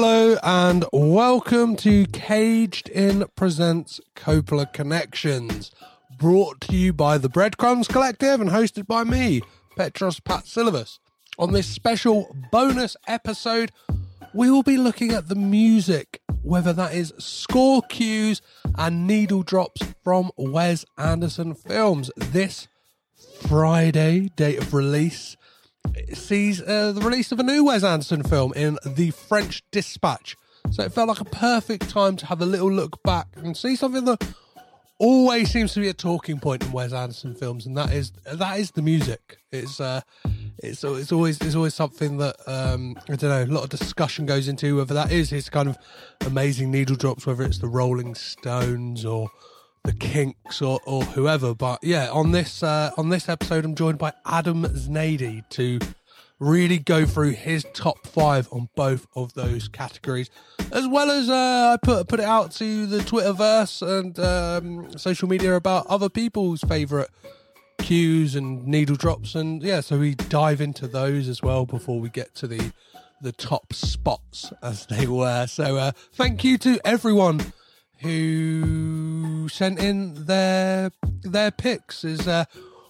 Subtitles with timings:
[0.00, 5.72] Hello and welcome to Caged In Presents Coppola Connections,
[6.16, 9.42] brought to you by the Breadcrumbs Collective and hosted by me,
[9.76, 11.00] Petros Patsilivas.
[11.36, 13.72] On this special bonus episode,
[14.32, 18.40] we will be looking at the music, whether that is score cues
[18.76, 22.08] and needle drops from Wes Anderson films.
[22.16, 22.68] This
[23.48, 25.36] Friday, date of release,
[26.14, 30.36] sees uh, the release of a new Wes Anderson film in The French Dispatch.
[30.70, 33.74] So it felt like a perfect time to have a little look back and see
[33.74, 34.26] something that
[34.98, 38.58] always seems to be a talking point in Wes Anderson films, and that is that
[38.58, 39.38] is the music.
[39.50, 40.00] It's uh,
[40.58, 43.44] it's it's always it's always something that um, I don't know.
[43.44, 45.78] A lot of discussion goes into whether that is his kind of
[46.26, 49.30] amazing needle drops, whether it's the Rolling Stones or
[49.84, 51.54] the Kinks or, or whoever.
[51.54, 55.78] But yeah, on this uh, on this episode, I'm joined by Adam Znady to
[56.40, 60.30] really go through his top five on both of those categories,
[60.72, 65.28] as well as uh, I put put it out to the Twitterverse and um, social
[65.28, 67.08] media about other people's favourite
[67.78, 72.08] cues and needle drops, and yeah, so we dive into those as well before we
[72.08, 72.72] get to the
[73.20, 75.46] the top spots as they were.
[75.46, 77.52] So uh, thank you to everyone
[78.00, 80.90] who sent in their
[81.22, 82.44] their picks is uh,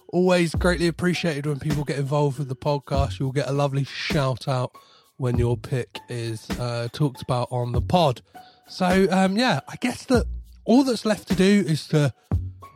[0.09, 3.19] always greatly appreciated when people get involved with the podcast.
[3.19, 4.71] You'll get a lovely shout out
[5.17, 8.21] when your pick is uh, talked about on the pod.
[8.67, 10.25] So um, yeah, I guess that
[10.65, 12.13] all that's left to do is to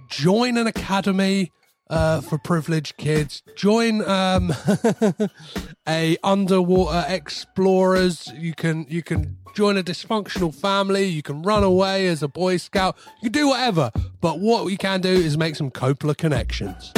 [0.09, 1.51] join an academy
[1.93, 3.43] uh, for privileged kids.
[3.55, 4.51] Join um,
[5.87, 8.31] a underwater explorers.
[8.35, 11.05] You can you can join a dysfunctional family.
[11.05, 12.97] You can run away as a boy scout.
[13.21, 13.91] You can do whatever.
[14.21, 16.91] But what we can do is make some Coppola connections.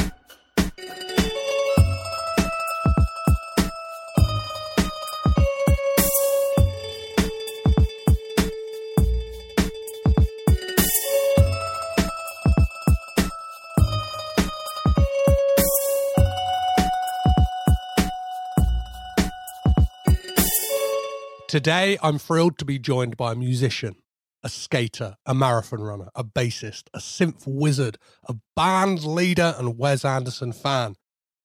[21.55, 23.95] Today, I'm thrilled to be joined by a musician,
[24.43, 30.03] a skater, a marathon runner, a bassist, a synth wizard, a band leader, and Wes
[30.03, 30.97] Anderson fan.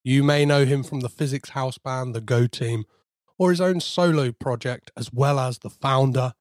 [0.03, 2.87] You may know him from the Physics House band, the Go Team,
[3.39, 6.33] or his own solo project, as well as the founder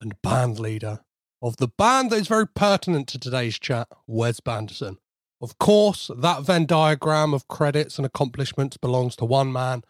[0.00, 1.00] and band leader
[1.42, 4.98] of the band that is very pertinent to today's chat, Wes Anderson.
[5.42, 9.82] Of course, that Venn diagram of credits and accomplishments belongs to one man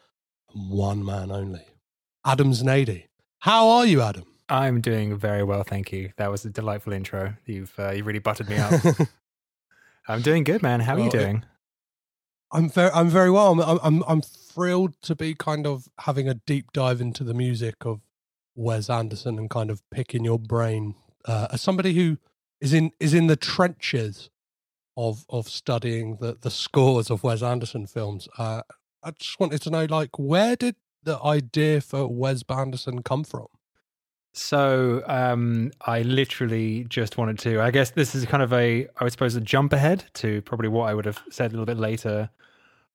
[0.55, 1.67] and one man only.
[2.25, 3.09] Adam Znady.
[3.41, 4.25] How are you, Adam?
[4.49, 6.13] I'm doing very well, thank you.
[6.17, 7.35] That was a delightful intro.
[7.45, 8.73] You've uh, you really buttered me up.
[10.09, 10.81] I'm doing good, man.
[10.81, 11.45] How are you doing?
[12.53, 13.61] I'm very I'm very well.
[13.61, 17.85] I'm, I'm I'm thrilled to be kind of having a deep dive into the music
[17.85, 18.01] of
[18.55, 20.95] Wes Anderson and kind of picking your brain
[21.25, 22.19] uh, as somebody who
[22.61, 24.31] is in is in the trenches
[24.97, 28.29] of of studying the the scores of Wes Anderson films.
[28.39, 28.63] Uh,
[29.03, 30.75] I just wanted to know, like, where did
[31.07, 33.47] the idea for Wes Banderson come from?
[34.35, 37.63] So um, I literally just wanted to.
[37.63, 40.91] I guess this is kind of a, I suppose, a jump ahead to probably what
[40.91, 42.29] I would have said a little bit later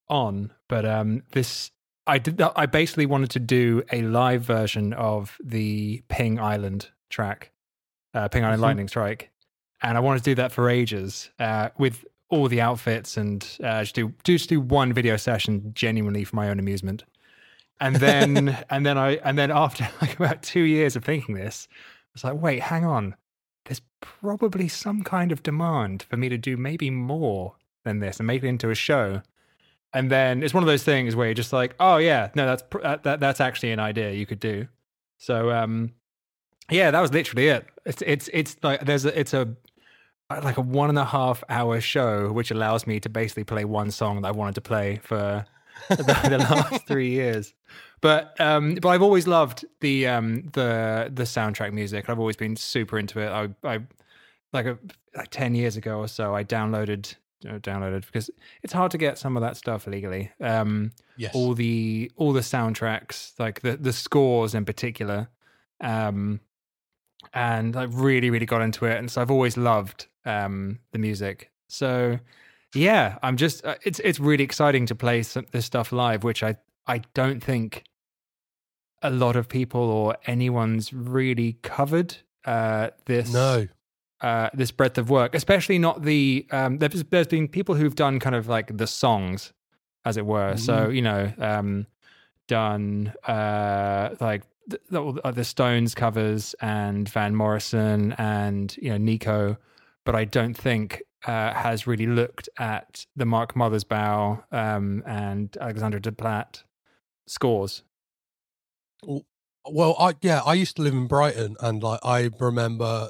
[0.08, 0.52] on.
[0.68, 1.72] But um, this
[2.06, 2.38] I did.
[2.38, 7.52] that- I basically wanted to do a live version of the Ping Island track,
[8.14, 8.66] uh, Ping Island Mhm.
[8.66, 9.32] Lightning Strike,
[9.82, 13.82] and I wanted to do that for ages uh, with all the outfits and uh,
[13.82, 17.04] just do just do one video session genuinely for my own amusement.
[17.82, 21.68] And then and then I and then after like about two years of thinking this,
[21.72, 23.16] I was like, wait, hang on.
[23.66, 28.28] There's probably some kind of demand for me to do maybe more than this and
[28.28, 29.22] make it into a show.
[29.94, 32.64] And then it's one of those things where you're just like, oh yeah, no, that's
[33.04, 34.68] that that's actually an idea you could do.
[35.18, 35.92] So um,
[36.70, 37.66] yeah, that was literally it.
[37.86, 39.56] It's it's it's like there's a it's a
[40.30, 43.92] like a one and a half hour show which allows me to basically play one
[43.92, 45.46] song that I wanted to play for
[45.90, 47.54] the, the last three years.
[48.02, 52.10] But um, but I've always loved the um the the soundtrack music.
[52.10, 53.30] I've always been super into it.
[53.30, 53.80] I I
[54.54, 54.78] like a
[55.16, 56.34] like ten years ago or so.
[56.34, 57.16] I downloaded
[57.48, 58.30] uh, downloaded because
[58.64, 60.32] it's hard to get some of that stuff legally.
[60.40, 61.36] Um, Yes.
[61.36, 65.30] all the all the soundtracks, like the the scores in particular,
[65.80, 66.40] um,
[67.34, 71.52] and I really really got into it, and so I've always loved um the music.
[71.68, 72.20] So
[72.74, 76.44] yeah, I'm just uh, it's it's really exciting to play some, this stuff live, which
[76.44, 76.56] I
[76.88, 77.84] I don't think
[79.02, 83.68] a lot of people or anyone's really covered uh this no.
[84.22, 86.46] uh, this breadth of work, especially not the.
[86.52, 89.54] Um, there's, there's been people who've done kind of like the songs,
[90.06, 90.56] as it were.
[90.58, 91.88] So you know, um,
[92.48, 99.58] done uh, like the, the, the Stones covers and Van Morrison and you know Nico,
[100.06, 106.00] but I don't think uh, has really looked at the Mark Mothersbaugh um, and Alexander
[106.00, 106.64] Desplat
[107.28, 107.84] scores.
[109.70, 113.10] Well, I yeah, I used to live in Brighton, and like I remember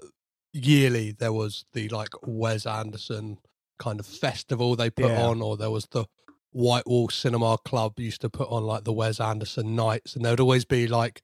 [0.54, 3.38] yearly there was the like Wes Anderson
[3.80, 5.22] kind of festival they put Yeah.
[5.28, 6.06] on, or there was the
[6.52, 10.66] Whitewall Cinema Club used to put on like the Wes Anderson nights, and there'd always
[10.66, 11.22] be like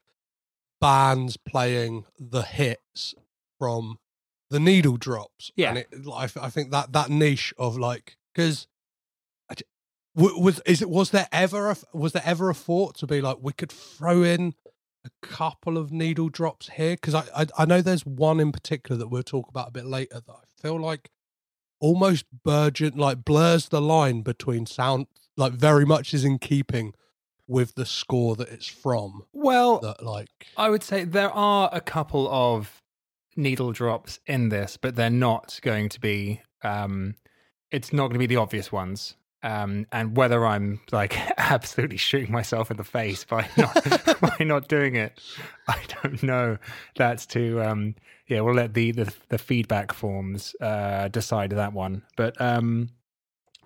[0.80, 3.14] bands playing the hits
[3.60, 3.98] from
[4.50, 5.52] the Needle Drops.
[5.56, 5.70] Yeah.
[5.70, 8.68] and it, I, I think that that niche of like because.
[10.16, 13.38] Was is it was there ever a was there ever a thought to be like
[13.40, 14.56] we could throw in
[15.06, 18.98] a couple of needle drops here because I, I I know there's one in particular
[18.98, 21.12] that we'll talk about a bit later that I feel like
[21.80, 25.06] almost burgeon like blurs the line between sound
[25.36, 26.94] like very much is in keeping
[27.48, 31.82] with the score that it's from Well, that like I would say there are a
[31.82, 32.82] couple of
[33.38, 36.42] needle drops in this, but they're not going to be.
[36.64, 37.16] Um,
[37.72, 39.16] it's not going to be the obvious ones.
[39.44, 44.68] Um, and whether I'm like absolutely shooting myself in the face by not by not
[44.68, 45.22] doing it,
[45.68, 46.58] I don't know.
[46.96, 47.96] That's to um,
[48.28, 52.02] yeah, we'll let the the, the feedback forms uh, decide that one.
[52.16, 52.90] But um,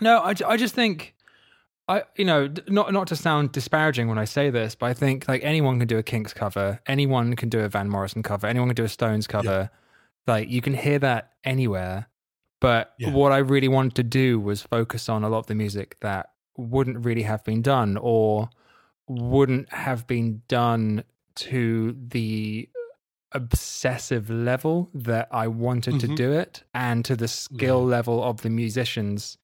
[0.02, 1.16] no, I, I just think
[1.92, 5.28] I you know not not to sound disparaging when I say this, but I think
[5.28, 8.70] like anyone can do a Kinks cover, anyone can do a Van Morrison cover, anyone
[8.70, 9.70] can do a Stones cover.
[10.28, 12.08] Like you can hear that anywhere.
[12.60, 13.12] But Yeah.
[13.12, 16.30] what I really wanted to do was focus on a lot of the music that
[16.58, 18.50] wouldn't really have been done or
[19.08, 21.04] wouldn't have been done
[21.36, 22.70] to the
[23.32, 26.16] obsessive level that I wanted to Mhm.
[26.16, 29.38] do it and to the skill level of the musicians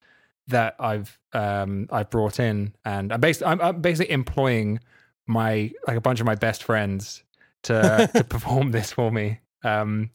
[0.47, 4.79] that I've um I've brought in and I'm basically I'm, I'm basically employing
[5.27, 7.23] my like a bunch of my best friends
[7.63, 9.39] to to perform this for me.
[9.63, 10.09] Um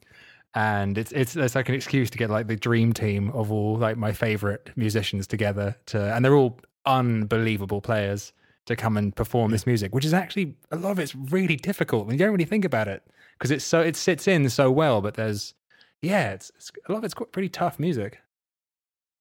[0.54, 3.76] and it's it's it's like an excuse to get like the dream team of all
[3.76, 8.32] like my favorite musicians together to and they're all unbelievable players
[8.66, 12.04] to come and perform this music which is actually a lot of it's really difficult
[12.04, 13.02] and you don't really think about it
[13.38, 15.54] because it's so it sits in so well but there's
[16.02, 18.20] yeah it's, it's a lot of it's pretty tough music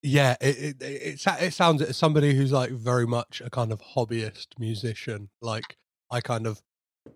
[0.03, 3.81] yeah it it, it it sounds as somebody who's like very much a kind of
[3.95, 5.77] hobbyist musician like
[6.09, 6.61] I kind of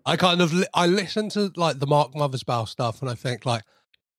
[0.04, 3.44] I kind of li- I listen to like the Mark Mothersbaugh stuff and I think
[3.46, 3.62] like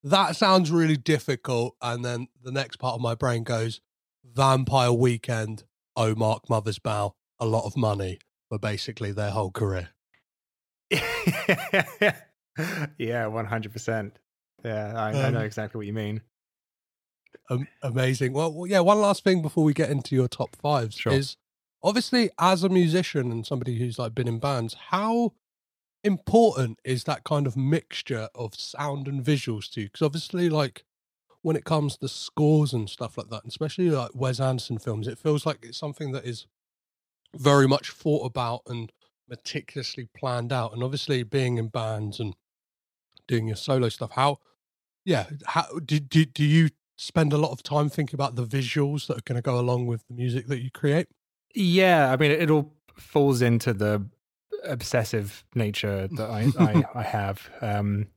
[0.04, 3.82] that sounds really difficult and then the next part of my brain goes
[4.24, 5.64] Vampire Weekend
[5.96, 8.20] oh Mark Mothersbaugh a lot of money
[8.50, 9.90] for basically their whole career.
[12.98, 14.12] Yeah 100%
[14.66, 16.22] yeah I, I know Um, exactly what you mean
[17.50, 18.34] um, amazing.
[18.34, 18.80] Well, well, yeah.
[18.80, 21.14] One last thing before we get into your top fives Sure.
[21.14, 21.38] is
[21.84, 25.34] obviously as a musician and somebody who's like been in bands, how
[26.04, 29.88] important is that kind of mixture of sound and visuals to you?
[29.88, 30.84] Because obviously, like
[31.42, 35.18] when it comes to scores and stuff like that, especially like Wes Anderson films, it
[35.18, 36.48] feels like it's something that is
[37.36, 38.92] very much thought about and
[39.30, 40.74] meticulously planned out.
[40.74, 42.36] And obviously, being in bands and
[43.28, 44.40] doing your solo stuff, how
[45.06, 49.08] yeah, how do do, do you spend a lot of time thinking about the visuals
[49.08, 51.08] that are going to go along with the music that you create?
[51.56, 54.06] Yeah, I mean, it all falls into the
[54.64, 57.50] obsessive nature that I I, I have.
[57.62, 58.08] Um,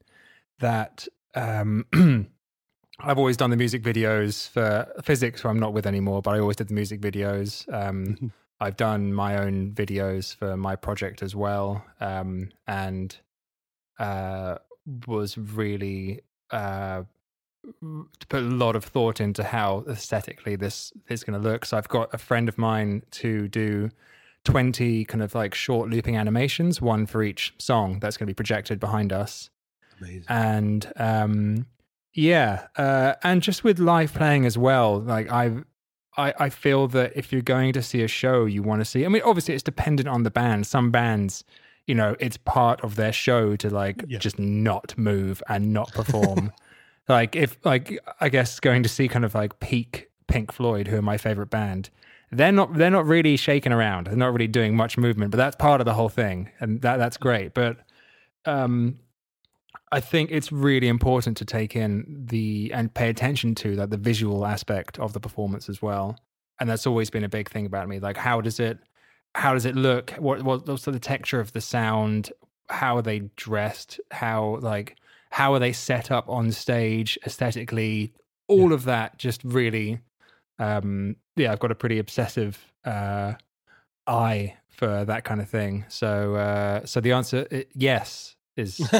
[0.58, 1.86] that um,
[3.00, 6.38] I've always done the music videos for physics, who I'm not with anymore, but I
[6.38, 7.72] always did the music videos.
[7.72, 13.16] Um, I've done my own videos for my project as well, um, and
[13.98, 14.56] uh,
[15.06, 16.20] was really
[16.50, 17.04] uh,
[17.64, 21.64] to put a lot of thought into how aesthetically this is going to look.
[21.64, 23.90] So I've got a friend of mine to do
[24.44, 28.34] 20 kind of like short looping animations, one for each song that's going to be
[28.34, 29.50] projected behind us.
[30.00, 30.24] Amazing.
[30.28, 31.66] And um,
[32.14, 35.64] yeah, uh, and just with live playing as well, like I've.
[36.16, 39.04] I, I feel that if you're going to see a show, you want to see.
[39.04, 40.66] I mean, obviously, it's dependent on the band.
[40.66, 41.44] Some bands,
[41.86, 44.18] you know, it's part of their show to like Yeah.
[44.18, 46.52] just not move and not perform.
[47.08, 50.96] like if like I guess going to see kind of like peak Pink Floyd, who
[50.96, 51.90] are my favorite band,
[52.30, 54.06] they're not they're not really shaking around.
[54.06, 56.96] They're not really doing much movement, but that's part of the whole thing, and that
[56.96, 57.54] that's great.
[57.54, 57.78] But
[58.44, 59.00] um,
[59.92, 63.96] I think it's really important to take in the and pay attention to that the
[63.96, 66.18] visual aspect of the performance as well.
[66.60, 67.98] And that's always been a big thing about me.
[67.98, 68.78] Like how does it
[69.34, 70.12] how does it look?
[70.12, 72.32] What what what's the texture of the sound?
[72.68, 73.98] How are they dressed?
[74.12, 74.96] How like
[75.30, 78.12] how are they set up on stage aesthetically?
[78.48, 80.00] All of that just really
[80.58, 83.34] um yeah, I've got a pretty obsessive uh
[84.06, 85.84] eye for that kind of thing.
[85.88, 88.80] So uh so the answer i- yes is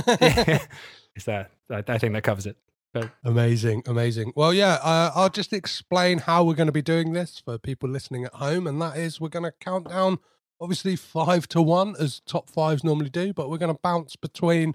[1.17, 2.57] is that I, I think that covers it.
[2.93, 4.33] But Amazing, amazing.
[4.35, 7.89] Well, yeah, uh, I'll just explain how we're going to be doing this for people
[7.89, 10.19] listening at home, and that is we're going to count down,
[10.61, 14.75] obviously five to one as top fives normally do, but we're going to bounce between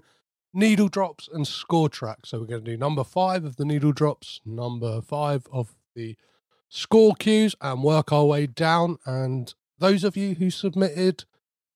[0.56, 2.30] needle drops and score tracks.
[2.30, 6.16] So we're going to do number five of the needle drops, number five of the
[6.68, 8.98] score cues, and work our way down.
[9.04, 11.24] And those of you who submitted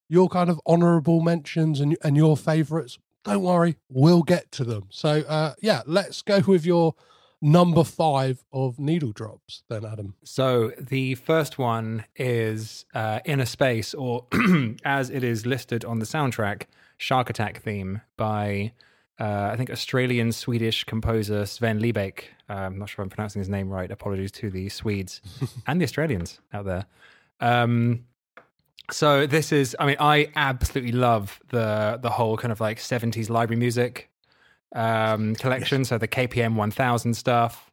[0.08, 4.88] your kind of honourable mentions and and your favourites, don't worry, we'll get to them.
[4.90, 6.94] So uh, yeah, let's go with your
[7.42, 10.14] number five of needle drops, then, Adam.
[10.24, 14.26] So the first one is uh, Inner Space, or
[14.84, 16.64] as it is listed on the soundtrack,
[17.00, 18.72] Shark Attack theme by
[19.18, 22.24] uh, I think Australian Swedish composer Sven Libaek.
[22.48, 23.90] Uh, I'm not sure if I'm pronouncing his name right.
[23.90, 25.22] Apologies to the Swedes
[25.66, 26.84] and the Australians out there.
[27.40, 28.04] Um,
[28.90, 33.30] so this is, I mean, I absolutely love the the whole kind of like 70s
[33.30, 34.10] library music
[34.74, 35.86] um, collection.
[35.86, 37.70] So the KPM 1000 stuff,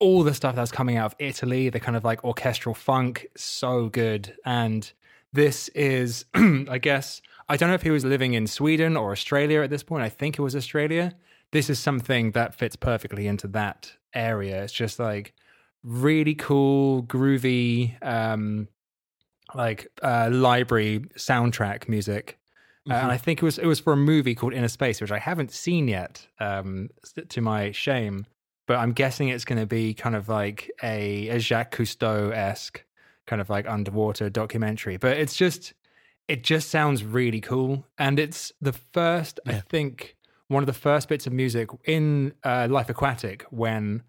[0.00, 3.88] all the stuff that's coming out of Italy, the kind of like orchestral funk, so
[3.88, 4.34] good.
[4.44, 4.90] And
[5.32, 9.62] this is, I guess, I don't know if he was living in Sweden or Australia
[9.62, 10.02] at this point.
[10.02, 11.14] I think it was Australia.
[11.52, 14.64] This is something that fits perfectly into that area.
[14.64, 15.32] It's just like
[15.84, 18.68] really cool, groovy, um,
[19.54, 22.38] like uh, library soundtrack music.
[22.90, 25.10] Uh, and I think it was it was for a movie called Inner Space, which
[25.12, 26.90] I haven't seen yet, um,
[27.28, 28.26] to my shame.
[28.66, 32.82] But I'm guessing it's going to be kind of like a, a Jacques Cousteau esque
[33.26, 34.96] kind of like underwater documentary.
[34.96, 35.72] But it's just
[36.28, 40.16] it just sounds really cool, and it's the first I think
[40.48, 44.02] one of the first bits of music in uh, Life Aquatic when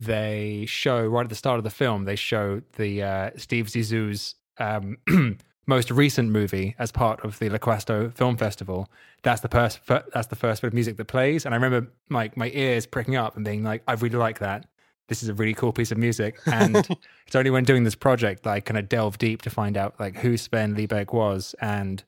[0.00, 4.34] they show right at the start of the film they show the uh, Steve Zissou's
[4.58, 4.98] um,
[5.66, 8.88] most recent movie as part of the Loquasto Film Festival.
[9.22, 9.80] That's the first.
[9.86, 13.16] That's the first bit of music that plays, and I remember like my ears pricking
[13.16, 14.66] up and being like, "I really like that.
[15.08, 16.76] This is a really cool piece of music." And
[17.26, 19.98] it's only when doing this project that I kind of delve deep to find out
[19.98, 22.02] like who Sven Libaek was and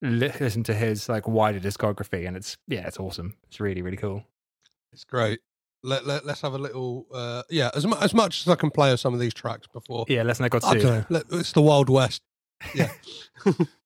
[0.00, 2.26] li- listen to his like wider discography.
[2.26, 3.34] And it's yeah, it's awesome.
[3.48, 4.24] It's really really cool.
[4.92, 5.40] It's great.
[5.84, 8.70] Let, let, let's have a little, uh, yeah, as, mu- as much as I can
[8.70, 10.04] play of some of these tracks before.
[10.06, 11.04] Yeah, let's not go I don't know.
[11.08, 12.22] Let, it's the Wild West.
[12.72, 12.92] Yeah.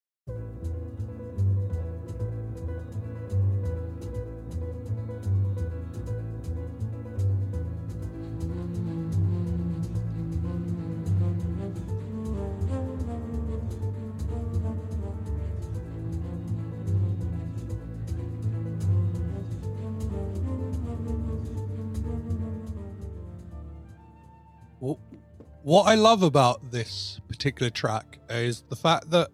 [25.66, 29.30] what I love about this particular track is the fact that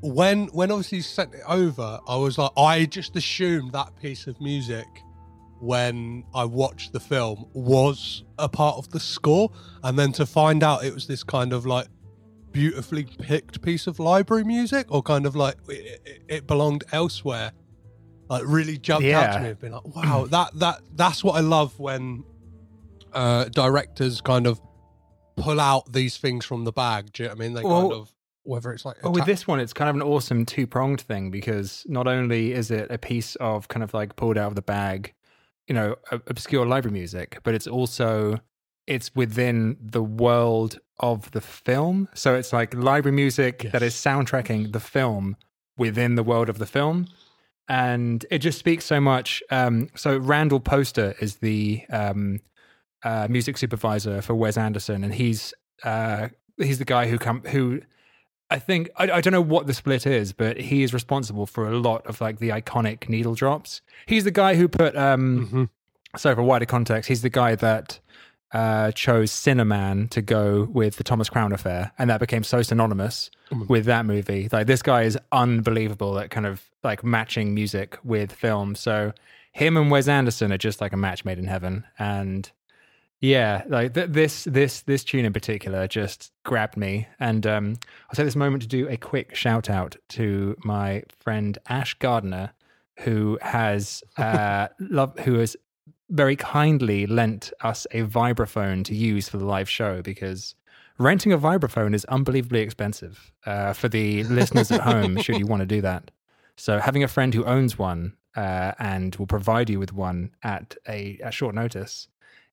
[0.00, 4.26] when when obviously you sent it over, I was like, I just assumed that piece
[4.26, 4.88] of music
[5.60, 9.52] when I watched the film was a part of the score,
[9.84, 11.86] and then to find out it was this kind of like
[12.50, 17.52] beautifully picked piece of library music, or kind of like it, it, it belonged elsewhere,
[18.28, 19.50] like really jumped out to me.
[19.50, 22.24] and been like, wow, that that that's what I love when
[23.12, 24.60] uh, directors kind of
[25.42, 27.12] pull out these things from the bag.
[27.12, 27.54] Do you know what I mean?
[27.54, 28.12] They kind of
[28.44, 31.30] whether it's like Well, with this one, it's kind of an awesome two pronged thing
[31.30, 34.62] because not only is it a piece of kind of like pulled out of the
[34.62, 35.14] bag,
[35.68, 38.40] you know, obscure library music, but it's also
[38.86, 42.08] it's within the world of the film.
[42.14, 45.36] So it's like library music that is soundtracking the film
[45.76, 47.06] within the world of the film.
[47.68, 49.42] And it just speaks so much.
[49.50, 52.40] Um, so Randall Poster is the um,
[53.04, 55.52] uh, music supervisor for Wes Anderson, and he's
[55.84, 57.80] uh, he's the guy who come who
[58.50, 61.68] I think I, I don't know what the split is, but he is responsible for
[61.68, 63.80] a lot of like the iconic needle drops.
[64.06, 65.68] He's the guy who put um Mhm.
[66.18, 67.98] so for wider context, he's the guy that
[68.52, 73.30] uh chose Sinnerman to go with the Thomas Crown affair, and that became so synonymous
[73.68, 74.48] with that movie.
[74.52, 78.74] Like this guy is unbelievable at kind of like matching music with film.
[78.74, 79.12] So
[79.52, 82.50] him and Wes Anderson are just like a match made in heaven, and
[83.22, 87.76] yeah, like th- this this this tune in particular just grabbed me, and um,
[88.08, 92.52] I'll take this moment to do a quick shout out to my friend Ash Gardner,
[92.98, 95.56] who has uh, love who has
[96.10, 100.56] very kindly lent us a vibraphone to use for the live show because
[100.98, 105.16] renting a vibraphone is unbelievably expensive uh, for the listeners at home.
[105.18, 106.10] Should you want to do that,
[106.56, 110.76] so having a friend who owns one uh, and will provide you with one at
[110.88, 112.08] a, a short notice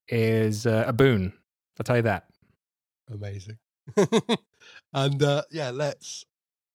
[0.09, 1.33] is uh, a boon.
[1.79, 2.25] I'll tell you that.
[3.11, 3.57] amazing.
[4.93, 6.25] and uh, yeah, let's.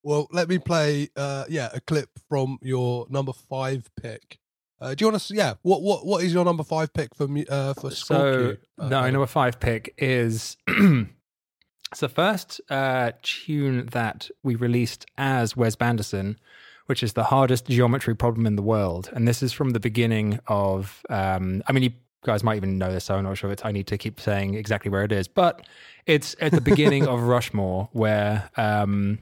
[0.02, 1.08] Well, let me play.
[1.16, 4.38] Uh, yeah, a clip from your number five pick.
[4.80, 5.34] Uh, do you want to?
[5.34, 7.46] Yeah, what what what is your number five pick for me?
[7.48, 8.56] Uh, for So, Scorpio?
[8.78, 15.56] Uh, no, number five pick is it's the first uh, tune that we released as
[15.56, 16.38] Wes Banderson,
[16.86, 19.10] which is the hardest geometry problem in the world.
[19.14, 21.92] And this is from the beginning of, um, I mean, you
[22.24, 24.20] guys might even know this, so I'm not sure if it's, I need to keep
[24.20, 25.66] saying exactly where it is, but
[26.06, 28.50] it's at the beginning of Rushmore where.
[28.56, 29.20] Um,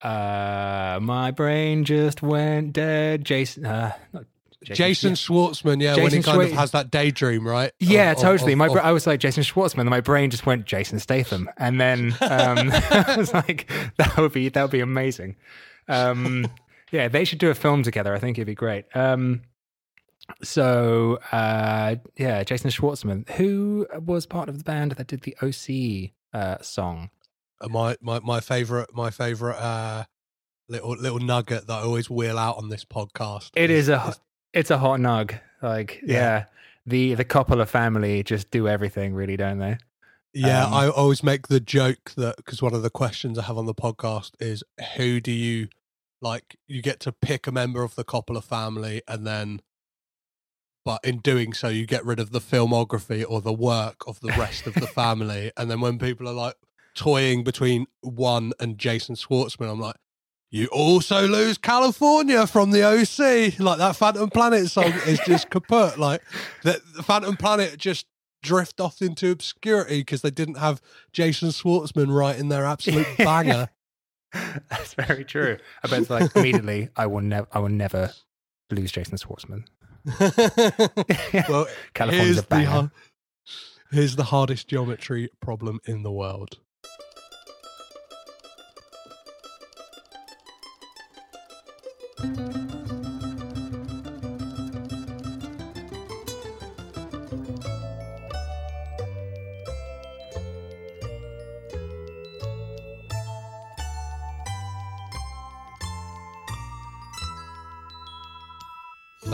[0.00, 3.24] uh, my brain just went dead.
[3.24, 4.24] Jason, uh, not
[4.62, 5.80] Jason Schwartzman.
[5.82, 7.72] Yeah, when he Jason kind of has that daydream, right?
[7.80, 8.52] Yeah, of- totally.
[8.52, 11.50] of- my of- I was like Jason Schwartzman, and my brain just went Jason Statham,
[11.56, 15.36] and then um, I was like, that would be that would be amazing.
[15.88, 16.46] Um,
[16.92, 18.14] yeah, they should do a film together.
[18.14, 18.84] I think it'd be great.
[18.94, 19.42] Um,
[20.42, 26.12] so uh, yeah, Jason Schwartzman, who was part of the band that did the OC
[26.32, 27.10] uh, song.
[27.60, 30.04] Uh, my my my favorite my favorite uh
[30.68, 33.50] little little nugget that I always wheel out on this podcast.
[33.56, 34.14] It is a
[34.52, 35.38] it's a hot nug.
[35.62, 36.14] Like yeah.
[36.14, 36.44] Yeah.
[36.86, 39.78] the the Coppola family just do everything, really, don't they?
[40.34, 43.56] Yeah, Um, I always make the joke that because one of the questions I have
[43.58, 44.62] on the podcast is
[44.96, 45.68] who do you
[46.20, 46.56] like?
[46.68, 49.62] You get to pick a member of the Coppola family, and then,
[50.88, 54.28] but in doing so, you get rid of the filmography or the work of the
[54.28, 55.52] rest of the family.
[55.54, 56.54] And then when people are like
[56.94, 59.96] toying between one and Jason Schwartzman, I'm like.
[60.50, 63.60] You also lose California from the OC.
[63.60, 65.98] Like that Phantom Planet song is just kaput.
[65.98, 66.22] Like
[66.62, 68.06] the, the Phantom Planet just
[68.42, 70.80] drift off into obscurity because they didn't have
[71.12, 73.68] Jason Schwartzman writing their absolute banger.
[74.70, 75.58] That's very true.
[75.84, 78.12] I bet it's like immediately, I will never, I will never
[78.70, 79.64] lose Jason Schwartzman.
[81.48, 82.66] well, California's here's a the, banger.
[82.66, 82.90] har-
[83.90, 86.58] here's the hardest geometry problem in the world.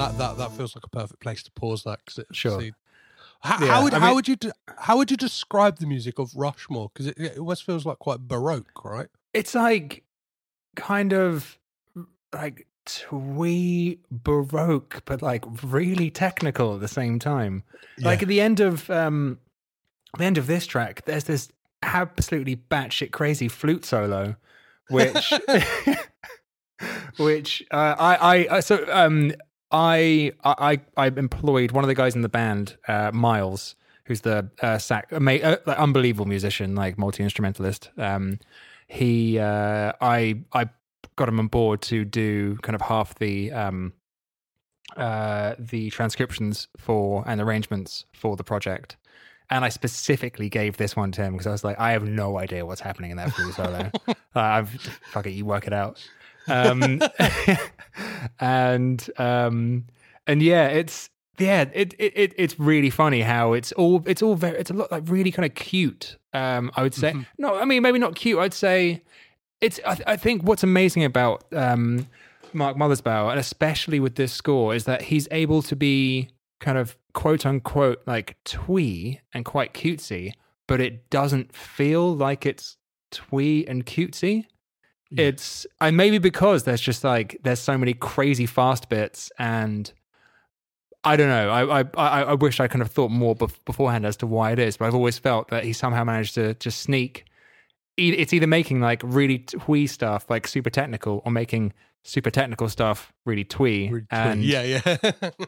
[0.04, 2.60] That that that feels like a perfect place to pause that because it Sure.
[2.60, 2.72] see-
[3.40, 6.18] How, Yeah, how would I how would you de- how would you describe the music
[6.18, 6.90] of Rushmore?
[6.92, 9.08] Because it, it always feels like quite baroque, right?
[9.32, 10.04] It's like
[10.76, 11.58] kind of
[12.34, 17.62] like twee baroque, but like really technical at the same time.
[17.98, 19.38] Like at the end of um
[20.18, 21.48] the end of this track, there's this
[21.82, 24.36] absolutely batshit crazy flute solo,
[24.90, 25.32] which
[27.16, 29.32] which uh, I, I I so um
[29.74, 34.48] I I I employed one of the guys in the band, uh, Miles, who's the
[34.62, 37.90] uh, uh, unbelievable musician, like multi instrumentalist.
[37.98, 38.38] Um,
[38.86, 40.68] he uh, I I
[41.16, 43.92] got him on board to do kind of half the um
[44.96, 48.96] uh the transcriptions for and arrangements for the project.
[49.50, 52.38] And I specifically gave this one to him because I was like, I have no
[52.38, 53.90] idea what's happening in that flute solo.
[54.08, 54.70] uh, I've
[55.10, 56.00] fuck it, you work it out.
[56.48, 57.00] Um,
[58.40, 59.84] and um,
[60.26, 64.36] and yeah, it's yeah, it, it it it's really funny how it's all it's all
[64.36, 66.16] very it's a lot like really kind of cute.
[66.32, 68.38] Um, I would say no, I mean maybe not cute.
[68.38, 69.02] I'd say
[69.60, 72.08] it's I, th- I think what's amazing about um,
[72.52, 76.28] Mark Mothersbaugh, and especially with this score, is that he's able to be
[76.60, 80.32] kind of quote unquote like twee and quite cutesy,
[80.66, 82.76] but it doesn't feel like it's
[83.10, 84.46] twee and cutesy.
[85.18, 89.92] It's and maybe because there's just like there's so many crazy fast bits and
[91.04, 91.50] I don't know.
[91.50, 94.58] I I I, wish I kind of thought more bef- beforehand as to why it
[94.58, 97.26] is, but I've always felt that he somehow managed to just sneak.
[97.96, 103.12] It's either making like really twee stuff, like super technical, or making super technical stuff
[103.24, 103.92] really twee.
[104.10, 104.96] And yeah, yeah.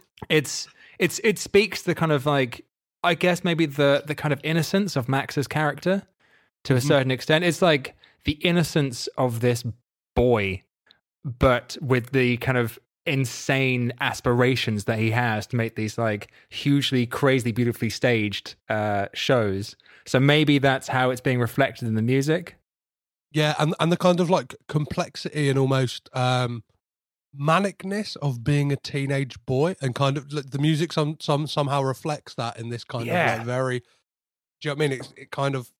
[0.28, 2.64] it's it's it speaks the kind of like
[3.02, 6.02] I guess maybe the the kind of innocence of Max's character
[6.64, 6.82] to a mm.
[6.86, 7.44] certain extent.
[7.44, 9.64] It's like the innocence of this
[10.14, 10.62] boy,
[11.24, 17.06] but with the kind of insane aspirations that he has to make these like hugely
[17.06, 22.56] crazy beautifully staged uh shows so maybe that's how it's being reflected in the music
[23.32, 26.64] Yeah, and and the kind of like complexity and almost um
[27.38, 31.82] manicness of being a teenage boy, and kind of like, the music some some somehow
[31.82, 33.34] reflects that in this kind Yeah.
[33.34, 33.80] of like very.
[33.80, 33.86] Do
[34.62, 34.98] you know what I mean?
[35.00, 35.70] It's it kind of.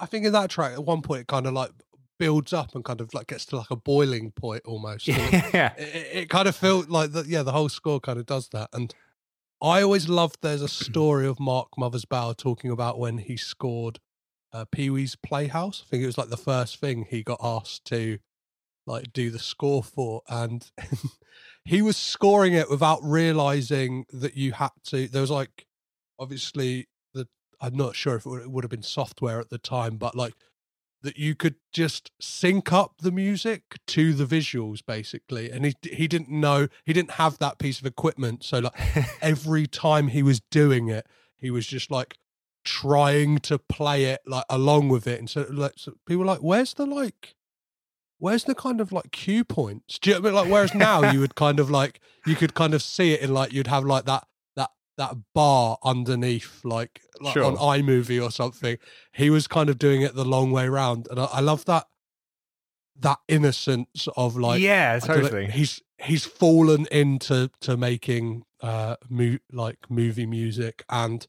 [0.00, 1.70] I think in that track at one point it kind of like
[2.22, 5.08] builds up and kind of like gets to like a boiling point almost.
[5.08, 7.26] yeah it, it, it kind of felt like that.
[7.26, 8.94] Yeah, the whole score kind of does that, and
[9.60, 10.36] I always loved.
[10.40, 13.98] There's a story of Mark Mothersbaugh talking about when he scored
[14.52, 15.82] uh, Pee Wee's Playhouse.
[15.84, 18.18] I think it was like the first thing he got asked to
[18.86, 20.70] like do the score for, and
[21.64, 25.08] he was scoring it without realizing that you had to.
[25.08, 25.66] There was like
[26.20, 27.26] obviously the
[27.60, 30.14] I'm not sure if it would, it would have been software at the time, but
[30.14, 30.34] like
[31.02, 35.50] that you could just sync up the music to the visuals basically.
[35.50, 38.44] And he he didn't know he didn't have that piece of equipment.
[38.44, 38.72] So like
[39.22, 42.16] every time he was doing it he was just like
[42.64, 45.18] trying to play it like along with it.
[45.18, 47.34] And so like so people were like where's the like
[48.18, 49.98] where's the kind of like cue points?
[49.98, 50.42] Do you know what I mean?
[50.42, 53.34] like whereas now you would kind of like you could kind of see it in
[53.34, 54.26] like you'd have like that
[54.96, 57.44] that bar underneath like, like Sure.
[57.44, 58.76] on iMovie or something
[59.12, 61.86] he was kind of doing it the long way round and I, I love that
[63.00, 68.44] that innocence of like yeah I don't know, totally he's he's fallen into to making
[68.60, 71.26] uh mo- like movie music and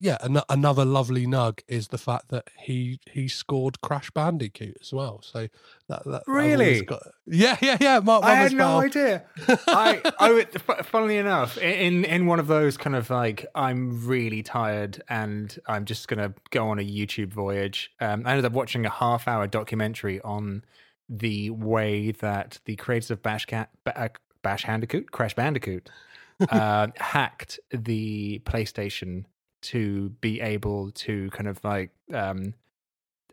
[0.00, 4.92] yeah an- another lovely nug is the fact that he he scored crash bandicoot as
[4.92, 5.48] well so
[5.88, 6.82] that, that Really?
[6.82, 9.24] got, yeah yeah yeah Mark I had no idea.
[9.66, 14.42] I, I would, funnily enough, in in one of those kind of like I'm really
[14.42, 17.90] tired and I'm just gonna go on a YouTube voyage.
[18.00, 20.64] Um, I ended up watching a half hour documentary on
[21.08, 24.08] the way that the creators of Bash Cat, uh,
[24.42, 25.88] Bash Bandicoot, Crash Bandicoot,
[26.50, 29.24] uh, hacked the PlayStation
[29.62, 32.54] to be able to kind of like um,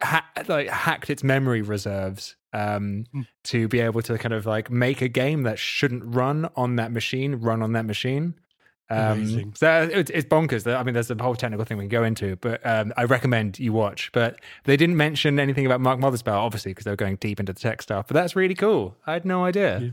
[0.02, 3.28] ha- like hacked its memory reserves um, Mm.
[3.46, 6.92] to be able to kind of like make a game that shouldn't run on that
[6.92, 8.36] machine run on that machine.
[8.90, 9.54] Um, Amazing.
[9.56, 10.72] so it's, it's bonkers.
[10.72, 13.58] I mean, there's a whole technical thing we can go into, but um, I recommend
[13.60, 14.12] you watch.
[14.14, 17.52] But they didn't mention anything about Mark Mothersbaugh, obviously, because they were going deep into
[17.52, 18.06] the tech stuff.
[18.08, 18.96] But that's really cool.
[19.08, 19.80] I had no idea.
[19.80, 19.90] yeah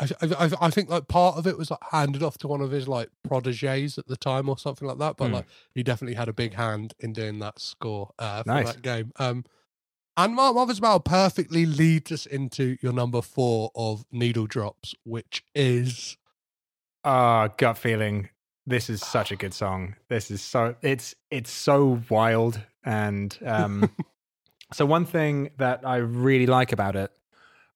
[0.00, 2.60] I, I I- I think like part of it was like handed off to one
[2.62, 5.34] of his like proteges at the time or something like that but Hmm.
[5.34, 8.72] like he definitely had a big hand in doing that score uh for Nice.
[8.72, 9.44] that game um
[10.16, 16.16] and Mark Mothersbaugh perfectly leads us into your number four of Needle Drops, which is
[17.04, 18.28] Ah, gut feeling.
[18.66, 19.94] This is such a good song.
[20.08, 23.90] This is so it's it's so wild and um
[24.72, 27.10] so one thing that I really like about it,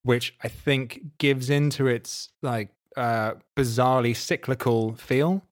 [0.02, 5.42] which I think gives into its like uh bizarrely cyclical feel,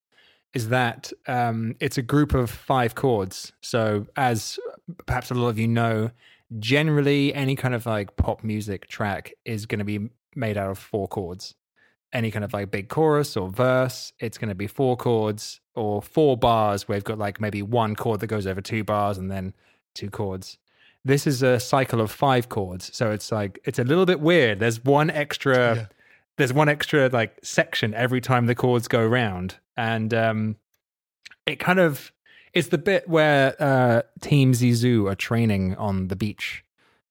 [0.54, 3.52] is that um it's a group of five chords.
[3.60, 4.58] So as
[5.06, 6.10] perhaps a lot of you know,
[6.58, 10.78] generally any kind of like pop music track is going to be made out of
[10.78, 11.54] four chords
[12.12, 16.02] any kind of like big chorus or verse, it's going to be four chords or
[16.02, 19.30] four bars where you've got like maybe one chord that goes over two bars and
[19.30, 19.54] then
[19.94, 20.58] two chords.
[21.04, 22.94] This is a cycle of five chords.
[22.94, 24.58] So it's like, it's a little bit weird.
[24.60, 25.86] There's one extra, Yeah.
[26.36, 29.56] there's one extra like section every time the chords go round.
[29.76, 30.56] And um,
[31.46, 32.12] it kind of,
[32.52, 36.64] it's the bit where uh, Team Zissou are training on the beach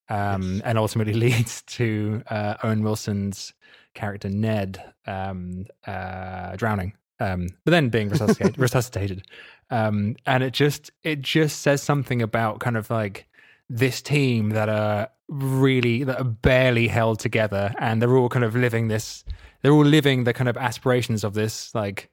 [0.09, 0.61] um, Yes.
[0.65, 3.53] and ultimately leads to uh, Owen Wilson's
[3.95, 8.57] character Ned um, uh, drowning, um, but then being resuscitated.
[8.59, 9.25] resuscitated.
[9.71, 13.27] Um, and it just it just says something about kind of like
[13.69, 18.55] this team that are really that are barely held together, and they're all kind of
[18.55, 19.23] living this.
[19.61, 22.09] They're all living the kind of aspirations of this like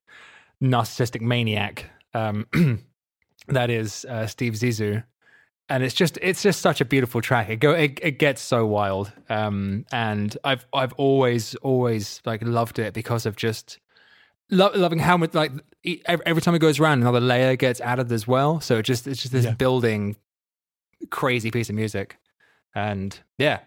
[0.63, 2.47] narcissistic maniac um,
[3.49, 5.05] that is uh, Steve Zissou.
[5.69, 7.49] and it's just it's just such a beautiful track.
[7.49, 12.79] It go it, it gets so wild, um, and I've I've always always like loved
[12.79, 13.79] it because of just
[14.51, 15.53] lo- loving how much like
[16.07, 18.61] every time it goes around, another layer gets added as well.
[18.61, 19.55] So it just it's just this Yeah.
[19.55, 20.17] building
[21.11, 22.19] crazy piece of music,
[22.75, 23.61] and yeah,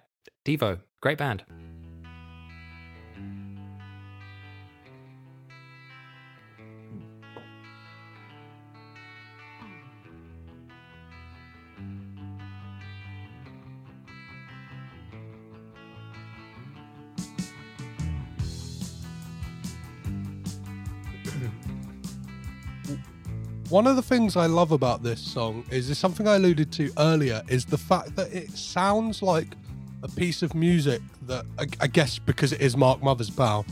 [0.45, 1.43] Devo, great band.
[23.69, 26.91] One of the things I love about this song is, is something I alluded to
[26.97, 29.47] earlier is the fact that it sounds like
[30.01, 33.65] a piece of music that I, I guess because it is Mark Mothersbaugh,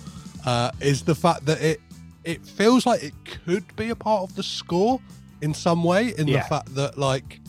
[0.45, 1.81] uh, is the fact that it
[2.23, 3.13] it feels like it
[3.45, 4.99] could be a part of the score
[5.41, 6.43] in some way in Yeah.
[6.43, 7.39] the fact that like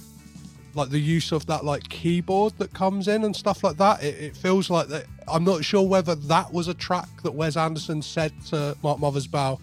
[0.74, 4.14] like the use of that like keyboard that comes in and stuff like that it,
[4.22, 8.00] it feels like that i'm not sure whether that was a track that wes anderson
[8.02, 9.58] said to mark mothersbaugh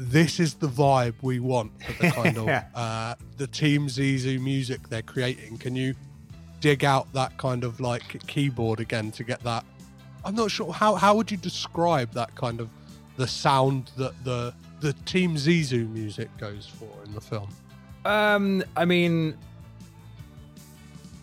[0.00, 4.88] this is the vibe we want for the kind of uh, the team zissou music
[4.88, 5.58] they're creating.
[5.58, 5.94] Can you
[6.60, 9.62] dig out that kind of like keyboard again to get that?
[10.24, 12.70] I'm not sure how how would you describe that kind of
[13.18, 17.50] the sound that the the team zissou music goes for in the film?
[18.06, 19.36] Um, I mean,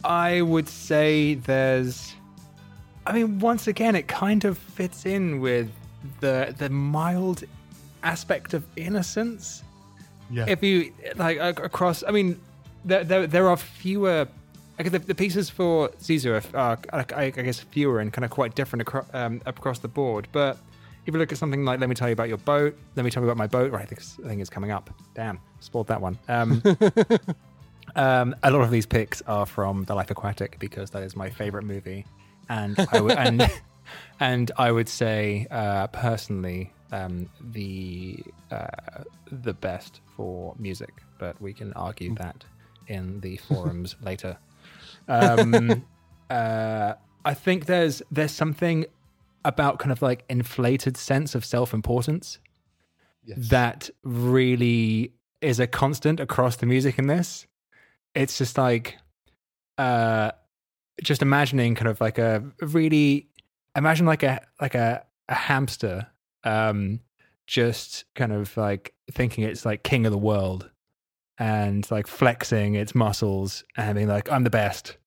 [0.03, 2.13] I would say there's.
[3.07, 5.71] I mean, once again, it kind of fits in with
[6.19, 7.43] the the mild
[8.07, 9.63] aspect of innocence.
[10.31, 12.39] yeah If you like across, I mean,
[12.85, 14.27] there there, there are fewer.
[14.77, 18.29] Like the, the pieces for Caesar are, are I, I guess, fewer and kind of
[18.29, 20.27] quite different across, um, across the board.
[20.31, 20.57] But
[21.07, 23.09] if you look at something like "Let me tell you about your boat," "Let me
[23.09, 23.81] tell you about my boat," right?
[23.81, 24.91] I think, I think it's coming up.
[25.15, 26.19] Damn, spoiled that one.
[26.27, 26.61] Um,
[27.95, 31.29] um, a lot of these picks are from The Life Aquatic because that is my
[31.31, 32.05] favorite movie,
[32.47, 33.49] and I would and
[34.19, 38.67] and I would say uh, personally um, the uh,
[39.31, 42.43] the best for music, but we can argue that
[42.87, 44.37] in the forums later.
[45.07, 45.85] Um,
[46.29, 46.93] uh,
[47.25, 48.85] I think there's there's something
[49.45, 52.39] about kind of like inflated sense of self importance
[53.35, 57.45] that really is a constant across the music in this.
[58.15, 58.97] It's just like
[59.77, 60.31] uh
[61.03, 63.27] just imagining kind of like a really
[63.75, 66.07] imagine like a like a, a hamster
[66.47, 66.99] um
[67.45, 70.69] just kind of like thinking it's like king of the world
[71.37, 74.97] and like flexing its muscles and being like I'm the best.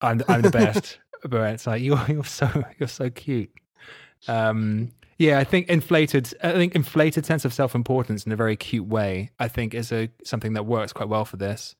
[0.00, 0.98] I'm the, I'm the best.
[1.28, 3.50] but it's like you're you're so you're so cute.
[4.28, 6.32] Um yeah, I think inflated.
[6.42, 9.30] I think inflated sense of self-importance in a very cute way.
[9.38, 11.76] I think is a something that works quite well for this.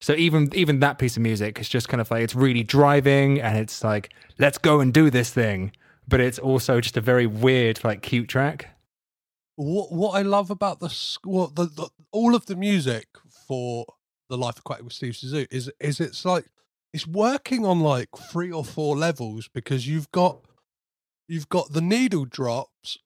[0.00, 3.40] So even even that piece of music is just kind of like it's really driving
[3.40, 5.72] and it's like let's go and do this thing,
[6.12, 8.68] but it's also just a very weird like cute track.
[9.56, 13.08] what what I love about the sc- what the, the all of the music
[13.48, 13.86] for
[14.28, 16.44] the Life Aquatic with Steve Zissou is is it's like
[16.92, 20.40] it's working on like three or four levels because you've got
[21.28, 22.98] you've got the needle drops,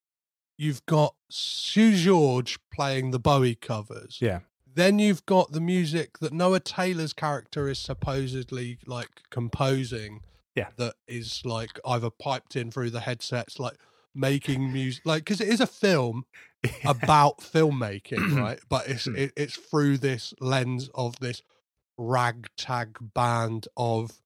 [0.58, 4.40] you've got Seu Jorge playing the Bowie covers, Yeah,
[4.74, 10.22] then you've got the music that Noah Taylor's character is supposedly like composing.
[10.56, 10.68] Yeah.
[10.76, 13.76] That is like either piped in through the headsets, like
[14.14, 16.24] making music, like because it is a film
[16.84, 18.58] about filmmaking, right?
[18.68, 21.42] But it's it, it's through this lens of this
[21.98, 24.20] ragtag band of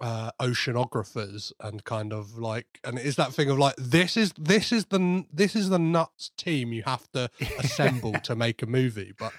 [0.00, 4.32] uh oceanographers and kind of like and it is that thing of like this is
[4.38, 8.66] this is the this is the nuts team you have to assemble to make a
[8.66, 9.32] movie but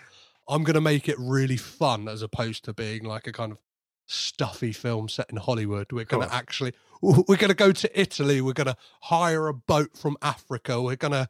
[0.48, 3.58] i'm going to make it really fun as opposed to being like a kind of
[4.06, 5.92] stuffy film set in hollywood.
[5.92, 8.42] We're going to actually we're going to go to italy.
[8.42, 10.82] We're going to hire a boat from africa.
[10.82, 11.28] We're going to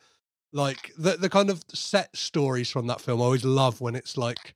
[0.53, 4.17] like the the kind of set stories from that film i always love when it's
[4.17, 4.53] like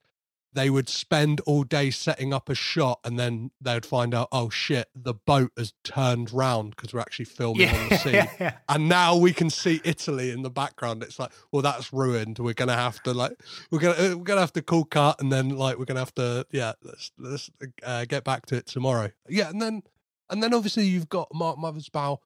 [0.52, 4.28] they would spend all day setting up a shot and then they would find out
[4.32, 8.56] oh shit the boat has turned round because we're actually filming on the sea yeah.
[8.68, 11.02] and now we can see Italy in the background.
[11.02, 12.38] It's like, well, that's ruined.
[12.38, 13.38] We're gonna have to like,
[13.70, 16.46] we're gonna we're gonna have to call cut, and then like we're gonna have to
[16.50, 17.50] yeah, let's let's
[17.82, 19.10] uh, get back to it tomorrow.
[19.28, 19.82] Yeah, and then
[20.30, 22.18] and then obviously you've got Mark Mothersbaugh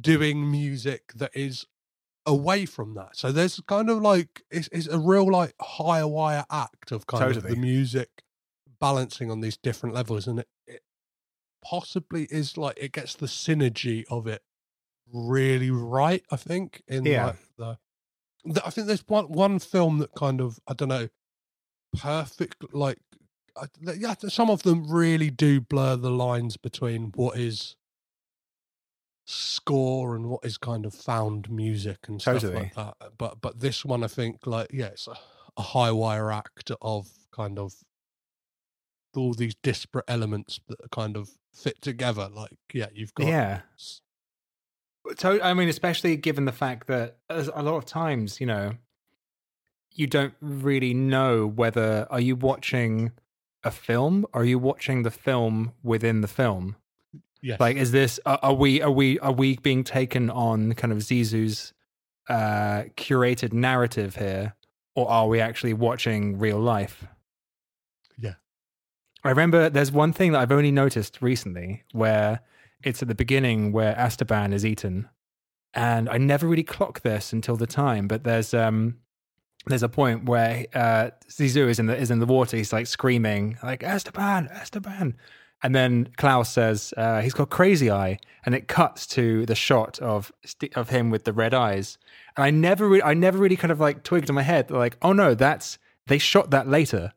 [0.00, 1.66] doing music that is
[2.26, 3.16] away from that.
[3.16, 7.36] So there's kind of like it's, it's a real like higher wire act of kind
[7.36, 8.08] of the music
[8.80, 10.82] balancing on these different levels, and it, it
[11.64, 14.42] possibly is like it gets the synergy of it
[15.12, 16.24] really right.
[16.30, 17.26] I think in Yeah.
[17.26, 17.78] like the,
[18.44, 21.08] the I think there's one one film that kind of I don't know
[21.96, 22.98] perfect like
[23.56, 27.76] I- yeah, some of them really do blur the lines between what is
[29.30, 32.62] score and what is kind of found music and stuff Totally.
[32.62, 32.94] like that.
[33.16, 35.14] But but this one, I think, like yeah, it's a,
[35.56, 37.74] a high wire act of kind of
[39.16, 42.28] all these disparate elements that kind of fit together.
[42.32, 43.60] Like yeah, you've got Yeah.
[45.18, 48.74] So I mean, especially given the fact that as a lot of times, you know,
[49.92, 53.12] you don't really know whether are you watching
[53.62, 56.76] a film or are you watching the film within the film.
[57.42, 60.98] Yes, Like, is this are, we are we are we being taken on kind of
[60.98, 61.72] Zissou's
[62.28, 64.54] uh, curated narrative here,
[64.94, 67.06] or are we actually watching real life?
[68.18, 68.34] Yeah.
[69.24, 72.40] I remember there's one thing that I've only noticed recently where
[72.82, 75.08] it's at the beginning where Esteban is eaten,
[75.72, 78.06] and I never really clocked this until the time.
[78.06, 78.98] But there's um
[79.66, 82.58] there's a point where uh Zizou is in the is in the water.
[82.58, 85.16] He's like screaming like Esteban, Esteban,
[85.62, 89.98] and then Klaus says uh, he's got crazy eye, and it cuts to the shot
[90.00, 90.32] of
[90.74, 91.98] of him with the red eyes.
[92.36, 94.96] And I never, re- I never really kind of like twigged in my head like,
[95.02, 97.12] oh no, that's they shot that later.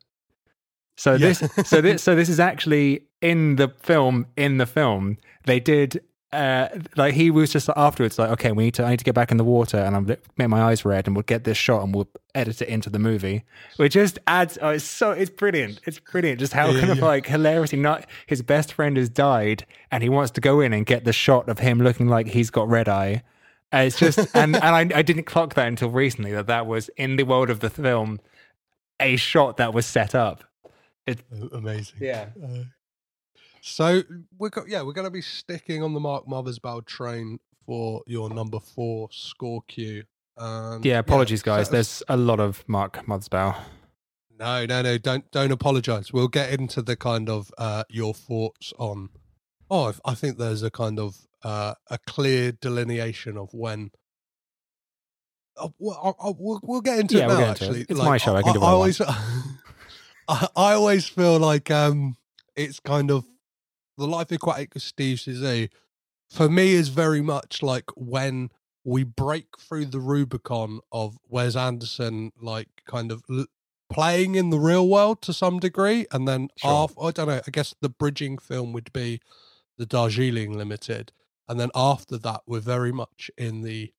[0.97, 1.33] So Yeah.
[1.33, 4.27] this, so this, so this is actually in the film.
[4.37, 6.01] In the film, they did.
[6.33, 9.13] Uh, like he was just afterwards, like, okay, we need to, I need to get
[9.13, 11.83] back in the water, and I'm make my eyes red, and we'll get this shot,
[11.83, 13.43] and we'll edit it into the movie,
[13.77, 14.57] which just adds.
[14.61, 17.77] Oh, it's so, it's brilliant, it's brilliant, just how Yeah, kind of like hilarity.
[17.77, 21.13] Not his best friend has died, and he wants to go in and get the
[21.13, 23.21] shot of him looking like he's got red eye.
[23.71, 26.89] Uh, it's just, and and I, I didn't clock that until recently that that was
[26.97, 28.19] in the world of the film,
[28.99, 30.43] a shot that was set up.
[31.05, 31.97] it's Amazing.
[31.99, 32.29] Yeah.
[32.43, 32.63] Uh,
[33.65, 34.03] so
[34.37, 38.29] we're go- yeah, we're going to be sticking on the Mark Mothersbaugh train for your
[38.29, 40.03] number four score cue.
[40.37, 41.67] Um, yeah, apologies, guys.
[41.67, 43.55] so- There's a lot of Mark Mothersbaugh.
[44.37, 44.97] no, no, no.
[44.97, 46.11] Don't don't apologize.
[46.11, 49.09] We'll get into the kind of uh, your thoughts on.
[49.71, 53.91] Oh, I- I think there's a kind of uh, a clear delineation of when.
[55.55, 57.43] Oh, well, we'll, we'll get into Yeah, it we'll now.
[57.45, 57.49] it.
[57.61, 58.99] actually, It's my show, I can do what I always,
[60.27, 62.15] I, I always feel like um,
[62.55, 63.23] it's kind of
[63.97, 65.69] the life aquatic of Steve Zissou.
[66.29, 68.49] For me, is very much like when
[68.83, 73.45] we break through the Rubicon of Wes Anderson, like kind of l-
[73.91, 76.85] playing in the real world to some degree, and then Sure.
[76.85, 77.41] af- I don't know.
[77.45, 79.21] I guess the bridging film would be
[79.77, 81.11] the Darjeeling Limited,
[81.47, 83.93] and then after that, we're very much in the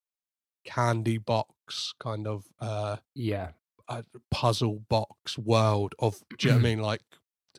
[0.65, 3.53] candy box kind of uh, Yeah.
[3.89, 6.23] uh puzzle box world of.
[6.39, 6.79] Do you know what I mean?
[6.81, 7.03] Like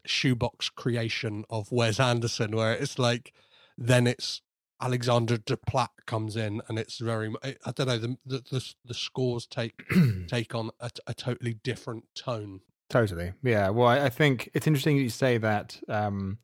[0.05, 3.33] shoebox creation of Wes Anderson, where it's like
[3.77, 4.41] then it's
[4.81, 7.33] Alexander Desplat comes in, and it's very.
[7.43, 7.97] I don't know.
[7.97, 9.81] The the the, the scores take
[10.27, 12.61] take on a, a totally different tone.
[12.89, 13.33] Totally.
[13.41, 13.69] Yeah.
[13.69, 16.37] Well, I, I think it's interesting that you say that um,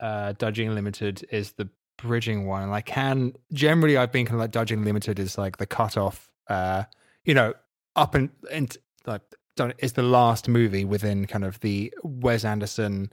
[0.00, 2.62] uh, Darjeeling Limited is the bridging one.
[2.62, 6.30] And I can generally, I've been kind of like Darjeeling Limited is like the cutoff,
[6.48, 6.84] uh,
[7.24, 7.54] you know,
[7.96, 8.74] up and, and
[9.06, 9.22] like,
[9.58, 13.12] done- is the last movie within kind of the Wes Anderson.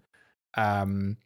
[0.56, 1.18] Um,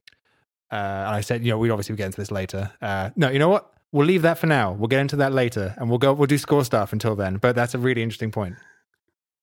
[0.71, 2.71] uh, and I said, you know, we'd obviously get into this later.
[2.81, 3.73] Uh, no, you know what?
[3.91, 4.71] We'll leave that for now.
[4.71, 6.13] We'll get into that later, and we'll go.
[6.13, 7.37] We'll do score stuff until then.
[7.37, 8.55] But that's a really interesting point.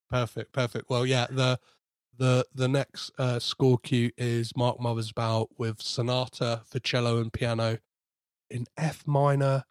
[0.09, 0.89] Perfect, perfect.
[0.89, 1.59] Well, yeah, the
[2.17, 7.79] the the next uh, score cue is Mark Mothersbaugh with Sonata for cello and piano
[8.49, 9.65] in F minor.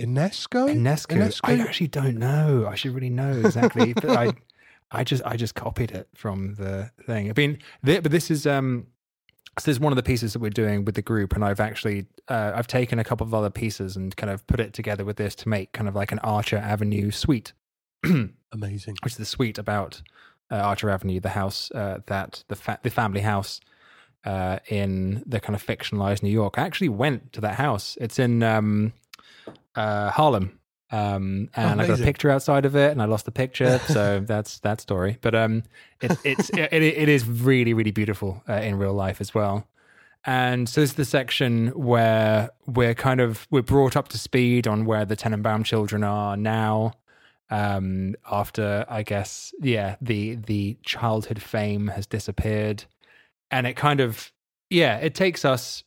[0.00, 0.68] Inesco.
[0.68, 1.40] Inesco.
[1.44, 2.66] I actually don't know.
[2.68, 3.92] I should really know exactly.
[3.92, 4.32] but I,
[4.92, 7.30] I just, I just copied it from the thing.
[7.30, 8.86] I mean, but this is, um,
[9.58, 11.60] so this is one of the pieces that we're doing with the group, and I've
[11.60, 15.04] actually, uh, I've taken a couple of other pieces and kind of put it together
[15.04, 17.52] with this to make kind of like an Archer Avenue suite,
[18.52, 18.96] Amazing.
[19.02, 20.00] which is the suite about
[20.50, 23.60] uh, Archer Avenue, the house uh, that the fa- the family house
[24.24, 26.58] uh, in the kind of fictionalized New York.
[26.58, 27.98] I actually went to that house.
[28.00, 28.92] It's in um,
[29.74, 30.58] uh, Harlem.
[30.92, 34.20] Um, and I got a picture outside of it, and I lost the picture, so
[34.20, 35.18] that's that story.
[35.22, 35.62] But um,
[36.02, 39.66] it, it's it, it is really really beautiful uh, in real life as well.
[40.24, 44.68] And so this is the section where we're kind of we're brought up to speed
[44.68, 46.92] on where the Tenenbaum children are now.
[47.50, 52.84] Um, after I guess yeah, the the childhood fame has disappeared,
[53.50, 54.32] and it kind of
[54.70, 55.84] yeah, it takes us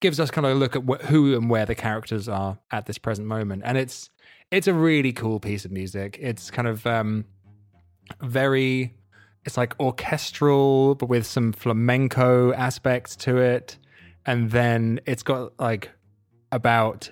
[0.00, 2.86] gives us kind of a look at wh- who and where the characters are at
[2.86, 4.10] this present moment, and it's
[4.52, 6.18] it's a really cool piece of music.
[6.20, 7.24] It's kind of um,
[8.20, 8.94] very
[9.44, 13.78] it's like orchestral but with some flamenco aspects to it.
[14.24, 15.90] And then it's got like
[16.52, 17.10] about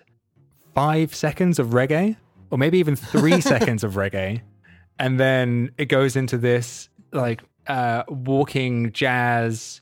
[0.74, 2.16] five seconds of reggae
[2.50, 4.42] or maybe even three seconds of reggae.
[4.98, 9.80] And then it goes into this like uh, walking jazz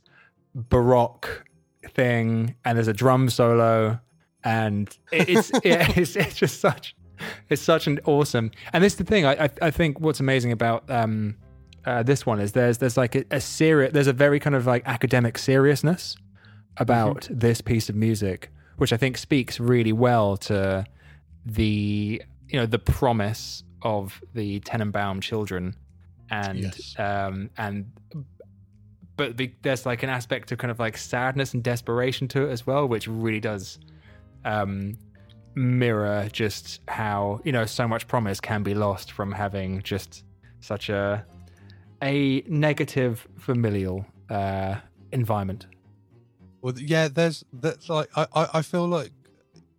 [0.55, 1.45] baroque
[1.91, 3.99] thing, and there's a drum solo,
[4.45, 6.95] and it's, yeah, it's it's just such
[7.49, 8.51] it's such an awesome.
[8.73, 9.25] And this is the thing.
[9.27, 11.37] I I, I think what's amazing about um
[11.87, 14.67] uh, this one is there's there's like a, a serious there's a very kind of
[14.67, 16.17] like academic seriousness
[16.77, 20.85] about this piece of music, which I think speaks really well to
[21.47, 25.77] the you know the promise of the Tenenbaum children,
[26.31, 26.95] and Yes.
[26.99, 27.87] um and
[29.17, 32.53] but the, there's like an aspect of kind of like sadness and desperation to it
[32.53, 33.79] as well, which really does
[34.45, 34.97] um
[35.55, 40.25] mirror just how you know so much promise can be lost from having just
[40.61, 41.25] such a
[42.03, 44.77] a negative familial uh
[45.13, 45.67] environment.
[46.61, 49.11] Well, yeah, there's that's like I, I, feel like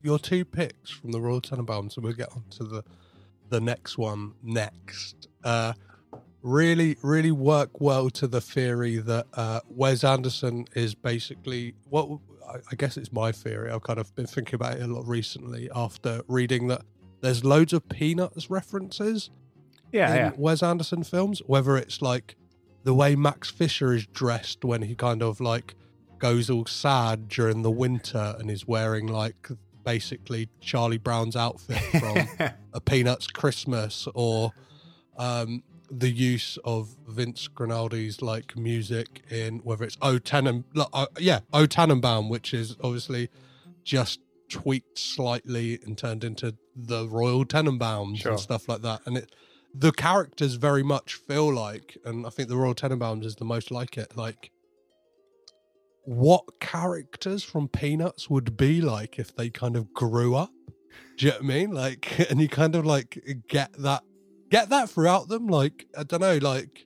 [0.01, 2.84] your two picks from the Royal Tenenbaums, and we'll get on to the
[3.49, 5.28] the next one next.
[5.43, 5.74] Uh,
[6.41, 12.20] really, really work well to the theory that uh, Wes Anderson is basically what
[12.72, 13.72] I, guess it's my theory.
[13.72, 16.82] I've kind of been thinking about it a lot recently after reading that
[17.22, 19.30] there's loads of Peanuts references
[19.91, 20.32] Yeah, in yeah.
[20.38, 22.36] Wes Anderson films, whether it's like
[22.84, 25.76] the way Max Fisher is dressed when he kind of like
[26.18, 29.47] goes all sad during the winter and is wearing like
[29.86, 34.52] basically Charlie Brown's outfit from a Peanuts Christmas or
[35.18, 40.64] um, the use of Vince Guaraldi's like music in whether it's O Tenen,
[40.94, 43.30] uh, yeah, O Tannenbaum, which is obviously
[43.84, 44.20] just
[44.50, 48.32] tweaked slightly and turned into the Royal Tenenbaums Sure.
[48.34, 49.02] and stuff like that.
[49.06, 49.36] And it,
[49.74, 53.72] the characters very much feel like, and I think the Royal Tenenbaums is the most
[53.72, 54.52] like it, like
[56.04, 60.52] what characters from Peanuts would be like if they kind of grew up.
[61.18, 61.72] Do you know what I mean?
[61.72, 64.04] Like, and you kind of like get that,
[64.50, 65.47] get that throughout them.
[65.47, 66.86] Like, I don't know, like,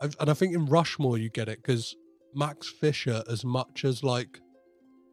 [0.00, 1.96] I've- and I think in Rushmore you get it because
[2.34, 4.40] Max Fisher, as much as like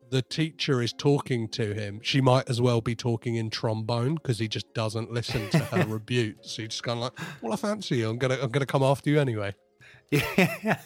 [0.09, 4.39] the teacher is talking to him, she might as well be talking in trombone because
[4.39, 6.51] he just doesn't listen to her rebukes.
[6.51, 8.09] So he's just kind of like, "Well, I fancy you.
[8.09, 9.53] I'm gonna, I'm gonna come after you anyway."
[10.11, 10.79] Yeah.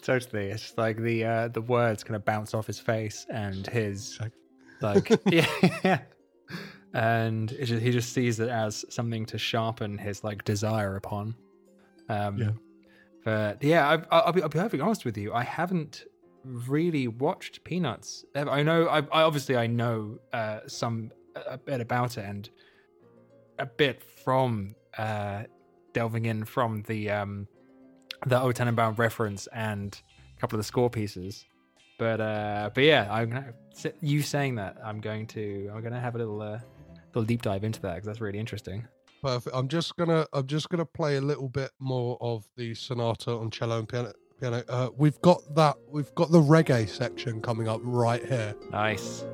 [0.00, 0.46] totally.
[0.46, 4.18] It's just like the uh the words kind of bounce off his face and his
[4.80, 6.00] like yeah.
[6.94, 11.34] And just, he just sees it as something to sharpen his like desire upon.
[12.08, 12.50] Um Yeah.
[13.24, 15.34] But yeah, I, I'll, I'll be I'll be perfectly honest with you.
[15.34, 16.04] I haven't
[16.44, 18.24] really watched Peanuts.
[18.34, 18.50] ever.
[18.50, 18.86] I know.
[18.86, 21.10] I, I obviously I know uh, some
[21.46, 22.48] a bit about it and
[23.58, 25.42] a bit from uh,
[25.92, 27.46] delving in from the um,
[28.26, 30.00] the O Tenenbaum reference and
[30.36, 31.44] a couple of the score pieces.
[31.98, 33.52] But uh, but yeah, I'm gonna,
[34.00, 36.60] you saying that I'm going to I'm gonna have a little uh,
[37.08, 38.86] little deep dive into that because that's really interesting.
[39.22, 39.54] Perfect.
[39.54, 43.50] I'm just gonna I'm just gonna play a little bit more of the sonata on
[43.50, 44.12] cello and piano.
[44.40, 44.62] Piano.
[44.68, 45.76] Uh, we've got that.
[45.90, 48.54] We've got the reggae section coming up right here.
[48.70, 49.24] Nice.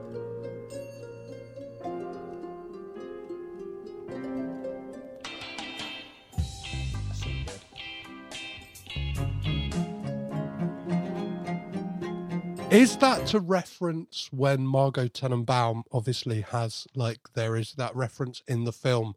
[12.75, 18.65] Is that to reference when Margot Tenenbaum obviously has like there is that reference in
[18.65, 19.15] the film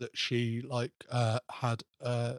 [0.00, 2.34] that she like uh had uh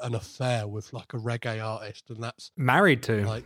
[0.00, 3.24] an affair with like a reggae artist and that's Married to.
[3.24, 3.44] like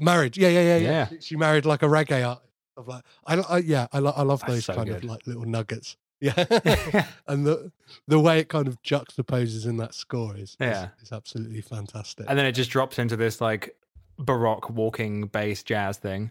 [0.00, 1.08] married yeah yeah yeah yeah, Yeah.
[1.08, 4.44] She, she married like a reggae artist of like I, I yeah I, I love
[4.46, 6.34] those so kind of like little nuggets yeah
[7.28, 7.70] and the
[8.08, 10.88] the way it kind of juxtaposes in that score is is- Yeah.
[11.00, 13.76] is, absolutely fantastic and then it just drops into this like
[14.18, 16.30] baroque walking bass jazz thing.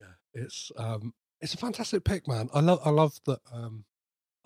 [0.00, 3.84] Yeah, it's um it's a fantastic pick man i love i love that um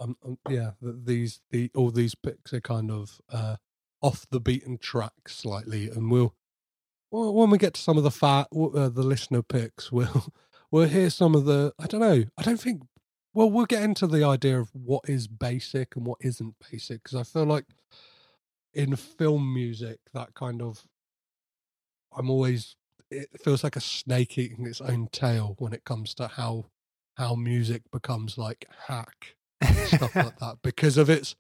[0.00, 0.16] um,
[0.48, 3.56] yeah these the all these picks are kind of uh
[4.02, 6.34] off the beaten track slightly and we'll
[7.10, 10.32] well, when we get to some of the fat uh, the listener picks we'll
[10.70, 12.82] we'll hear some of the i don't know i don't think
[13.32, 17.18] well we'll get into the idea of what is basic and what isn't basic because
[17.18, 17.66] i feel like
[18.74, 20.86] in film music that kind of
[22.16, 22.76] i'm always
[23.10, 26.66] it feels like a snake eating its own tail when it comes to how
[27.16, 31.34] how music becomes like hack and stuff like that because of its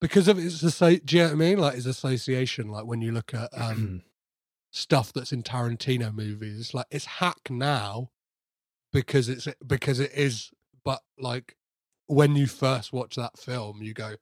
[0.00, 3.12] because of its do you know what I mean like its association like when you
[3.12, 4.02] look at um
[4.70, 8.10] stuff that's in Tarantino movies it's like it's hack now
[8.92, 10.50] because it's because it is
[10.84, 11.56] but like
[12.06, 14.14] when you first watch that film you go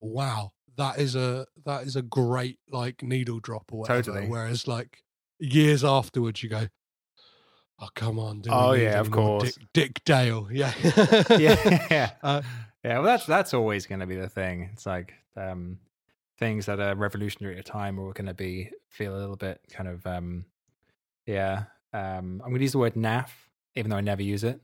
[0.00, 4.28] wow that is a that is a great like needle drop or whatever Totally.
[4.28, 5.02] whereas like
[5.38, 6.66] years afterwards you go
[7.80, 9.54] oh come on Oh, yeah, of course.
[9.54, 10.72] Dick, Dick Dale yeah
[11.30, 12.10] yeah.
[12.22, 12.42] uh,
[12.84, 14.70] Yeah, well, that's that's always going to be the thing.
[14.72, 15.78] It's like, um,
[16.38, 19.60] things that are revolutionary at a time are going to be feel a little bit
[19.70, 20.44] kind of um
[21.26, 23.30] yeah um i'm going to use the word naff
[23.74, 24.60] even though i never use it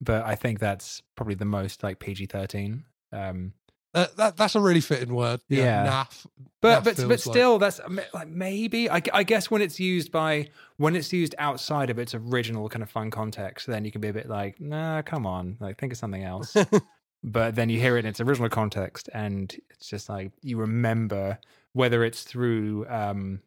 [0.00, 3.52] but i think that's probably the most like pg-13 um
[3.94, 5.40] Uh, that that's a really fitting word.
[5.48, 5.86] Yeah.
[5.86, 6.26] naff.
[6.60, 7.80] but naff but but like- still that's
[8.12, 12.14] like maybe I, I guess when it's used by when it's used outside of its
[12.14, 15.56] original kind of fun context then you can be a bit like nah come on
[15.60, 16.56] like think of something else
[17.22, 21.38] but then you hear it in its original context and it's just like you remember
[21.72, 23.40] whether it's through um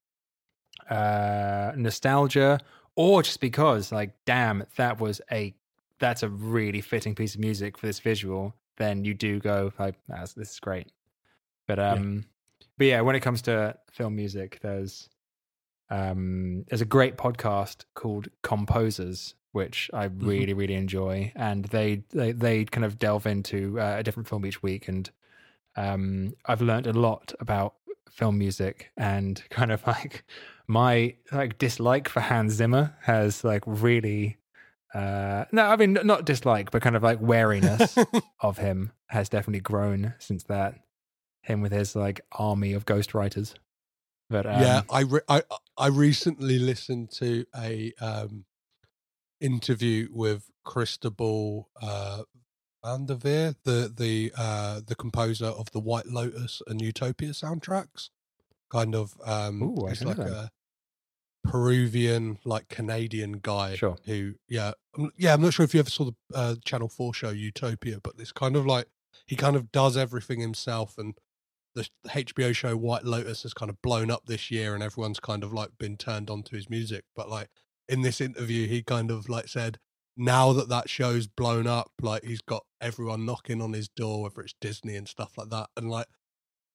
[0.90, 2.60] uh nostalgia
[2.96, 5.54] or just because like damn that was a
[6.00, 9.96] that's a really fitting piece of music for this visual then you do go like
[10.12, 10.92] "Ah, this is great.
[11.68, 12.26] But um
[12.78, 15.10] but yeah when it comes to film music there's
[15.90, 21.32] um there's a great podcast called composers which i really really enjoy.
[21.36, 24.88] And they they, they kind of delve into uh, a different film each week.
[24.88, 25.10] And
[25.76, 27.76] um i've learned a lot about
[28.10, 30.24] film music and kind of like
[30.68, 34.38] my like dislike for hans zimmer has like really
[34.98, 37.98] uh no i mean not dislike but kind of like wariness
[38.42, 40.76] of him has definitely grown since that.
[41.42, 43.54] Him with his like army of ghostwriters.
[44.30, 45.44] But um, yeah, I, re- I
[45.78, 48.44] I recently listened to a um,
[49.40, 52.24] interview with Cristobal uh,
[52.84, 58.10] Van der Veer, the the uh, the composer of the White Lotus and Utopia soundtracks.
[58.70, 60.52] Kind of, um, Ooh, I he's don't like a
[61.48, 63.76] Peruvian, like Canadian guy.
[63.76, 63.98] Sure.
[64.06, 65.34] Who, yeah, I'm, yeah.
[65.34, 68.32] I'm not sure if you ever saw the uh, Channel Four show Utopia, but this
[68.32, 68.88] kind of like
[69.26, 71.16] he kind of does everything himself and
[71.76, 75.44] the HBO show White Lotus has kind of blown up this year and everyone's kind
[75.44, 77.04] of like been turned on to his music.
[77.16, 77.50] But like
[77.88, 79.78] in this interview, he kind of like said,
[80.16, 84.42] now that that show's blown up, like he's got everyone knocking on his door, whether
[84.42, 86.08] it's Disney and stuff like that, and like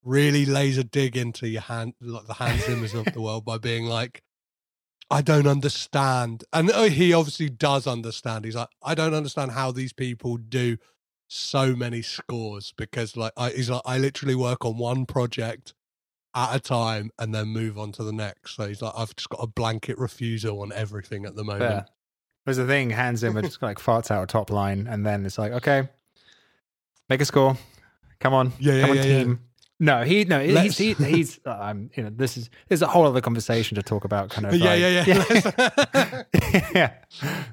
[0.04, 3.58] really lays a dig into your hand, like the Hans Zimmers of the world by
[3.58, 4.22] being like,
[5.12, 6.44] I don't understand.
[6.54, 8.46] And uh, he obviously does understand.
[8.46, 10.78] He's like, I don't understand how these people do
[11.28, 15.74] so many scores because like I, he's like, I literally work on one project
[16.34, 18.56] at a time and then move on to the next.
[18.56, 21.60] So he's like, I've just got a blanket refusal on everything at the moment.
[21.60, 21.86] fair.
[22.46, 25.38] there's the thing hans zimmer just like farts out a top line and then it's
[25.38, 25.88] like okay
[27.08, 27.56] make a score
[28.18, 29.34] come on Yeah, yeah, come on yeah, yeah.
[29.82, 32.86] No he no he's he, he's uh, i'm you know this is this is a
[32.86, 36.22] whole other conversation to talk about kind of Yeah, like- yeah, yeah.
[36.74, 36.92] yeah,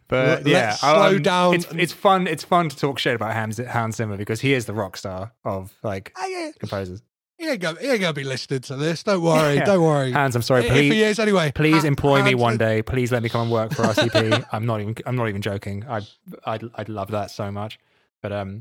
[0.07, 2.27] but Let- yeah, slow I'm- down It's, it's fun.
[2.27, 5.31] It's fun to talk shit about Hans, Hans Zimmer because he is the rock star
[5.43, 6.51] of like Ah, yeah.
[6.59, 7.01] composers.
[7.37, 9.03] He ain't gonna, he ain't gonna be listening to this.
[9.03, 9.55] Don't worry.
[9.55, 9.65] Yeah.
[9.65, 10.11] Don't worry.
[10.11, 10.65] Hans, I'm sorry.
[10.65, 11.51] If Please, he is anyway.
[11.55, 12.81] please Ha- employ me one day.
[12.81, 14.45] Please let me come and work for RCP.
[14.51, 14.95] I'm not even.
[15.05, 15.85] I'm not even joking.
[15.87, 16.01] I,
[16.45, 17.79] I'd, I'd love that so much.
[18.21, 18.59] But um,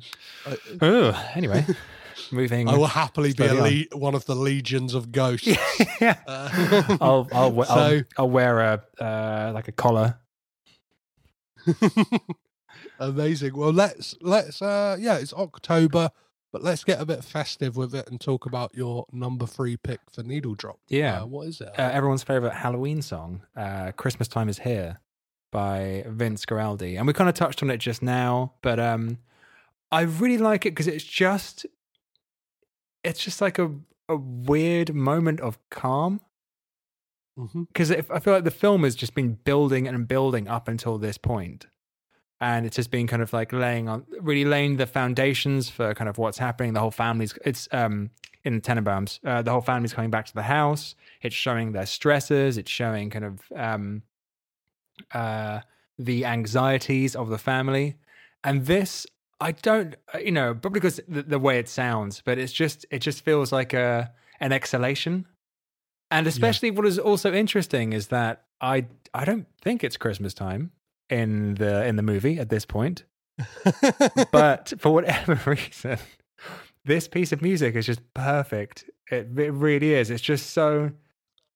[0.80, 1.66] ugh, anyway,
[2.32, 2.68] moving.
[2.68, 5.46] I will happily be le- one of the legions of ghosts.
[6.00, 6.16] yeah.
[6.26, 10.18] Uh, I'll, I'll, we- I'll, I'll wear a uh, like a collar.
[13.00, 13.56] Amazing.
[13.56, 16.10] Well, let's let's uh yeah, it's October,
[16.52, 20.00] but let's get a bit festive with it and talk about your number three pick
[20.12, 20.78] for Needle Drop.
[20.88, 21.22] Yeah.
[21.22, 21.68] Uh, what is it?
[21.78, 25.00] uh, everyone's favorite Halloween song, uh, "Christmas Time Is Here"
[25.52, 29.18] by Vince Guaraldi, and we kind of touched on it just now, but um,
[29.92, 31.64] I really like it because it's just,
[33.04, 33.70] it's just like a
[34.08, 36.20] a weird moment of calm
[37.72, 41.16] because I feel like the film has just been building and building up until this
[41.18, 41.66] point,
[42.40, 46.08] and it's just been kind of like laying on, really laying the foundations for kind
[46.08, 46.72] of what's happening.
[46.72, 48.10] The whole family's it's um
[48.44, 50.96] in Tenenbaums, uh, the whole family's coming back to the house.
[51.22, 52.58] It's showing their stresses.
[52.58, 54.02] It's showing kind of um
[55.12, 55.60] uh
[55.96, 57.96] the anxieties of the family,
[58.42, 59.06] and this.
[59.40, 62.86] I don't, uh, you know, probably because the, the way it sounds, but it's just,
[62.90, 65.26] it just feels like a an exhalation
[66.10, 70.72] and especially what is also interesting is that I I don't think it's Christmas time
[71.10, 73.04] in the in the movie at this point.
[74.32, 75.98] but for whatever reason,
[76.84, 78.84] this piece of music is just perfect.
[79.10, 80.10] It, it really is.
[80.10, 80.92] It's just so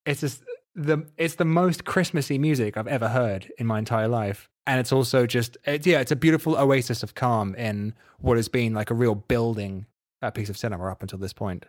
[0.05, 0.43] it's just
[0.75, 4.51] the it's the most Christmassy music I've ever heard in my entire life.
[4.67, 8.49] And it's also just it, yeah, it's a beautiful oasis of calm in what has
[8.49, 9.87] been like a real building
[10.23, 11.67] uh, piece of cinema up until this point.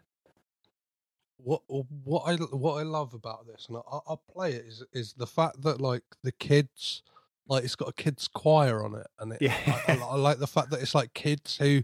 [1.37, 5.13] what what I what I love about this, and I, I'll play it, is is
[5.13, 7.03] the fact that like the kids,
[7.47, 9.57] like it's got a kids choir on it, and it, Yeah.
[9.87, 11.83] I, I, I like the fact that it's like kids who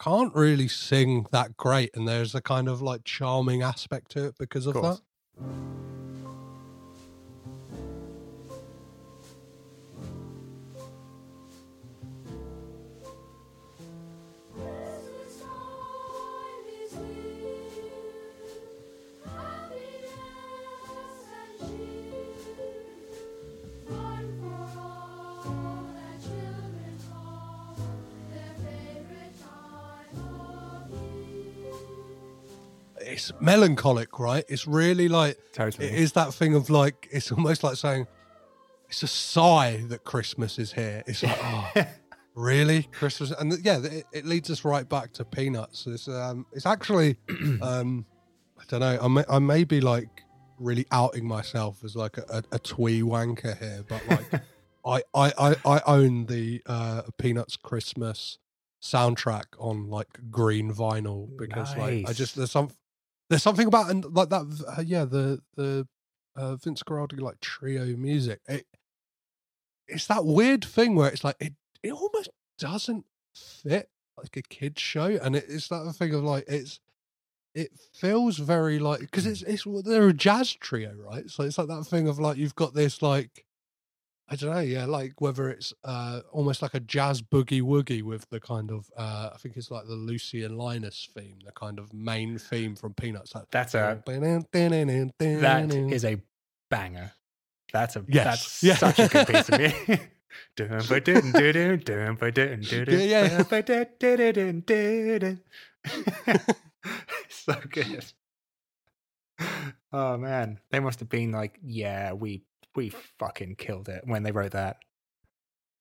[0.00, 4.36] can't really sing that great, and there's a kind of like charming aspect to it
[4.38, 5.00] because of, course.
[5.36, 5.83] that.
[33.14, 34.44] It's melancholic, right?
[34.48, 35.86] It's really like Totally.
[35.86, 38.08] it is that thing of like it's almost like saying
[38.88, 41.04] it's a sigh that Christmas is here.
[41.06, 41.84] It's like oh,
[42.34, 45.86] really Christmas, and yeah, it, it leads us right back to Peanuts.
[45.86, 47.16] It's um, it's actually
[47.62, 48.04] um,
[48.58, 48.98] I don't know.
[49.00, 50.22] I may, I may be like
[50.58, 54.42] really outing myself as like a, a, a twee wanker here, but like
[54.84, 58.38] I, I, I, I own the uh, Peanuts Christmas
[58.82, 62.68] soundtrack on like green vinyl because like I just there's some
[63.28, 64.42] there's something about and like that
[64.76, 65.86] uh, yeah the the
[66.36, 68.66] uh, Vince Guaraldi like trio music it
[69.86, 73.04] it's that weird thing where it's like it it almost doesn't
[73.34, 76.80] fit like a kids show and it, it's that thing of like it's
[77.54, 81.30] it feels very like because it's it's they're a jazz trio right?
[81.30, 83.44] So it's like that thing of like you've got this like
[84.28, 88.28] I don't know, yeah, like whether it's uh almost like a jazz boogie woogie with
[88.30, 91.78] the kind of uh I think it's like the Lucy and Linus theme, the kind
[91.78, 93.34] of main theme from Peanuts.
[93.34, 94.02] Like, That's a
[95.40, 96.22] that is a
[96.70, 97.12] banger.
[97.72, 98.24] That's a Yes.
[98.24, 98.76] that's Yeah.
[98.76, 100.10] such a good piece of music.
[103.02, 103.42] Yeah, yeah.
[107.28, 108.04] so good.
[109.92, 112.42] Oh man, they must have been like, yeah, we
[112.74, 114.78] we fucking killed it when they wrote that.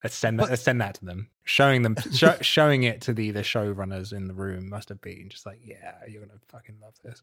[0.04, 0.44] Let's send that.
[0.44, 1.30] But- let's send that to them.
[1.44, 5.30] Showing them, show, showing it to the the showrunners in the room must have been
[5.30, 7.22] just like, yeah, you're gonna fucking love this.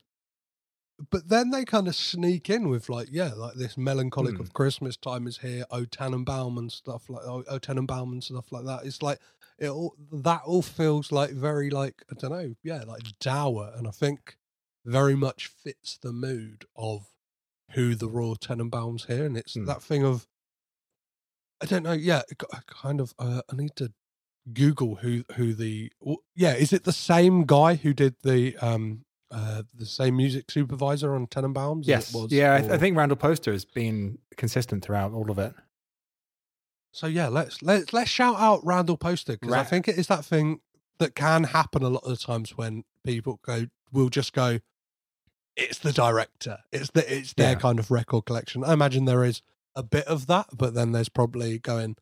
[1.11, 4.43] but then they kind of sneak in with like yeah like this melancholic Hmm.
[4.43, 8.67] of christmas time is here o tannenbaum and stuff like o tannenbaum and stuff like
[8.67, 9.19] that it's like
[9.59, 13.89] it all that all feels like very like i don't know yeah like dour and
[13.89, 14.37] i think
[14.85, 17.07] very much fits the mood of
[17.73, 19.65] who the royal tenenbaums here and it's Hmm.
[19.67, 20.27] that thing of
[21.63, 23.93] i don't know yeah it got- I kind of uh, i need to
[24.53, 25.93] google who who the
[26.35, 31.15] yeah is it the same guy who did the um uh, the same music supervisor
[31.15, 31.87] on Tenenbaums?
[31.87, 35.39] Yes, was yeah, I, th- I think Randall Poster has been consistent throughout all of
[35.39, 35.55] it.
[36.93, 40.25] So yeah, let's let's let's shout out Randall Poster because I think it is that
[40.25, 40.63] thing
[40.99, 44.59] that can happen a lot of the times when people go will just go,
[45.61, 47.59] it's the director, it's the it's their Yeah.
[47.59, 48.65] kind of record collection.
[48.65, 49.43] I imagine there is
[49.77, 51.97] a bit of that, but then there's probably going,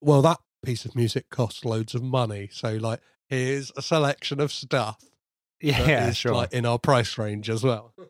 [0.00, 4.52] well, that piece of music costs loads of money, so like here's a selection of
[4.52, 5.02] stuff.
[5.60, 6.34] Yeah, sure.
[6.34, 7.94] like in our price range as well.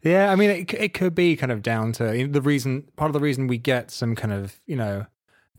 [0.00, 2.84] Yeah, I mean, it, it could be kind of down to you know, the reason,
[2.94, 5.06] part of the reason we get some kind of, you know,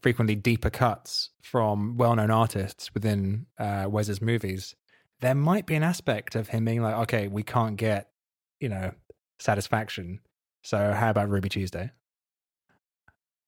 [0.01, 4.75] frequently deeper cuts from well known artists within uh, Wes's movies.
[5.19, 8.08] There might be an aspect of him being like, okay, we can't get,
[8.59, 8.91] you know,
[9.39, 10.19] satisfaction.
[10.63, 11.91] So how about Ruby Tuesday?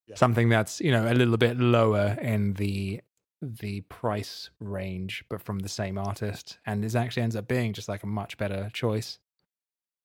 [0.08, 0.16] Yeah.
[0.16, 3.02] Something that's, you know, a little bit lower in the
[3.42, 6.60] the price range, but from the same artist.
[6.66, 9.20] And this actually ends up being just like a much better choice.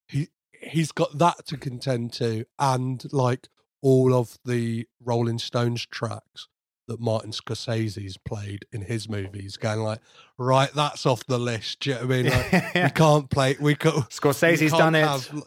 [0.09, 3.49] he he's got that to contend to and like
[3.83, 6.49] all of the Rolling Stones tracks
[6.89, 10.01] that Martin Scorsese's played in his movies going like
[10.39, 13.57] right that's off the list do you know what I mean like we can't play
[13.59, 15.45] we we Scorsese's can't done it.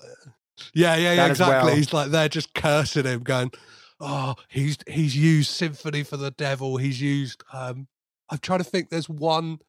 [0.74, 1.76] yeah yeah yeah exactly well.
[1.76, 3.52] he's like they're just cursing him going
[4.00, 7.88] oh he's he's used Sympathy for the Devil he's used um
[8.30, 9.60] I'm trying to think there's one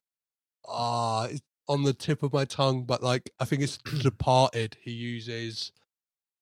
[0.67, 4.91] ah it's on the tip of my tongue but like I think it's Departed he
[4.91, 5.71] uses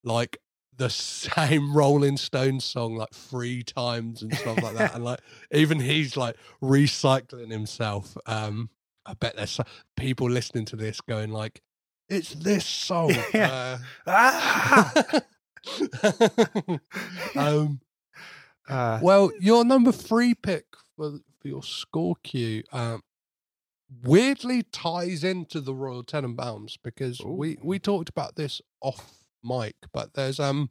[0.03, 0.37] like
[0.79, 5.19] the same Rolling Stones song like three times and stuff like that and like
[5.51, 8.69] even he's like recycling himself um
[9.05, 9.59] I bet there's
[9.95, 11.61] people listening to this going like
[12.09, 13.77] it's this song Yeah.
[14.07, 15.03] uh,
[17.35, 17.79] um
[18.67, 20.65] Uh, well, your number three pick
[20.95, 23.01] for, for your score cue um,
[24.03, 30.13] weirdly ties into the Royal Tenenbaums because we, we talked about this off mic, but
[30.13, 30.69] there's um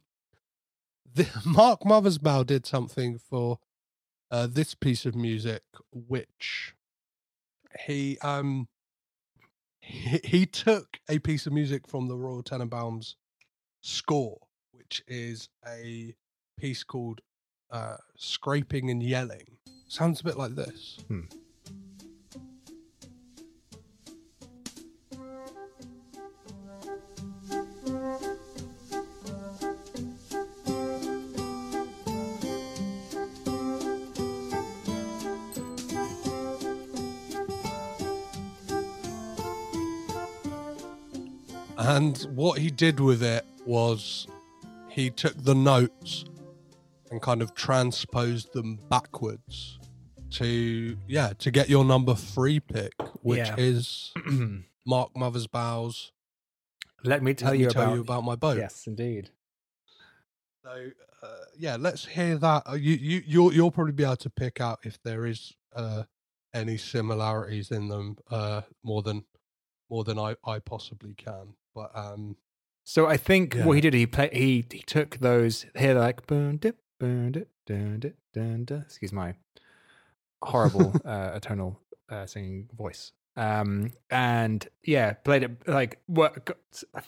[1.13, 3.59] the, Mark Mothersbaugh did something for
[4.31, 6.75] uh, this piece of music, which
[7.85, 8.67] he um
[9.81, 13.15] he, he took a piece of music from the Royal Tenenbaums
[13.81, 14.39] score,
[14.71, 16.15] which is a
[16.59, 17.21] piece called
[17.71, 19.57] uh, scraping and yelling.
[19.87, 20.99] Sounds a bit like this.
[21.07, 21.21] Hmm.
[41.89, 44.27] And what he did with it was
[44.89, 46.23] he took the notes
[47.09, 49.79] and kind of transposed them backwards
[50.31, 53.55] to yeah to get your number three pick, which Yeah.
[53.57, 54.13] is
[54.85, 56.11] Mark Mothersbaugh's
[57.03, 58.57] Let me tell let you me tell about you about my boat.
[58.59, 59.31] Yes, indeed.
[60.63, 60.91] So
[61.23, 61.27] uh,
[61.57, 62.63] yeah, let's hear that.
[62.69, 66.03] Uh, You you you'll you'll probably be able to pick out if there is uh,
[66.53, 69.25] any similarities in them uh, more than
[69.89, 71.55] more than I I possibly can.
[71.79, 72.35] But um,
[72.83, 73.65] So I think Yeah.
[73.65, 77.49] what he did, he play, he he took those here like boom dip boom dip
[77.65, 78.81] dun dip dun dun.
[78.81, 79.35] Excuse my
[80.41, 81.77] horrible uh, atonal
[82.09, 83.11] uh, singing voice.
[83.35, 86.49] Um, and yeah, played it like what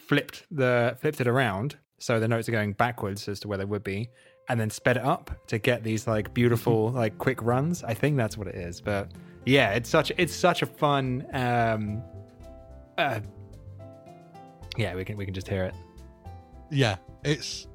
[0.07, 3.65] flipped the flipped it around so the notes are going backwards as to where they
[3.65, 4.09] would be,
[4.49, 7.84] and then sped it up to get these like beautiful like quick runs.
[7.84, 8.80] I think that's what it is.
[8.82, 9.11] But
[9.45, 11.26] yeah, it's such it's such a fun.
[11.34, 12.03] Um,
[12.97, 13.19] uh,
[14.78, 15.76] yeah, we can we can just hear it.
[16.69, 17.67] yeah, it's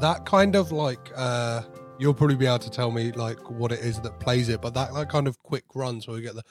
[0.00, 1.62] that kind of like uh
[2.02, 4.74] you'll probably be able to tell me like what it is that plays it but
[4.74, 6.42] that, that kind of quick runs where we get the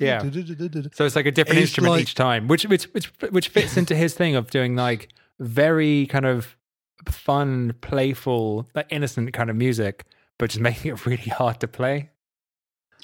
[0.00, 0.20] Yeah.
[0.94, 3.76] So it's like a different It's instrument like- each time, which which which which fits
[3.76, 5.08] into his thing of doing like
[5.40, 6.56] very kind of
[7.08, 10.04] fun, playful, like innocent kind of music,
[10.38, 12.10] but just making it really hard to play.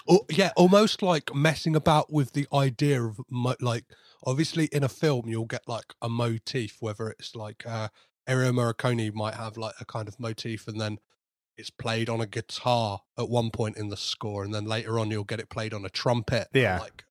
[0.08, 3.84] Oh, yeah, almost like messing about with the idea of mo- like
[4.24, 7.88] obviously in a film you'll get like a motif, whether it's like uh
[8.28, 10.98] Ennio Morricone might have like a kind of motif and then
[11.56, 15.10] it's played on a guitar at one point in the score and then later on
[15.10, 16.78] you'll get it played on a trumpet Yeah.
[16.80, 17.04] like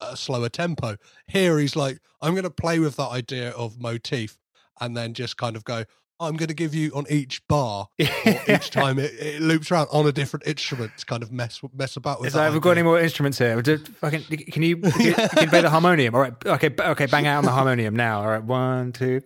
[0.00, 0.96] a, a- slower tempo.
[1.26, 4.38] Here he's like I'm going to play with that idea of motif
[4.80, 5.84] and then just kind of go
[6.20, 10.06] I'm going to give you on each bar each time it, it loops around on
[10.06, 12.82] a different instrument to kind of mess mess about with It's that we've got any
[12.82, 13.60] more instruments here?
[13.62, 16.14] Just fucking, can you can you, can play the harmonium?
[16.14, 18.20] All right, okay, okay, bang out on the harmonium now.
[18.20, 19.20] All right, one, two,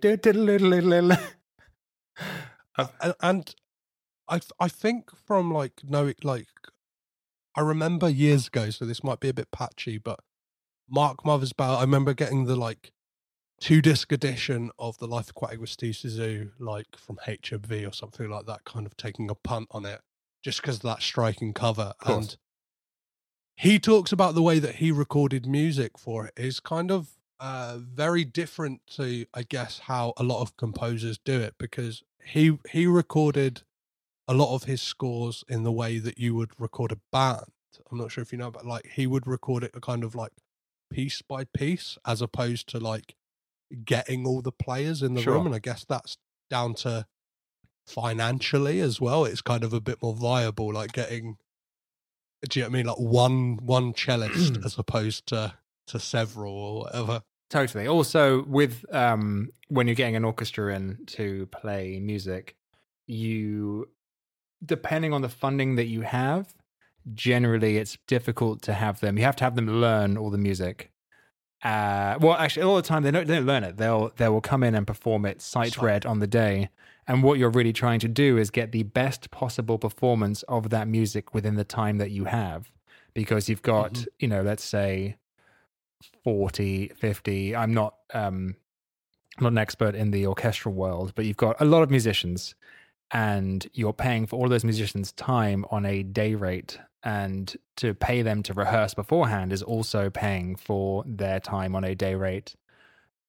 [2.79, 3.55] and, and
[4.29, 6.49] I I think from like no like
[7.55, 10.21] I remember years ago, so this might be a bit patchy, but
[10.89, 12.93] Mark Mothersbaugh, I remember getting the like
[13.61, 18.31] two disc edition of The Life Aquatic with Steve Zissou, like from HMV or something
[18.31, 20.01] like that, kind of taking a punt on it
[20.43, 21.95] just because of that striking cover.
[22.07, 22.37] And
[23.57, 27.11] he talks about the way that he recorded music for it is kind of
[27.41, 32.59] uh, very different to, I guess, how a lot of composers do it because he
[32.71, 33.63] he recorded
[34.29, 37.45] a lot of his scores in the way that you would record a band.
[37.91, 40.15] I'm not sure if you know, but like he would record it a kind of
[40.15, 40.33] like
[40.93, 43.15] piece by piece as opposed to like
[43.85, 45.35] getting all the players in the Sure.
[45.35, 45.47] room.
[45.47, 46.19] And I guess that's
[46.51, 47.07] down to
[47.87, 49.25] financially as well.
[49.25, 51.37] It's kind of a bit more viable, like getting
[52.49, 52.87] do you know what I mean?
[52.87, 55.55] Like one one cellist as opposed to
[55.89, 57.23] to several or whatever.
[57.51, 57.87] Totally.
[57.89, 62.55] Also, with um, when you're getting an orchestra in to play music,
[63.07, 63.89] you,
[64.65, 66.55] depending on the funding that you have,
[67.15, 69.17] generally it's difficult to have them.
[69.19, 70.91] You have to have them learn all the music.
[71.63, 73.77] Uh, well, actually, all the time they don't, they don't learn it.
[73.77, 76.71] They'll they will come in and perform it sight read on the day.
[77.07, 80.87] And what you're really trying to do is get the best possible performance of that
[80.87, 82.71] music within the time that you have,
[83.15, 84.07] because you've got Mhm.
[84.21, 85.17] you know, let's say
[86.23, 88.55] 40 50 i'm not um
[89.37, 92.55] I'm not an expert in the orchestral world but you've got a lot of musicians
[93.11, 98.23] and you're paying for all those musicians time on a day rate and to pay
[98.23, 102.55] them to rehearse beforehand is also paying for their time on a day rate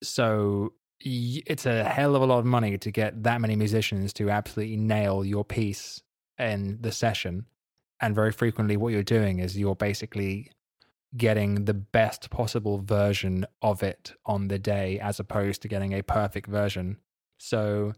[0.01, 4.29] so it's a hell of a lot of money to get that many musicians to
[4.29, 6.01] absolutely nail your piece
[6.37, 7.45] in the session
[8.01, 10.51] and very frequently what you're doing is you're basically
[11.17, 16.03] getting the best possible version of it on the day as opposed to getting a
[16.03, 16.97] perfect version.
[17.37, 17.93] So,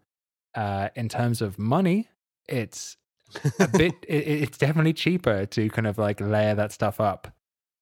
[0.55, 2.09] uh, in terms of money,
[2.47, 2.97] it's
[3.59, 7.33] a bit, it, it's definitely cheaper to kind of like layer that stuff up.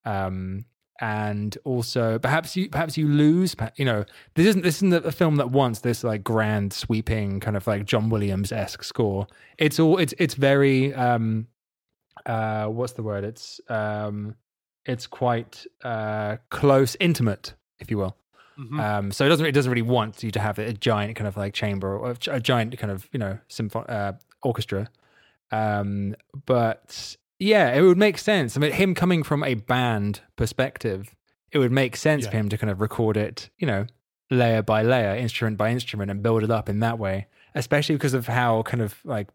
[0.06, 0.66] Um,
[1.02, 4.04] and also perhaps you perhaps you lose you know
[4.36, 7.86] this isn't this isn't a film that wants this like grand sweeping kind of like
[7.86, 9.26] john williams esque score
[9.58, 11.48] it's all it's it's very um
[12.26, 14.36] uh what's the word it's um
[14.86, 18.16] it's quite uh close intimate if you will
[18.60, 18.80] Mhm.
[18.80, 21.38] um so it doesn't it doesn't really want you to have a giant kind of
[21.38, 24.90] like chamber or a, giant kind of you know symphon uh orchestra
[25.52, 31.16] um but yeah it would make sense i mean him coming from a band perspective
[31.52, 32.32] it would make sense Yeah.
[32.32, 33.86] for him to kind of record it you know
[34.30, 38.14] layer by layer instrument by instrument and build it up in that way especially because
[38.14, 39.30] of how kind of like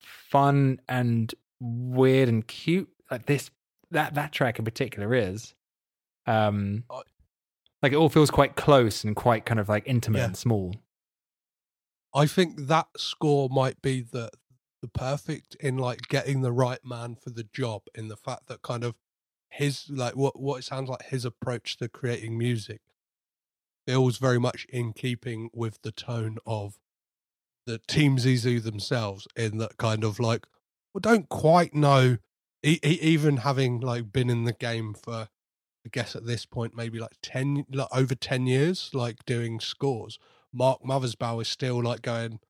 [0.00, 3.50] fun and weird and cute like this
[3.90, 5.54] that that track in particular is.
[6.26, 7.02] Um, I-
[7.82, 10.24] like it all feels quite close and quite kind of like intimate Yeah.
[10.26, 10.74] and small.
[12.14, 14.30] I think that score might be the
[14.82, 18.62] the perfect in like getting the right man for the job in the fact that
[18.62, 18.94] kind of
[19.50, 22.80] his like what what it sounds like his approach to creating music
[23.86, 26.78] feels very much in keeping with the tone of
[27.66, 30.46] the team Zissou themselves in that kind of like
[30.94, 32.16] well don't quite know
[32.64, 35.28] e- e- even having like been in the game for
[35.86, 40.18] I guess at this point maybe like 10 like over 10 years like doing scores
[40.52, 42.40] Mark Mothersbaugh is still like going,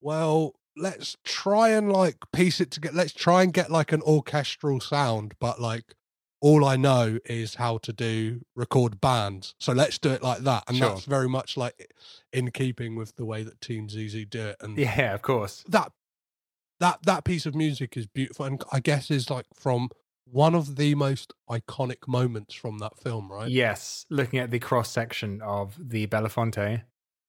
[0.00, 2.96] well, let's try and like piece it together.
[2.96, 5.94] Let's try and get like an orchestral sound, but like
[6.40, 9.54] all I know is how to do record bands.
[9.60, 10.64] So let's do it like that.
[10.66, 10.88] And Sure.
[10.88, 11.92] that's very much like
[12.32, 14.56] in keeping with the way that Team Zissou do it.
[14.60, 15.64] And Yeah, of course.
[15.68, 15.92] that
[16.80, 19.90] that that piece of music is beautiful and I guess is like from
[20.32, 23.50] one of the most iconic moments from that film, right?
[23.50, 26.84] Yes, looking at the cross section of the Belafonte,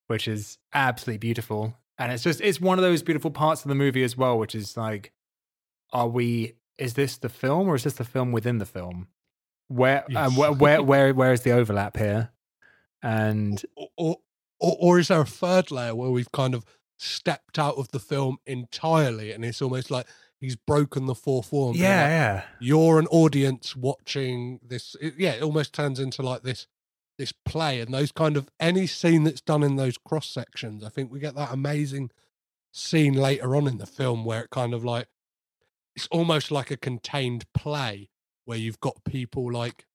[0.07, 3.75] which is absolutely beautiful, and it's just it's one of those beautiful parts of the
[3.75, 5.11] movie as well, which is like,
[5.91, 6.53] are we?
[6.77, 9.07] Is this the film or is this the film within the film?
[9.67, 10.29] Where Yes.
[10.29, 12.31] and where, where where where is the overlap here?
[13.01, 14.17] And or, or,
[14.59, 16.65] or, or is there a third layer where we've kind of
[16.97, 20.07] stepped out of the film entirely and it's almost like
[20.43, 24.95] he's broken the fourth wall yeah, like, yeah, you're an audience watching this.
[25.01, 26.67] It, yeah it almost turns into like this
[27.17, 30.89] this play and those kind of any scene that's done in those cross sections i
[30.89, 32.11] think we get that amazing
[32.73, 35.07] scene later on in the film where it kind of like
[35.95, 38.09] it's almost like a contained play
[38.45, 39.85] where you've got people like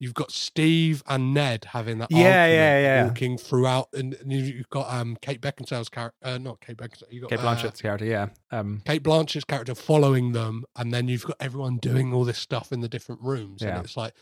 [0.00, 3.04] you've got Steve and Ned having that Yeah, yeah, yeah.
[3.06, 7.12] walking throughout and, and you- you've got um Kate Beckinsale's character uh, not Kate Beckinsale
[7.12, 11.06] you got Cate uh, Blanchett's character, yeah, um, Cate Blanchett's character following them, and then
[11.06, 13.76] you've got everyone doing all this stuff in the different rooms, Yeah.
[13.76, 14.14] and it's like,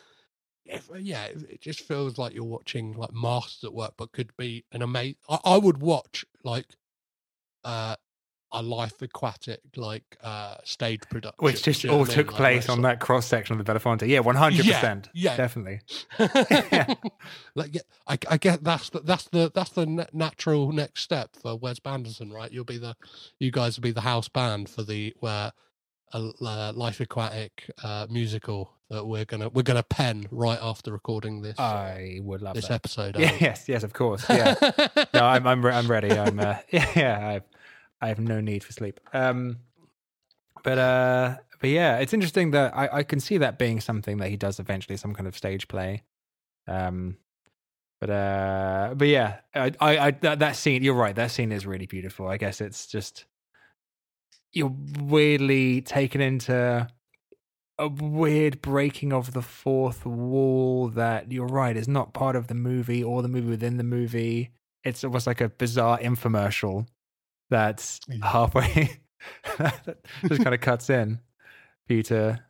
[0.66, 4.36] if, yeah, it it just feels like you're watching like masters at work, but could
[4.36, 5.16] be an amazing.
[5.30, 6.66] I, I would watch like
[7.64, 7.96] uh,
[8.52, 12.16] a life aquatic like uh, stage production, which just do you know all what I
[12.16, 12.24] mean?
[12.26, 14.08] took Like, place on that cross section of the Belafonte.
[14.08, 15.08] Yeah, one hundred percent.
[15.12, 15.36] yeah.
[15.36, 15.80] definitely.
[17.54, 21.56] like yeah, I, I get that's the that's the that's the natural next step for
[21.56, 22.50] Wes Banderson, right?
[22.50, 22.96] You'll be the
[23.38, 25.50] you guys will be the house band for the uh,
[26.12, 31.42] uh, uh, Life Aquatic uh, musical that we're gonna we're gonna pen right after recording
[31.42, 32.74] this uh, I would love this that.
[32.74, 33.16] episode.
[33.18, 34.24] Yeah, yes, yes, of course.
[34.30, 34.54] Yeah.
[35.12, 36.10] no, I'm I'm re- I'm ready.
[36.12, 37.42] I'm uh, yeah, I've
[38.00, 39.00] I have no need for sleep.
[39.12, 39.58] Um,
[40.62, 44.28] but uh, but yeah, it's interesting that I I can see that being something that
[44.28, 46.02] he does eventually, some kind of stage play.
[46.66, 47.16] Um,
[48.00, 50.82] but uh, but yeah, I I, I that, that scene.
[50.82, 51.14] You're right.
[51.14, 52.28] That scene is really beautiful.
[52.28, 53.26] I guess it's just
[54.52, 56.88] you're weirdly taken into
[57.78, 62.54] a weird breaking of the fourth wall that you're right is not part of the
[62.54, 64.50] movie or the movie within the movie.
[64.84, 66.86] It's almost like a bizarre infomercial
[67.50, 68.26] that's Yeah.
[68.30, 69.00] halfway
[69.58, 71.20] that just kind of cuts in
[71.86, 72.40] for you to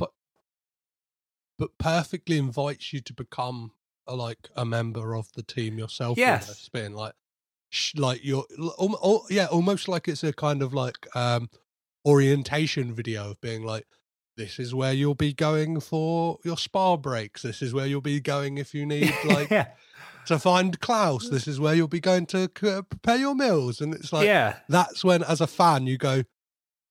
[1.59, 3.73] but perfectly invites you to become
[4.07, 6.17] a, like a member of the team yourself.
[6.17, 6.69] Yes.
[6.73, 7.15] being like,
[7.71, 8.45] sh- like you're,
[8.79, 11.49] al- al- yeah, almost like it's a kind of like um
[12.07, 13.87] orientation video of being like,
[14.37, 17.43] this is where you'll be going for your spa breaks.
[17.43, 19.69] This is where you'll be going if you need like yeah
[20.29, 21.29] to find Klaus.
[21.29, 25.05] This is where you'll be going to prepare your meals, and it's like yeah that's
[25.05, 26.23] when, as a fan, you go,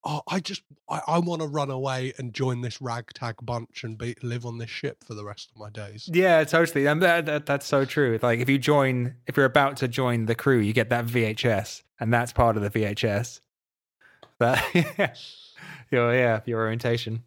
[0.03, 3.97] "Oh, I just, I, I want to run away and join this ragtag bunch and
[3.97, 7.25] be live on this ship for the rest of my days." yeah totally and that,
[7.25, 10.59] that, that's so true like if you join if you're about to join the crew
[10.59, 13.41] you get that vhs and that's part of the vhs
[14.39, 15.13] that yeah
[15.89, 17.23] your yeah your orientation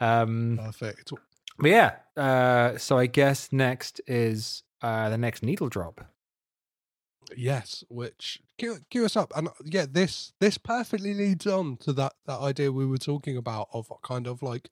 [0.00, 1.12] um Perfect.
[1.58, 6.06] But yeah, uh, so I guess next is uh, the next needle drop.
[7.36, 11.92] Yes, which cue, cue us up, and uh, yeah, this this perfectly leads on to
[11.94, 14.70] that that idea we were talking about of kind of like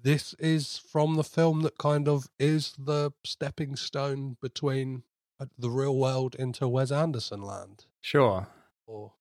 [0.00, 5.02] this is from the film that kind of is the stepping stone between
[5.40, 7.86] uh, the real world into Wes Anderson land.
[8.00, 8.46] Sure.
[8.86, 9.14] Or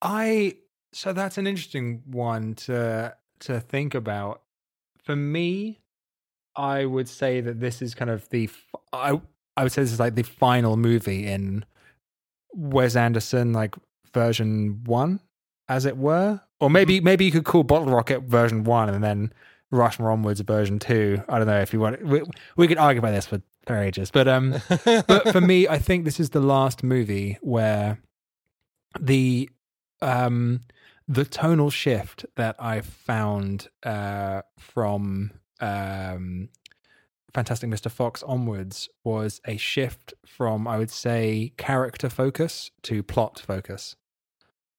[0.00, 0.56] I
[0.92, 4.42] so that's an interesting one to to think about.
[5.02, 5.80] For me,
[6.56, 8.48] I would say that this is kind of the
[8.92, 9.20] I
[9.56, 11.64] I would say this is like the final movie in
[12.52, 13.74] Wes Anderson like
[14.12, 15.20] version 1
[15.68, 16.40] as it were.
[16.58, 19.32] Or maybe maybe you could call Bottle Rocket version 1 and then
[19.70, 21.24] Rushmore onwards version 2.
[21.28, 22.22] I don't know if you want we,
[22.56, 24.10] we could argue about this for, for ages.
[24.10, 24.56] But um
[25.06, 27.98] but for me, I think this is the last movie where
[28.98, 29.48] the
[30.02, 30.60] um
[31.10, 36.48] the tonal shift that I found uh, from um,
[37.34, 37.90] Fantastic Mr.
[37.90, 43.96] Fox onwards was a shift from, I would say, character focus to plot focus.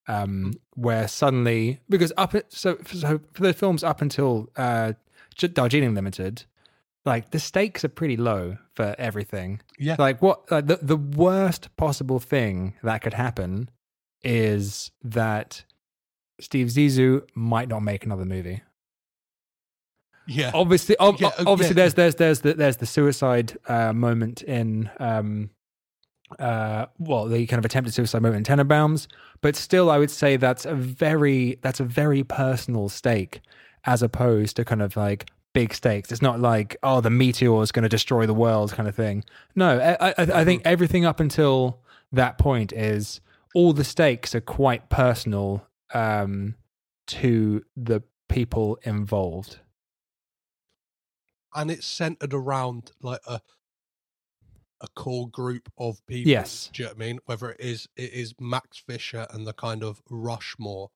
[0.08, 4.94] Um, where suddenly, because up so, so for the films up until uh,
[5.38, 6.44] Darjeeling Limited,
[7.06, 9.62] like the stakes are pretty low for everything.
[9.78, 9.96] Yeah.
[9.98, 13.70] Like what like the the worst possible thing that could happen
[14.24, 15.64] is that
[16.40, 18.62] Steve Zissou might not make another movie.
[20.28, 20.52] Yeah.
[20.54, 21.90] Obviously, ob- Yeah, uh, obviously, yeah.
[21.90, 25.50] there's there's there's the, there's the suicide uh, moment in um,
[26.40, 29.08] uh, well, the kind of attempted suicide moment in Tenenbaums,
[29.42, 33.42] but still, I would say that's a very that's a very personal stake
[33.86, 36.12] as opposed to kind of like big stakes.
[36.12, 39.24] It's not like oh, the meteor is going to destroy the world kind of thing.
[39.56, 41.80] No, I, I, I think everything up until
[42.12, 43.22] that point is
[43.54, 46.56] all the stakes are quite personal um,
[47.08, 49.60] to the people involved.
[51.56, 53.42] And it's centered around like a
[54.82, 56.32] a core group of people.
[56.32, 56.70] Yes.
[56.74, 57.20] Do you know what I mean?
[57.26, 60.90] Whether it is it is Max Fisher and the kind of Rushmore,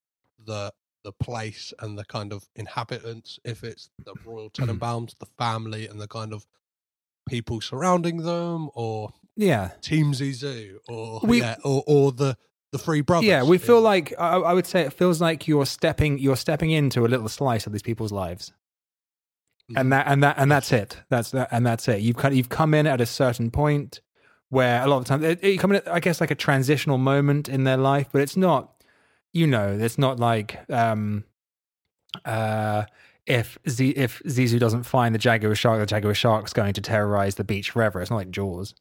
[0.44, 4.72] the the place and the kind of inhabitants, if it's the Royal Mm-hmm.
[4.72, 6.48] Tenenbaums, the family and the kind of
[7.30, 12.38] people surrounding them, or Yeah, Team Zissou, or We- yeah, or or the
[12.72, 13.28] the three brothers.
[13.28, 16.72] Yeah, we feel like I, I would say it feels like you're stepping you're stepping
[16.72, 18.52] into a little slice of these people's lives,
[19.76, 20.98] and that and that and that's it.
[21.10, 22.02] That's that and that's it.
[22.02, 24.02] You've kind of, you've come in at a certain point
[24.50, 26.36] where a lot of times it, it, you come in at I guess like a
[26.36, 28.72] transitional moment in their life, but it's not.
[29.34, 31.26] You know, it's not like um,
[32.24, 32.86] uh,
[33.26, 37.36] if Z, if Zissou doesn't find the jaguar shark, the jaguar shark's going to terrorize
[37.36, 38.02] the beach forever.
[38.02, 38.76] It's not like Jaws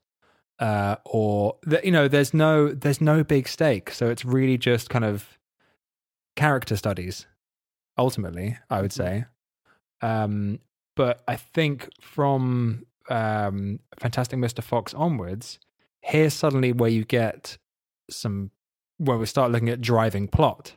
[0.59, 4.89] uh, or that you know there's no there's no big stake so it's really just
[4.89, 5.39] kind of
[6.37, 7.27] character studies
[7.99, 9.25] ultimately i would say
[10.01, 10.59] um
[10.95, 15.59] but i think from um fantastic mr fox onwards
[16.01, 17.59] here's suddenly where you get
[18.11, 18.51] some
[18.99, 20.75] where we start looking at driving plot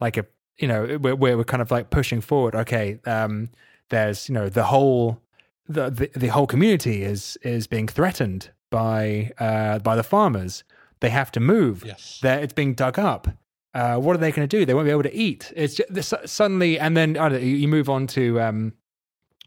[0.00, 0.26] like a
[0.58, 3.48] you know where, where we're kind of like pushing forward okay um
[3.90, 5.20] there's you know the whole
[5.70, 10.64] the, the the whole community is is being threatened by uh by the farmers.
[11.00, 11.84] They have to move.
[11.86, 12.18] Yes.
[12.20, 13.28] They're, it's being dug up.
[13.72, 14.64] Uh what are they going to do?
[14.64, 15.52] They won't be able to eat.
[15.54, 18.72] It's just, this, suddenly and then I don't know, you, you move on to um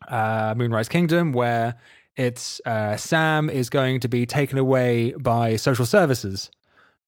[0.07, 1.75] uh moonrise kingdom where
[2.15, 6.49] it's uh sam is going to be taken away by social services.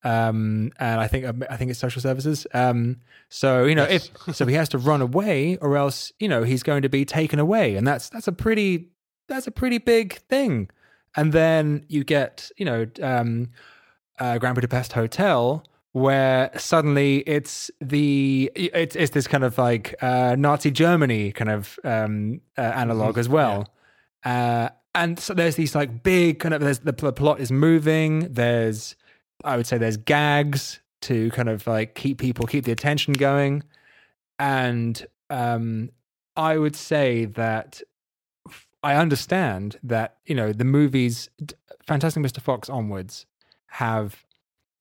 [0.04, 2.46] Um and i think i think it's social services.
[2.54, 2.98] Um
[3.30, 4.10] so you know Yes.
[4.28, 7.06] if so he has to run away or else you know he's going to be
[7.06, 7.76] taken away.
[7.76, 8.90] And that's that's a pretty
[9.28, 10.70] that's a pretty big thing.
[11.16, 13.50] And then you get you know um
[14.20, 15.66] uh, grand budapest hotel
[15.96, 21.80] where suddenly it's the it's it's this kind of like uh nazi germany kind of
[21.86, 23.70] um uh, analog as well.
[24.26, 28.28] Uh and so there's these like big kind of there's the, the plot is moving.
[28.30, 28.98] There's
[29.46, 33.64] i would say there's gags to kind of like keep people keep the attention going.
[34.38, 35.92] And um
[36.36, 37.82] i would say that
[38.84, 41.30] I understand that you know the movies
[41.88, 43.26] fantastic mr fox onwards
[43.68, 44.25] have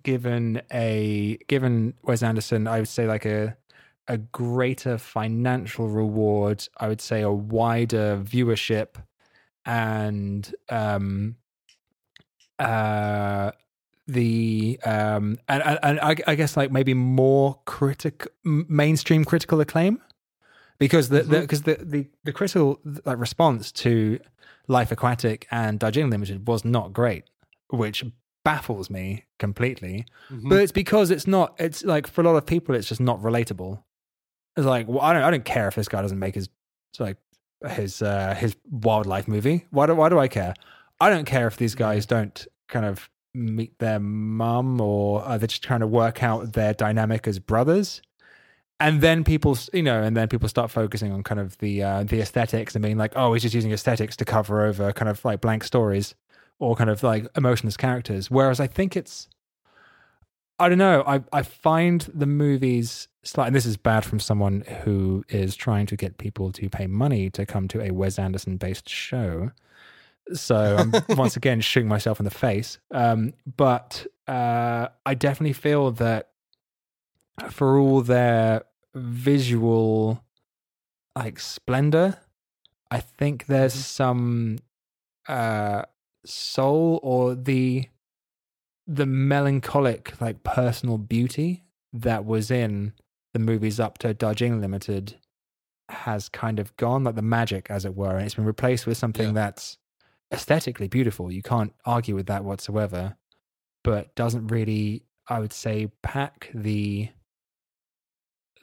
[0.05, 3.57] given a given wes anderson i would say like a
[4.07, 8.97] a greater financial reward i would say a wider viewership
[9.65, 11.35] and um
[12.59, 13.51] uh
[14.07, 20.01] the um and and, and I, I guess like maybe more critic mainstream critical acclaim?
[20.79, 24.19] Because the because the, the the critical like response to
[24.69, 27.25] life aquatic and Darjeeling limited was not great
[27.71, 28.05] which
[28.45, 30.07] baffles me completely.
[30.49, 33.21] But it's because it's not it's like for a lot of people it's just not
[33.21, 33.83] relatable.
[34.57, 36.49] It's like well, i don't i don't care if this guy doesn't make his
[37.01, 37.17] like
[37.71, 39.67] his uh his wildlife movie.
[39.71, 40.55] Why do why do i care?
[41.01, 45.49] I don't care if these guys don't kind of meet their mum or are they
[45.49, 48.01] just trying to work out their dynamic as brothers.
[48.79, 52.05] And then people you know and then people start focusing on kind of the uh
[52.05, 55.25] the aesthetics and being like oh he's just using aesthetics to cover over kind of
[55.25, 56.15] like blank stories
[56.59, 59.29] or kind of like emotionless characters whereas i think it's
[60.59, 61.03] I don't know.
[61.07, 63.49] I, I find the movies slightly.
[63.49, 67.29] And this is bad from someone who is trying to get people to pay money
[67.31, 69.51] to come to a Wes Anderson based show.
[70.33, 72.79] So I'm once again shooting myself in the face.
[72.93, 76.31] Um, but uh, I definitely feel that
[77.51, 78.63] for all their
[78.95, 80.23] visual
[81.17, 82.19] like splendor,
[82.93, 84.59] I think there's some
[85.29, 85.83] uh,
[86.25, 87.89] soul or the
[88.87, 92.93] the melancholic like personal beauty that was in
[93.33, 95.17] the movies up to Darjeeling Limited
[95.89, 98.97] has kind of gone, like the magic, as it were, and it's been replaced with
[98.97, 99.33] something Yeah.
[99.33, 99.79] that's
[100.33, 101.31] aesthetically beautiful.
[101.33, 103.17] You can't argue with that whatsoever,
[103.83, 107.11] but doesn't really, I would say, pack the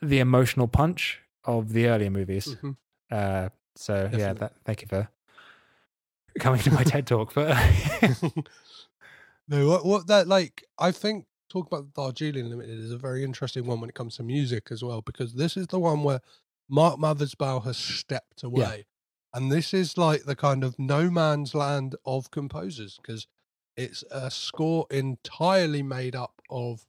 [0.01, 2.55] the emotional punch of the earlier movies.
[2.55, 2.75] Mhm.
[3.11, 5.09] Uh, so yeah, that, thank you for
[6.39, 7.33] coming to my TED talk.
[7.33, 7.57] But
[9.47, 10.63] No, what, what that like?
[10.79, 14.15] I think talk about the Darjeeling Limited is a very interesting one when it comes
[14.15, 16.21] to music as well, because this is the one where
[16.69, 18.85] Mark Mothersbaugh has stepped away,
[19.33, 23.27] and this is like the kind of no man's land of composers because
[23.75, 26.85] it's a score entirely made up of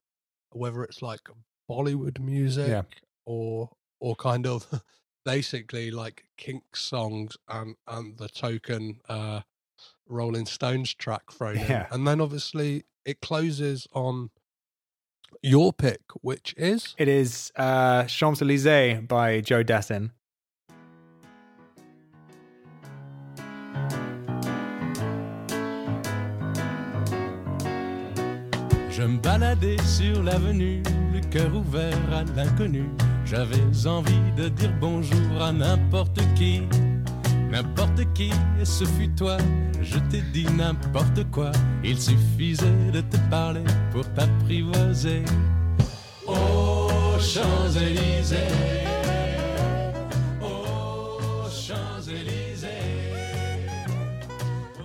[0.53, 1.23] whether it's like
[1.69, 2.69] Bollywood music
[3.25, 4.67] or or kind of
[5.25, 9.41] basically like kink songs and and the token uh
[10.09, 11.87] Rolling Stones track thrown in.
[11.91, 14.31] And then obviously it closes on
[15.43, 20.11] your pick, which is it is uh, Champs Elysees by Joe Dassin.
[28.91, 32.85] Je me baladais sur l'avenue, le cœur ouvert à l'inconnu.
[33.33, 36.65] J'avais envie de dire bonjour à n'importe qui,
[37.51, 38.31] n'importe qui,
[38.61, 39.39] et ce fut toi.
[39.81, 41.51] Je t'ai dit n'importe quoi,
[41.83, 45.25] il suffisait de te parler pour t'apprivoiser.
[46.27, 48.37] Aux Champs-Élysées,
[50.43, 52.69] aux Champs-Élysées,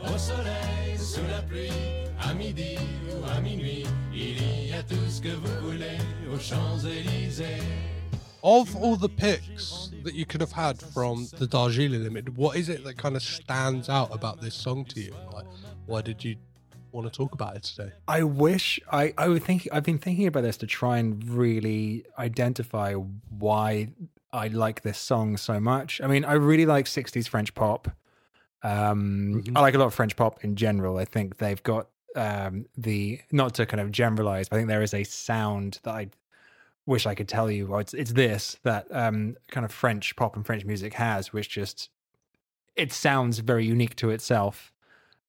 [0.06, 1.70] au soleil, sous la pluie,
[2.22, 2.78] à midi
[3.10, 3.84] ou à minuit,
[4.14, 5.98] il y a tout ce que vous voulez
[6.34, 7.87] aux Champs-Élysées.
[8.44, 12.70] Of all the picks that you could have had from the Darjeeling Limited, what is
[12.70, 15.14] it that kind of stands out about this song to you?
[15.34, 15.46] Like,
[15.86, 16.36] why did you
[16.92, 17.92] want to talk about it today?
[18.08, 22.06] I wish I I would think I've been thinking about this to try and really
[22.18, 23.90] identify why
[24.34, 26.02] I like this song so much.
[26.02, 27.90] I mean, I really like 60s French pop.
[28.64, 30.98] Um I like a lot of French pop in general.
[30.98, 34.82] I think they've got um the not to kind of generalize, but I think there
[34.82, 36.10] is a sound that I
[36.88, 37.68] wish I could tell you.
[37.68, 41.50] Well, it's it's this that um kind of French pop and French music has, which
[41.50, 41.90] just
[42.76, 44.74] it sounds very unique to itself.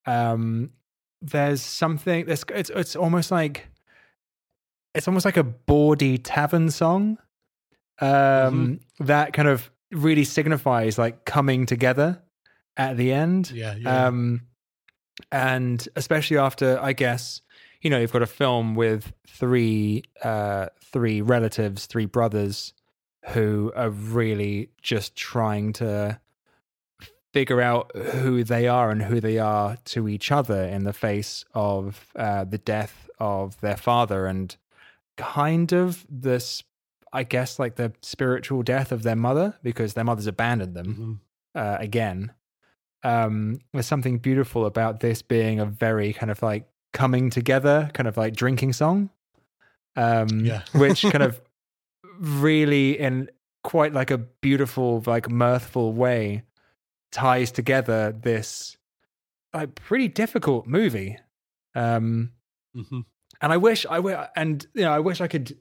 [0.07, 0.71] Um
[1.21, 3.69] there's something there's it's it's almost like
[4.95, 7.19] it's almost like a bawdy tavern song
[8.01, 12.23] um that kind of really signifies like coming together
[12.77, 14.07] at the end Yeah, yeah.
[14.07, 14.43] um
[15.33, 17.43] and especially after i guess
[17.81, 22.73] you know you've got a film with three uh three relatives three brothers
[23.31, 26.19] who are really just trying to
[27.33, 31.45] figure out who they are and who they are to each other in the face
[31.55, 34.57] of uh, the death of their father and
[35.17, 36.63] kind of this
[37.13, 41.21] i guess like the spiritual death of their mother because their mother's abandoned them
[41.55, 42.33] uh, again.
[43.03, 48.09] Um there's something beautiful about this being a very kind of like coming together kind
[48.09, 49.11] of like drinking song
[49.97, 50.63] um Yeah.
[50.75, 51.41] which kind of
[52.19, 53.31] really in
[53.65, 56.43] quite like a beautiful like mirthful way
[57.13, 58.77] ties together this
[59.55, 61.19] like pretty difficult movie
[61.75, 62.33] um
[62.77, 63.05] Mhm.
[63.41, 65.57] and i wish i wi- and you know i wish i could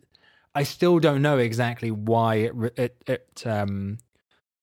[0.55, 3.97] i still don't know exactly why it it it um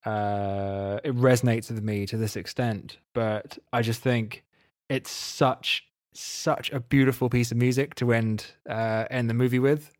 [0.04, 4.44] uh it resonates with me to this extent but i just think
[4.88, 9.90] it's such such a beautiful piece of music to end uh end the movie with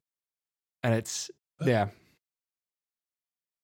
[0.83, 1.31] and it's
[1.61, 1.89] Uh, yeah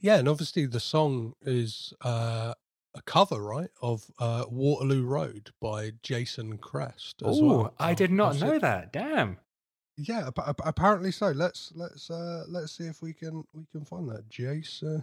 [0.01, 2.55] Yeah, and obviously the song is uh,
[2.95, 7.23] a cover, right, of uh, Waterloo Road by Jason Crest.
[7.25, 7.75] As oh well.
[7.79, 9.37] i did not know that damn
[9.97, 11.29] Yeah, ap- ap- apparently so.
[11.31, 15.03] Let's let's uh, let's see if we can we can find that Jason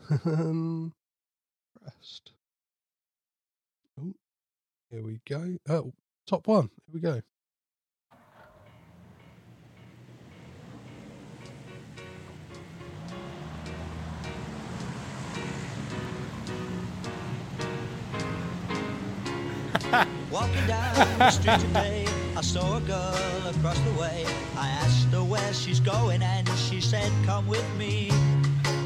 [1.84, 2.32] Crest.
[4.02, 4.14] Oh,
[4.90, 5.58] here we go.
[5.70, 5.94] Oh,
[6.26, 6.70] top one.
[6.88, 7.22] Here we go.
[20.32, 22.06] Walking down the street today,
[22.36, 24.26] I saw a girl across the way.
[24.58, 28.12] I asked her where she's going, and she said, Come with me.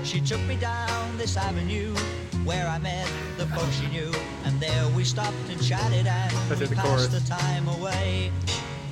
[0.03, 1.95] She took me down this avenue
[2.43, 3.07] where I met
[3.37, 4.11] the folks she knew,
[4.45, 7.07] and there we stopped and chatted and That's we the passed chorus.
[7.23, 8.31] the time away.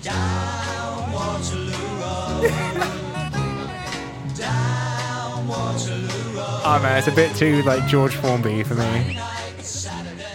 [0.02, 1.72] Down Waterloo
[2.02, 2.52] Road,
[4.36, 6.62] down Waterloo Road.
[6.66, 9.18] oh man it's a bit too like george formby for me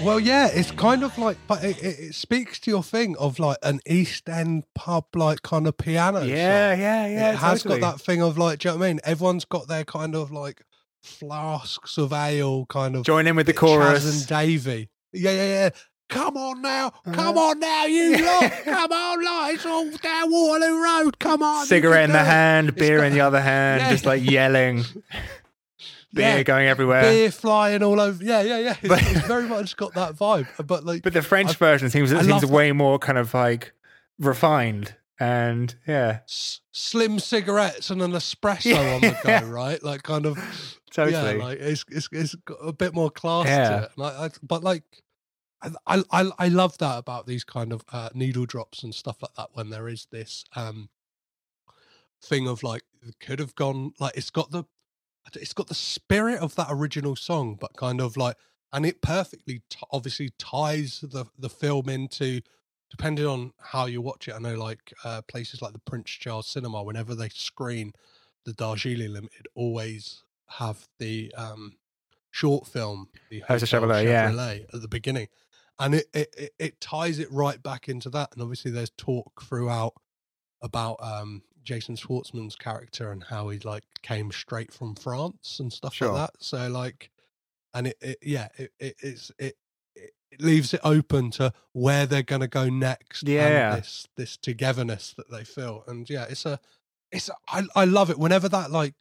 [0.05, 3.39] Well, yeah, it's kind of like, but it, it, it speaks to your thing of
[3.39, 6.20] like an East End pub, like kind of piano.
[6.22, 6.81] Yeah, song.
[6.81, 7.32] yeah, yeah.
[7.32, 7.81] it has totally.
[7.81, 9.01] got that thing of like, do you know what I mean?
[9.05, 10.62] Everyone's got their kind of like
[11.02, 14.05] flasks of ale, kind of Join in with the chorus.
[14.05, 14.90] and Davy.
[15.12, 15.70] Yeah, yeah, yeah.
[16.10, 17.40] Come on now, come uh-huh.
[17.40, 18.52] on now, you lot.
[18.64, 21.18] Come on, like it's all down Waterloo Road.
[21.18, 22.26] Come on, Cigarette in the it.
[22.26, 23.90] hand, beer got- in the other hand, Yeah.
[23.90, 24.85] just like yelling.
[26.15, 26.43] Beer Yeah.
[26.45, 27.03] going everywhere.
[27.03, 28.23] beer flying all over.
[28.24, 28.77] Yeah, yeah, yeah.
[28.81, 30.47] It's, But- it's very much got that vibe.
[30.66, 32.51] But like, But the French I- version seems I seems love that.
[32.51, 33.73] way more kind of like
[34.19, 39.82] refined and yeah, s- slim cigarettes and an espresso on the go, right?
[39.82, 40.39] Like kind of
[40.93, 41.39] Totally.
[41.39, 43.69] Yeah, like it's it's it's got a bit more class Yeah.
[43.70, 43.91] to it.
[43.97, 44.85] And I, but like,
[45.86, 49.35] I, I I love that about these kind of uh, needle drops and stuff like
[49.35, 49.49] that.
[49.55, 50.89] When there is this um
[52.23, 54.65] thing of like, it could have gone like it's got the
[55.32, 58.36] it's got the spirit of that original song, but kind of like,
[58.72, 62.40] and it perfectly t- obviously ties the the film into.
[62.90, 66.46] Depending on how you watch it, I know like uh, places like the Prince Charles
[66.46, 67.92] Cinema, whenever they screen
[68.44, 71.72] the Darjeeling Limited, always have the um,
[72.30, 74.59] short film, the Hotel Hotel Chevalier, yeah.
[74.72, 75.26] At the beginning,
[75.80, 78.30] and it, it it it ties it right back into that.
[78.32, 79.94] And obviously, there's talk throughout
[80.62, 85.95] about um, Jason Schwartzman's character and how he like came straight from France and stuff
[85.95, 86.12] Sure.
[86.12, 86.43] like that.
[86.43, 87.11] So like,
[87.73, 89.57] and it, it yeah, it, it it's it.
[90.31, 93.23] It leaves it open to where they're going to go next.
[93.23, 93.77] and Yeah.
[93.77, 96.59] this this togetherness that they feel, and yeah, it's a,
[97.12, 98.19] it's a, I I love it.
[98.19, 98.95] Whenever that like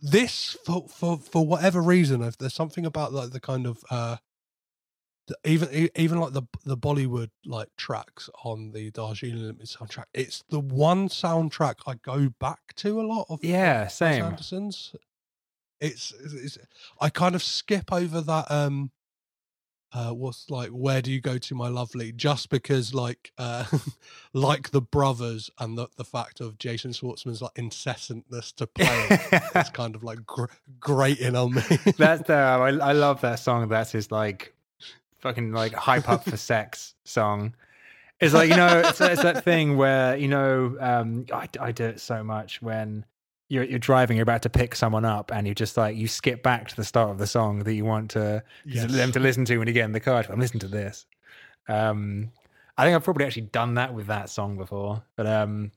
[0.00, 4.18] this for for for whatever reason, if there's something about like the kind of uh
[5.44, 10.60] even even like the the Bollywood like tracks on the Darjeeling Limited soundtrack, it's the
[10.60, 13.42] one soundtrack I go back to a lot of.
[13.42, 14.24] Yeah, same.
[14.24, 14.94] Anderson's.
[15.80, 16.58] It's, it's, it's
[17.00, 18.90] I kind of skip over that um
[19.92, 23.64] uh what's like where do you go to my lovely just because like uh
[24.34, 29.06] like the brothers and the the fact of Jason Schwartzman's like incessantness to play
[29.54, 30.46] it's kind of like gr-
[30.78, 31.62] grating on me.
[31.96, 33.68] That's the I, I love that song.
[33.68, 34.54] That's his like
[35.18, 37.54] fucking like hype up for sex song.
[38.20, 41.84] It's like you know, it's, it's that thing where you know, um, I, I do
[41.84, 43.04] it so much when
[43.48, 46.42] you're you're driving, you're about to pick someone up, and you just like you skip
[46.42, 48.90] back to the start of the song that you want to Yes.
[48.90, 50.24] them to listen to when you get in the car.
[50.28, 51.06] I'm listening to this.
[51.68, 52.32] Um,
[52.76, 55.72] I think I've probably actually done that with that song before, but um,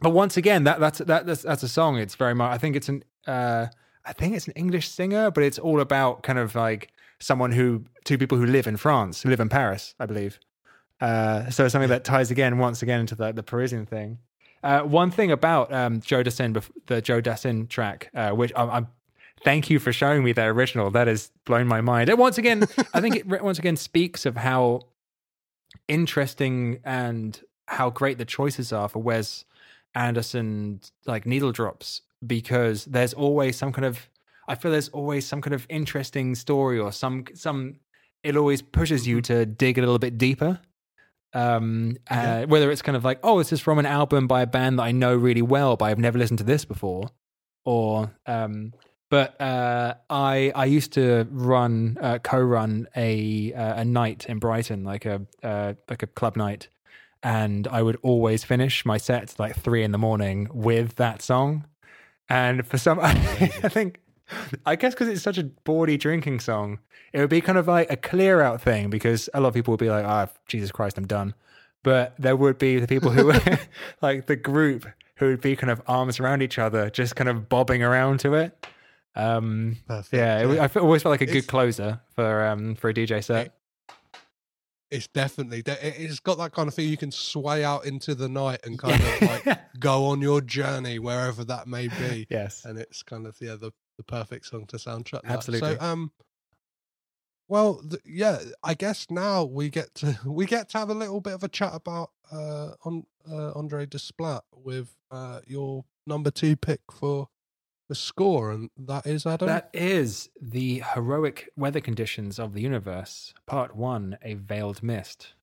[0.00, 1.98] but once again, that that's that that's, that's a song.
[1.98, 2.52] It's very much.
[2.52, 3.66] I think it's an uh,
[4.04, 6.92] I think it's an English singer, but it's all about kind of like
[7.22, 10.38] someone who two people who live in France, who live in Paris, I believe.
[11.00, 14.18] Uh, so something that ties again once again into the the Parisian thing.
[14.62, 18.86] Uh, one thing about um, Joe Dassin, the Joe Dassin track, uh, which I'm, I'm
[19.42, 20.90] thank you for showing me the original.
[20.90, 22.08] That has blown my mind.
[22.08, 24.82] And once again, I think it once again speaks of how
[25.88, 29.44] interesting and how great the choices are for Wes
[29.94, 34.08] Anderson like needle drops because there's always some kind of
[34.48, 37.76] I feel there's always some kind of interesting story or some some
[38.22, 40.60] it always pushes you to dig a little bit deeper.
[41.34, 44.46] Um, uh, whether it's kind of like, oh, this is from an album by a
[44.46, 47.08] band that I know really well, but I've never listened to this before,
[47.64, 48.74] or um,
[49.08, 54.84] but uh, I I used to run uh, co-run a uh, a night in Brighton,
[54.84, 56.68] like a uh, like a club night,
[57.22, 61.66] and I would always finish my sets like three in the morning with that song.
[62.28, 64.00] And for some, I think,
[64.66, 66.78] I guess because it's such a bawdy drinking song,
[67.12, 69.72] it would be kind of like a clear out thing because a lot of people
[69.72, 71.34] would be like, "Ah, Jesus Christ, I'm done."
[71.82, 73.40] But there would be the people who, were
[74.02, 74.86] like the group,
[75.16, 78.34] who would be kind of arms around each other, just kind of bobbing around to
[78.34, 78.66] it.
[79.14, 80.58] Um, Perfect, yeah, it.
[80.60, 83.54] I feel, always felt like a good closer for um for a DJ set.
[84.90, 88.28] it's definitely it- it's got that kind of thing you can sway out into the
[88.28, 92.64] night and kind of like go on your journey wherever that may be Yes.
[92.64, 93.72] and it's kind of yeah the,
[94.06, 95.30] the perfect song to soundtrack that.
[95.30, 95.76] Absolutely.
[95.76, 96.10] so um
[97.48, 101.20] well th- yeah i guess now we get to we get to have a little
[101.20, 106.56] bit of a chat about uh on uh, andre desplat with uh your number two
[106.56, 107.28] pick for
[107.88, 113.34] the score and that is adam That is the heroic weather conditions of the universe,
[113.46, 115.34] part one, a veiled mist.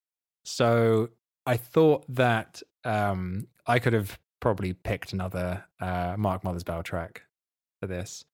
[0.43, 1.09] So
[1.45, 7.21] I thought that um, I could have probably picked another uh, Mark Mothersbaugh track
[7.79, 8.25] for this,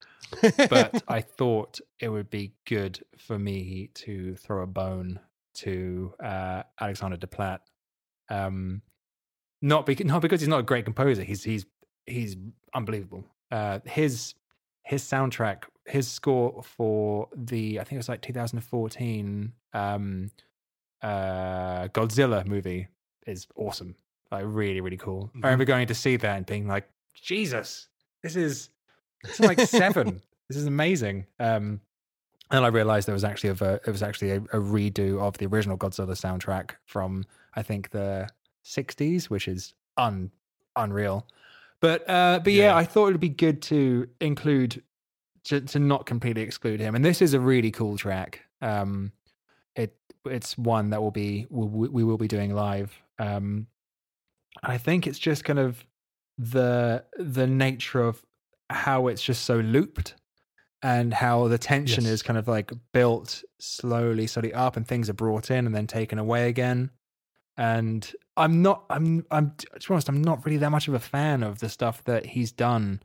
[0.69, 5.19] but I thought it would be good for me to throw a bone
[5.55, 7.59] to uh, Alexander Desplat.
[8.29, 8.81] Um,
[9.61, 11.23] not because not because he's not a great composer.
[11.23, 11.65] He's he's
[12.05, 12.35] he's
[12.73, 13.23] unbelievable.
[13.51, 14.35] Uh, his
[14.83, 20.31] his soundtrack his score for the I think it was like 2014 um,
[21.01, 22.87] uh, Godzilla movie
[23.27, 23.95] is awesome.
[24.31, 25.29] Like really, really cool.
[25.35, 27.87] I remember going to see that and being like, Jesus,
[28.23, 28.69] this is
[29.33, 30.21] is like seven.
[30.49, 31.25] this is amazing.
[31.39, 31.81] Um,
[32.51, 35.37] and I realized there was actually a ver- it was actually a, a redo of
[35.39, 37.25] the original Godzilla soundtrack from
[37.55, 38.27] I think the
[38.63, 40.31] 60s, which is un
[40.75, 41.25] unreal.
[41.79, 42.75] But uh, but yeah, Yeah.
[42.75, 44.83] I thought it would be good to include
[45.45, 46.95] to, to not completely exclude him.
[46.95, 48.41] And this is a really cool track.
[48.61, 49.11] Um,
[49.75, 49.95] it
[50.25, 52.93] it's one that will be we, we will be doing live.
[53.19, 53.67] Um,
[54.63, 55.83] I think it's just kind of
[56.37, 58.23] the the nature of
[58.69, 60.15] how it's just so looped
[60.81, 62.13] and how the tension Yes.
[62.13, 65.87] is kind of like built slowly, slowly up, and things are brought in and then
[65.87, 66.91] taken away again.
[67.57, 70.99] And I'm not, I'm, I'm, to be honest, I'm not really that much of a
[70.99, 73.01] fan of the stuff that he's done.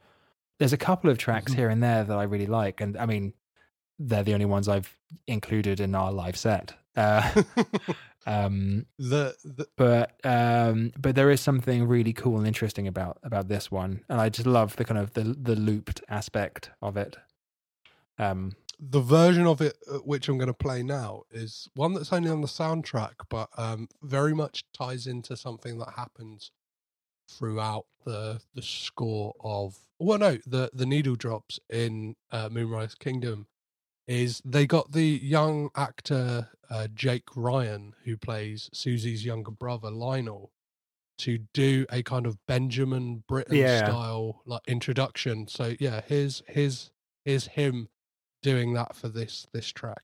[0.58, 1.56] There's a couple of tracks Mhm.
[1.56, 3.32] here and there that I really like, and I mean,
[3.98, 6.74] they're the only ones I've included in our live set.
[6.96, 7.42] Uh,
[8.26, 13.48] um, the, the but um but there is something really cool and interesting about about
[13.48, 14.04] this one.
[14.08, 17.16] And i just love the kind of the the looped aspect of it.
[18.18, 22.12] Um the version of it uh, which I'm going to play now is one that's
[22.12, 26.50] only on the soundtrack, but um, very much ties into something that happens
[27.30, 33.46] throughout the the score of well, no, the the needle drops in uh, Moonrise Kingdom
[34.10, 40.50] is they got the young actor uh, Jake Ryan who plays Susie's younger brother Lionel
[41.18, 43.86] to do a kind of Benjamin Britten Yeah.
[43.86, 45.46] style like introduction.
[45.46, 46.90] So yeah, here's here's
[47.24, 47.88] here's him
[48.42, 50.02] doing that for this this track.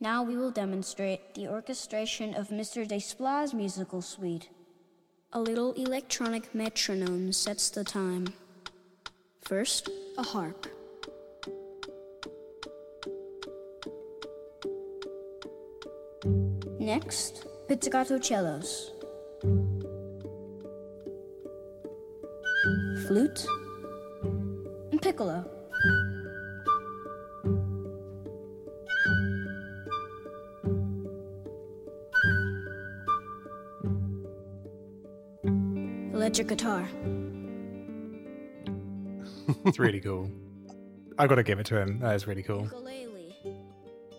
[0.00, 2.88] Now we will demonstrate the orchestration of Mr.
[2.88, 4.48] Desplat's musical suite.
[5.34, 8.32] A little electronic metronome sets the time.
[9.42, 10.66] First, a harp.
[16.84, 18.92] Next, pizzicato cellos.
[23.06, 23.46] Flute
[24.92, 25.46] and piccolo.
[36.12, 36.86] Electric guitar.
[39.64, 40.30] it's really cool
[41.18, 42.68] i gotta give it to him that is really cool.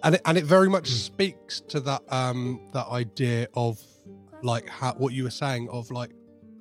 [0.05, 3.81] And it, and it very much speaks to that um that idea of
[4.43, 6.11] like how what you were saying of like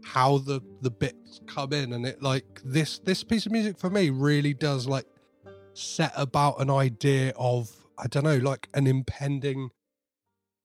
[0.02, 3.90] how the the bits come in and it like this this piece of music for
[3.90, 5.06] me really does like
[5.74, 9.70] set about an idea of i don't know like an impending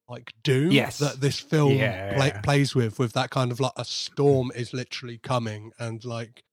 [0.07, 0.97] like doom Yes.
[0.99, 2.15] that this film Yeah.
[2.15, 6.43] play, plays with with that kind of like a storm is literally coming and like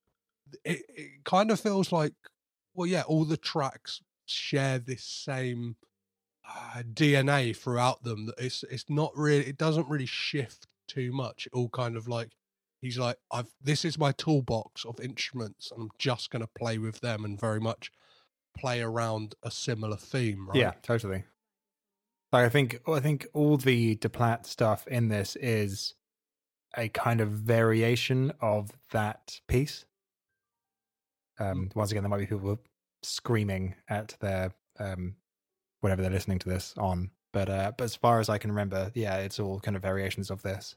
[0.64, 2.12] it, it kind of feels like
[2.74, 5.76] well yeah all the tracks share this same
[6.48, 8.26] uh, DNA throughout them.
[8.26, 11.46] That it's it's not really it doesn't really shift too much.
[11.46, 12.30] It all kind of like
[12.80, 16.78] he's like I've this is my toolbox of instruments and I'm just going to play
[16.78, 17.90] with them and very much
[18.56, 20.48] play around a similar theme.
[20.48, 20.56] Right?
[20.56, 21.24] yeah totally
[22.32, 25.94] like i think i think all the Desplat stuff in this is
[26.76, 29.84] a kind of variation of that piece
[31.38, 32.58] um once again there might be people
[33.02, 35.16] screaming at their um
[35.80, 37.10] whatever they're listening to this on.
[37.32, 40.30] But uh but as far as i can remember yeah it's all kind of variations
[40.30, 40.76] of this.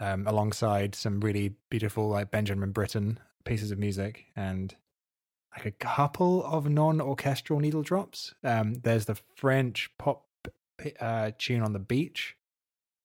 [0.00, 4.74] Um alongside some really beautiful like benjamin britten pieces of music and
[5.56, 8.34] like a couple of non-orchestral needle drops.
[8.44, 10.26] Um there's the french pop
[11.00, 12.36] uh tune on the beach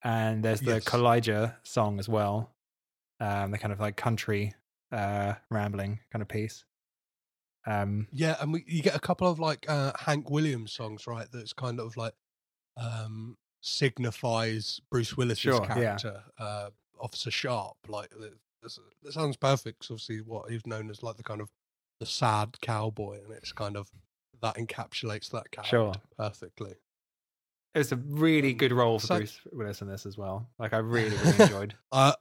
[0.03, 0.83] and there's the Yes.
[0.85, 2.51] Kaw-Liga song as well.
[3.19, 4.53] Um the kind of like country
[4.91, 6.65] uh rambling kind of piece
[7.67, 11.27] um Yeah, and we, you get a couple of like uh, Hank Williams songs, right?
[11.31, 12.13] That's kind of like
[12.77, 15.73] um, signifies Bruce Willis's Sure, yeah.
[15.73, 16.69] character, uh,
[16.99, 17.77] Officer Sharp.
[17.87, 18.33] Like that-
[19.11, 19.79] sounds perfect.
[19.79, 21.49] 'cause obviously, what he's known as like the kind of
[21.99, 23.89] the sad cowboy, and it's kind of
[24.41, 25.93] that encapsulates that character Sure.
[26.17, 26.75] perfectly.
[27.75, 30.73] it was a really good role for So- Bruce Willis in this as well like
[30.73, 32.13] I really really enjoyed Uh,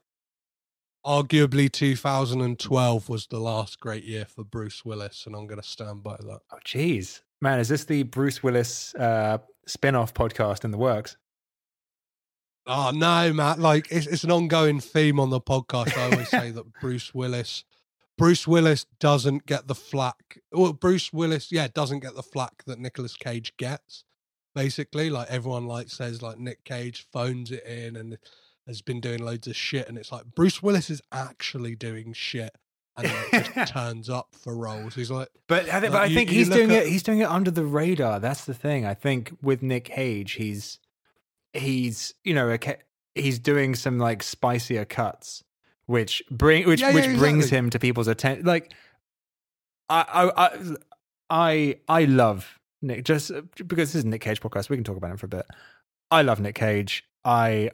[1.06, 6.02] arguably, 2012 was the last great year for Bruce Willis, and I'm going to stand
[6.02, 6.40] by that.
[6.52, 11.16] oh jeez man is this the Bruce Willis uh spin-off podcast in the works
[12.66, 13.60] Oh no, Matt!
[13.60, 15.96] Like it's, it's an ongoing theme on the podcast.
[15.96, 17.62] I always say that Bruce Willis,
[18.18, 20.40] Bruce Willis doesn't get the flack.
[20.50, 24.04] Well, Bruce Willis, yeah, doesn't get the flack that Nicolas Cage gets.
[24.52, 28.18] Basically, like everyone like says, like Nick Cage phones it in and
[28.66, 32.50] has been doing loads of shit, and it's like Bruce Willis is actually doing shit
[32.96, 34.94] and then just turns up for roles.
[34.94, 36.88] He's like, But I think, but Like, I think you he's doing at- it.
[36.88, 38.18] He's doing it under the radar.
[38.20, 38.84] That's the thing.
[38.86, 40.78] I think with Nick Cage, he's
[41.52, 42.58] he's you know a
[43.14, 45.42] he's doing some like spicier cuts,
[45.86, 48.44] which bring which Yeah, yeah, which brings him to people's attention.
[48.46, 48.72] Like
[49.88, 50.04] I
[50.36, 50.76] I I
[51.28, 54.68] I, I love Nick just uh, because this is Nick Cage podcast.
[54.68, 55.46] We can talk about him for a bit.
[56.10, 57.04] I love Nick Cage.
[57.24, 57.70] I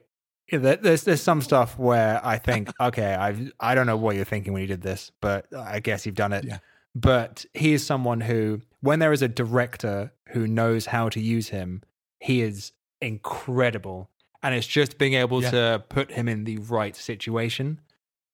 [0.51, 4.53] there's there's some stuff where I think okay I I don't know what you're thinking
[4.53, 6.59] when you did this, but I guess you've done it Yeah.
[6.95, 11.49] but he is someone who, when there is a director who knows how to use
[11.49, 11.83] him,
[12.21, 14.11] he is incredible.
[14.43, 15.51] And it's just being able Yeah.
[15.53, 17.81] to put him in the right situation.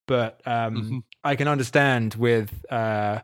[0.06, 1.02] But um, Mhm.
[1.22, 3.20] I can understand with uh,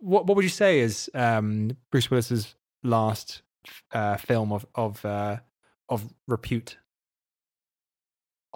[0.00, 2.54] what what would you say is um, Bruce Willis's
[2.84, 3.42] last
[3.92, 5.38] uh, film of of uh,
[5.88, 6.78] of repute?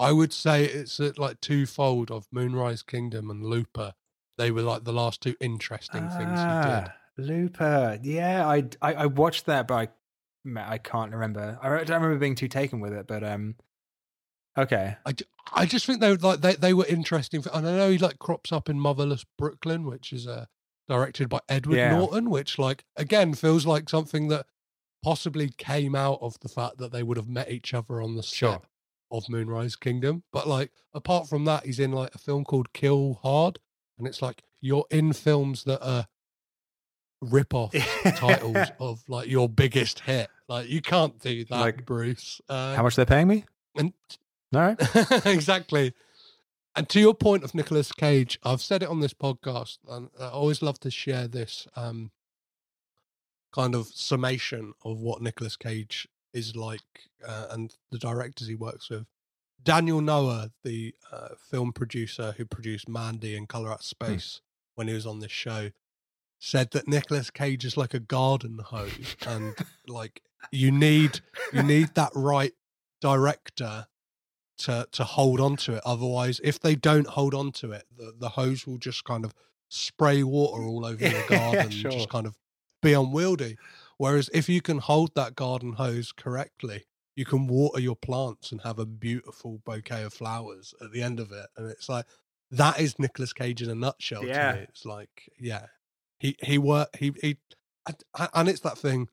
[0.02, 3.94] I would say it's uh, like twofold of Moonrise Kingdom and Looper.
[4.36, 6.88] They were like the last two interesting things he did.
[6.88, 7.98] Ah, Looper.
[8.02, 9.88] Yeah, I, I I watched that, but I
[10.56, 11.58] I can't remember.
[11.62, 13.54] I don't remember being too taken with it, but um,
[14.58, 14.96] okay.
[15.06, 15.14] I,
[15.52, 17.44] I just think they were like they, they were interesting.
[17.52, 20.46] And I know he like crops up in Motherless Brooklyn, which is uh,
[20.88, 21.90] directed by Edward Yeah.
[21.90, 24.46] Norton, which like again feels like something that
[25.02, 28.22] possibly came out of the fact that they would have met each other on the
[28.22, 28.62] set Sure.
[29.12, 30.24] Of Moonrise Kingdom.
[30.32, 33.58] But like apart from that, he's in like a film called Kill Hard,
[33.98, 36.08] and it's like you're in films that are
[37.20, 37.72] rip off
[38.16, 40.28] titles of like your biggest hit.
[40.48, 42.40] Like you can't do that, Like, Bruce.
[42.48, 43.44] Uh, How much they're paying me?
[43.76, 43.92] and
[44.50, 44.76] No.
[45.24, 45.94] exactly.
[46.74, 50.28] And to your point of Nicolas Cage, I've said it on this podcast, and I
[50.28, 52.10] always love to share this um,
[53.52, 56.80] kind of summation of what Nicolas Cage is like
[57.26, 59.06] uh, and the directors he works with.
[59.62, 64.40] Daniel Noah, the uh, film producer who produced Mandy and Color Out Space,
[64.74, 65.70] when he was on this show,
[66.40, 69.54] said that Nicolas Cage is like a garden hose, and
[69.86, 71.20] like you need
[71.52, 72.52] you need that right
[73.00, 73.86] director
[74.58, 75.82] to to hold on to it.
[75.86, 79.32] Otherwise, if they don't hold on to it, the, the hose will just kind of
[79.68, 81.90] spray water all over your Yeah, garden and sure.
[81.92, 82.36] just kind of
[82.82, 83.56] be unwieldy.
[84.02, 88.60] Whereas if you can hold that garden hose correctly, you can water your plants and
[88.62, 91.46] have a beautiful bouquet of flowers at the end of it.
[91.56, 92.06] And it's like
[92.50, 94.54] that is Nicolas Cage in a nutshell Yeah.
[94.54, 94.66] to me.
[94.68, 95.66] It's like, yeah.
[96.18, 97.36] He he work he he
[98.34, 99.06] and- it's that thing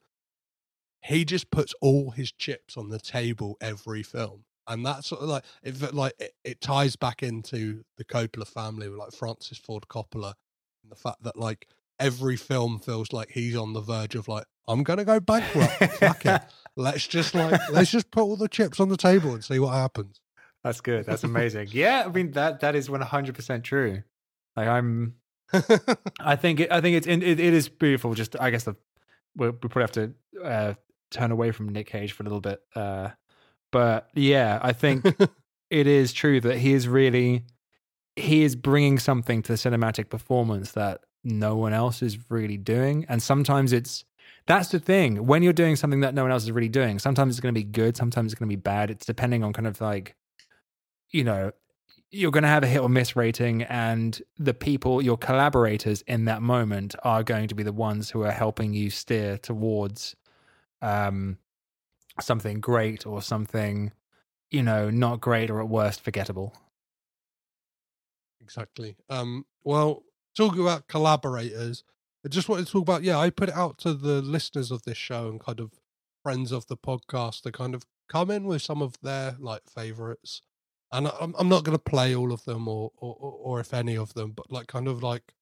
[1.06, 5.30] he just puts all his chips on the table every film and that's sort of
[5.30, 9.86] like if like it, it ties back into the Coppola family with like Francis Ford
[9.88, 10.34] Coppola
[10.82, 11.68] and the fact that like
[12.00, 16.26] every film feels like he's on the verge of like I'm gonna go bankrupt fuck
[16.26, 16.42] it
[16.76, 19.74] let's just like let's just put all the chips on the table and see what
[19.74, 20.22] happens
[20.64, 21.06] That's good.
[21.06, 21.70] That's amazing.
[21.72, 24.04] yeah, I mean that that is one hundred percent true.
[24.58, 25.16] Like I'm,
[26.20, 28.14] I think it, I think it's it, it is beautiful.
[28.14, 28.76] Just I guess the
[29.36, 30.14] we we probably have to
[30.44, 30.74] uh,
[31.12, 32.62] turn away from Nick Cage for a little bit.
[32.76, 33.10] Uh,
[33.72, 35.06] but yeah, I think
[35.70, 37.46] it is true that he is really
[38.18, 43.06] he is bringing something to the cinematic performance that no one else is really doing,
[43.10, 44.06] and sometimes it's.
[44.48, 45.28] That's the thing.
[45.28, 47.60] When you're doing something that no one else is really doing, sometimes it's going to
[47.60, 48.90] be good, sometimes it's going to be bad.
[48.90, 50.16] It's depending on kind of like
[51.12, 51.52] you know,
[52.12, 56.26] you're going to have a hit or miss rating, and the people, your collaborators in
[56.26, 60.16] that moment, are going to be the ones who are helping you steer towards
[60.82, 61.38] um,
[62.20, 63.92] something great or something,
[64.52, 66.54] you know, not great or at worst forgettable.
[68.42, 68.96] Exactly.
[69.10, 70.04] Um, well,
[70.40, 71.84] talking about collaborators,
[72.26, 74.84] I just wanted to talk about, yeah, I put it out to the listeners of
[74.84, 75.72] this show and kind of
[76.24, 80.42] friends of the podcast to kind of come in with some of their like favorites.
[80.92, 83.74] And I'm, I'm not going to play all of them or, or, or or if
[83.74, 85.34] any of them, but like kind of like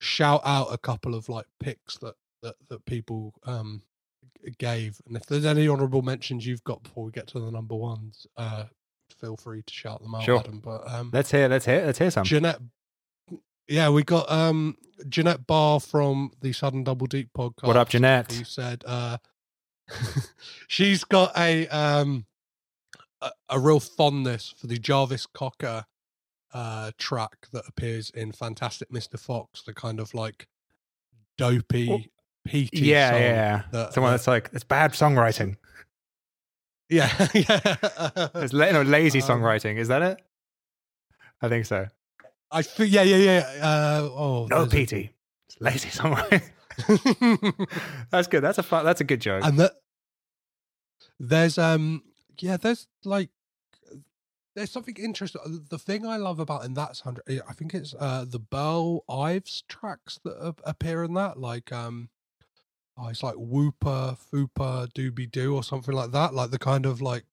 [0.00, 3.82] shout out a couple of like picks that, that, that people um,
[4.58, 5.00] gave.
[5.06, 8.26] And if there's any honorable mentions you've got before we get to the number ones,
[8.36, 8.64] uh,
[9.18, 10.38] feel free to shout them out, Sure.
[10.38, 10.60] Adam.
[10.60, 12.24] But um, Let's hear, let's hear, let's hear some.
[12.24, 12.60] Jeanette.
[13.68, 14.76] Yeah, we got um
[15.08, 17.66] Jeanette Barr from the Sudden Double Deep podcast.
[17.66, 18.32] What up, Jeanette?
[18.32, 19.18] Who said uh
[20.68, 22.26] she's got a um
[23.20, 25.84] a, a real fondness for the Jarvis Cocker
[26.52, 29.18] uh track that appears in Fantastic Mr.
[29.18, 30.46] Fox, the kind of like
[31.38, 32.10] dopey
[32.46, 33.62] Petey yeah, song yeah, yeah.
[33.72, 35.56] that- Someone that- that's like, it's bad songwriting.
[36.88, 38.28] yeah, yeah.
[38.36, 39.76] It's la- no, lazy Um, songwriting.
[39.78, 40.22] Is that it?
[41.42, 41.88] I think so.
[42.50, 43.64] I feel, yeah, yeah, yeah.
[43.66, 45.10] Uh, oh, No, there's a-
[45.48, 46.42] It's lazy songwriting.
[48.10, 48.42] that's good.
[48.42, 49.44] That's a fun, that's a good joke.
[49.44, 49.72] and that
[51.18, 52.02] there's um
[52.38, 53.30] yeah there's like
[54.54, 55.40] there's something interesting.
[55.44, 59.04] uh, The thing I love about in that soundtrack, I think it's uh, the Burl
[59.06, 62.08] Ives tracks that ap- appear in that, like um,
[62.96, 66.32] oh, it's like Whooper, Fooper, Doobie Doo, or something like that.
[66.32, 67.24] Like the kind of like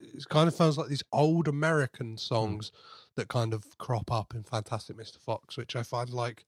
[0.00, 2.72] it kind of sounds like these old American songs
[3.16, 5.18] that kind of crop up in Fantastic Mr.
[5.18, 6.44] Fox, which I find like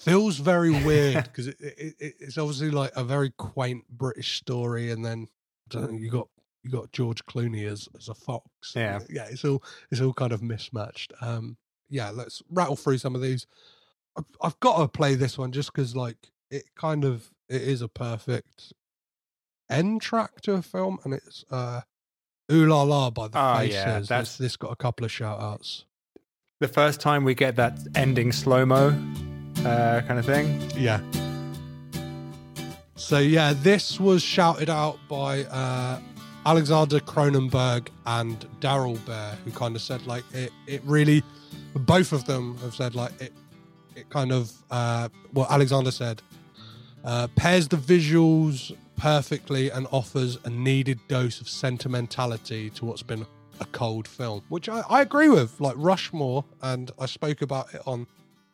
[0.00, 4.90] feels very weird because it, it, it, it's obviously like a very quaint British story,
[4.90, 5.28] and then
[5.72, 6.28] know, you got
[6.62, 8.48] you got George Clooney as as a fox.
[8.74, 9.00] Yeah.
[9.08, 11.12] yeah, it's all it's all kind of mismatched.
[11.20, 11.56] Um,
[11.88, 13.46] yeah, let's rattle through some of these.
[14.16, 17.82] I've, I've got to play this one just because like it kind of it is
[17.82, 18.72] a perfect
[19.70, 21.82] end track to a film, and it's uh,
[22.52, 23.74] "Ooh La La" by the Oh, Faces.
[23.74, 25.84] yeah, This- this got a couple of shout outs.
[26.60, 28.88] The first time we get that ending slow mo
[29.64, 30.70] uh, kind of thing.
[30.76, 31.00] Yeah.
[32.96, 36.00] So yeah, this was shouted out by uh,
[36.46, 40.52] Alexander Cronenberg and Daryl Bear, who kind of said like it.
[40.66, 41.22] It really,
[41.74, 43.32] both of them have said like it.
[43.96, 46.22] It kind of uh, what Alexander said
[47.04, 53.26] uh, pairs the visuals perfectly and offers a needed dose of sentimentality to what's been
[53.60, 55.60] a cold film, which I, I agree with.
[55.60, 58.06] Like Rushmore, and I spoke about it on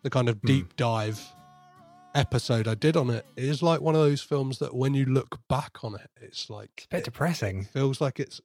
[0.02, 0.46] the kind of hmm.
[0.46, 1.20] deep dive
[2.14, 3.26] episode I did on it.
[3.36, 6.50] It is like one of those films that when you look back on it, it's
[6.50, 7.64] like A bit depressing.
[7.64, 8.40] feels like it's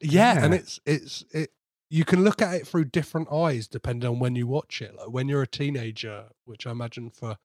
[0.00, 1.50] yeah, and it's it's it
[1.88, 5.08] you can look at it through different eyes depending on when you watch it like
[5.08, 7.36] when you're a teenager which i imagine for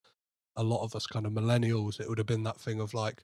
[0.56, 3.24] a lot of us kind of millennials it would have been that thing of like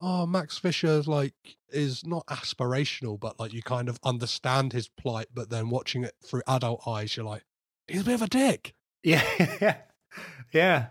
[0.00, 1.34] oh max fisher like
[1.70, 6.14] is not aspirational but like you kind of understand his plight but then watching it
[6.24, 7.44] through adult eyes you're like
[7.88, 9.22] he's a bit of a dick Yeah,
[9.60, 9.76] yeah,
[10.52, 10.86] yeah.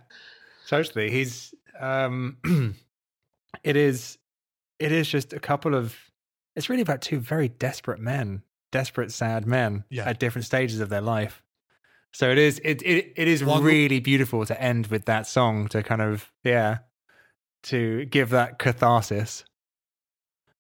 [0.68, 1.10] Totally.
[1.12, 2.38] He's um
[3.64, 4.18] it is
[4.80, 5.96] it is just a couple of
[6.56, 10.10] it's really about two very desperate men, desperate sad men Yeah.
[10.10, 11.44] at different stages of their life.
[12.14, 15.68] So it is it it, it is One- really beautiful to end with that song
[15.70, 16.80] to kind of yeah
[17.64, 19.44] to give that catharsis.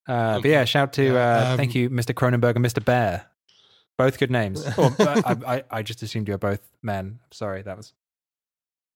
[0.08, 2.14] Uh, but yeah, shout to Yeah, uh, thank um, you, Mr.
[2.14, 2.84] Cronenberg and Mr.
[2.84, 3.26] Bear.
[3.98, 4.66] Both good names.
[4.78, 7.20] Oh, I, I, I just assumed you were both men.
[7.32, 7.94] Sorry, that was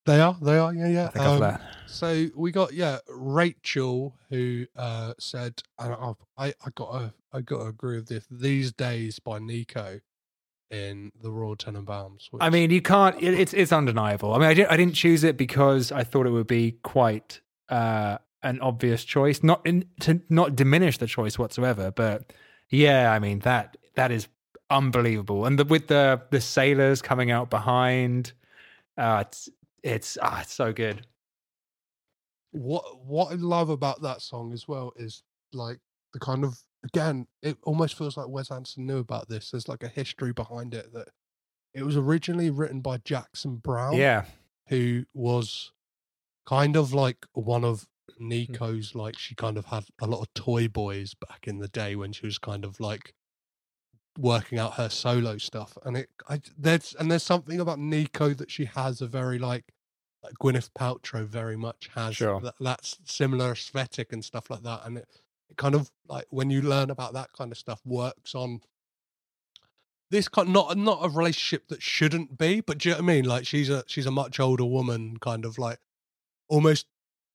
[0.05, 1.61] they are they are yeah yeah I think Um, that.
[1.85, 7.41] So we got yeah Rachel who uh said and I I I got to I
[7.41, 9.99] got to agree with this these days by Nico
[10.71, 12.29] in the Royal Tenenbaums.
[12.39, 13.21] I mean, you can't.
[13.21, 14.33] It, it's it's undeniable.
[14.33, 17.41] I mean, I didn't I didn't choose it because I thought it would be quite
[17.71, 19.41] uh, an obvious choice.
[19.41, 22.31] Not in, to not diminish the choice whatsoever, but
[22.69, 24.27] yeah, I mean that that is
[24.69, 25.45] unbelievable.
[25.45, 28.33] And the, with the the sailors coming out behind,
[28.97, 29.49] uh, it's
[29.83, 31.07] it's ah, it's so good.
[32.51, 35.23] what what I love about that song as well is
[35.53, 35.79] like
[36.13, 39.51] the kind of again it almost feels like Wes Anderson knew about this.
[39.51, 41.09] There's like a history behind it that
[41.73, 43.95] it was originally written by Jackson Browne.
[43.95, 44.25] Yeah,
[44.67, 45.71] who was
[46.45, 47.87] kind of like one of
[48.17, 48.27] hmm.
[48.27, 51.95] Nico's like she kind of had a lot of toy boys back in the day
[51.95, 53.13] when she was kind of like
[54.19, 58.51] working out her solo stuff and it I there's and there's something about Nico that
[58.51, 59.73] she has a very like
[60.21, 62.39] like Gwyneth Paltrow very much has Sure.
[62.41, 65.07] that, that's similar aesthetic and stuff like that and it,
[65.49, 68.61] it kind of like when you learn about that kind of stuff works on
[70.11, 73.15] this kind not not a relationship that shouldn't be, but do you know what I
[73.15, 73.25] mean?
[73.25, 75.79] Like she's a she's a much older woman, kind of like
[76.51, 76.85] almost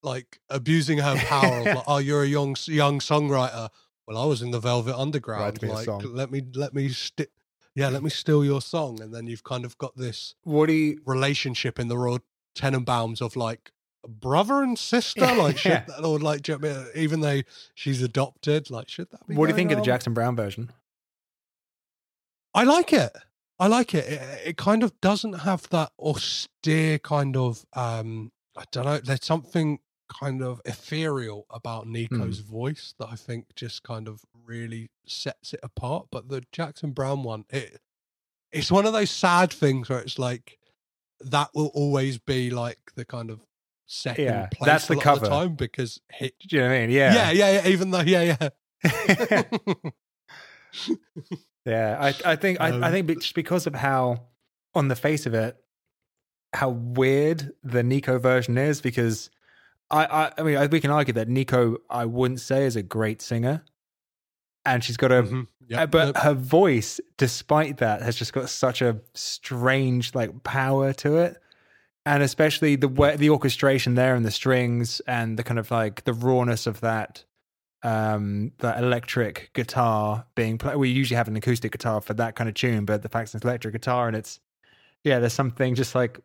[0.02, 3.70] like abusing her power of like, oh, you're a young young songwriter.
[4.06, 5.60] Well, I was in the Velvet Underground.
[5.60, 7.26] me Like, let me let me sti-
[7.74, 11.80] yeah, let me steal your song, and then you've kind of got this Woody relationship
[11.80, 12.20] in the Royal
[12.56, 13.72] Tenenbaums of like
[14.06, 16.92] brother and sister, like should that, or like you know what I mean?
[16.94, 17.40] even though
[17.74, 19.34] she's adopted, like should that be?
[19.34, 19.84] What do you think of the?
[19.84, 20.70] Jackson Browne version?
[22.54, 23.12] I like it.
[23.58, 24.04] I like it.
[24.06, 24.48] it.
[24.50, 29.78] It kind of doesn't have that austere kind of um I don't know, there's something
[30.08, 35.60] kind of ethereal about Nico's voice that I think just kind of really sets it
[35.62, 36.06] apart.
[36.12, 37.80] But the Jackson Browne one, it
[38.52, 40.58] it's one of those sad things where it's like
[41.20, 43.44] that will always be like the kind of
[43.86, 45.26] second Yeah, place that's the cover.
[45.26, 46.90] time because it, Do you know what I mean?
[46.90, 47.30] yeah.
[47.32, 48.36] yeah, yeah, even though yeah,
[48.84, 49.90] yeah.
[51.64, 54.28] Yeah, I I think I, I Um, think just because of how
[54.74, 55.56] on the face of it,
[56.52, 58.80] how weird the Nico version is.
[58.80, 59.30] Because
[59.90, 62.82] I I, I mean I, we can argue that Nico I wouldn't say is a
[62.82, 63.62] great singer,
[64.64, 65.46] and she's got a Mhm.
[65.68, 66.16] Yep, uh, but yep.
[66.18, 71.38] her voice, despite that, has just got such a strange like power to it,
[72.04, 76.04] and especially the way the orchestration there and the strings and the kind of like
[76.04, 77.24] the rawness of that
[77.82, 80.76] um, that electric guitar being played.
[80.76, 83.34] We usually have an acoustic guitar for that kind of tune, but the fact it's
[83.34, 84.38] an electric guitar and it's
[85.04, 86.20] yeah, there's something just like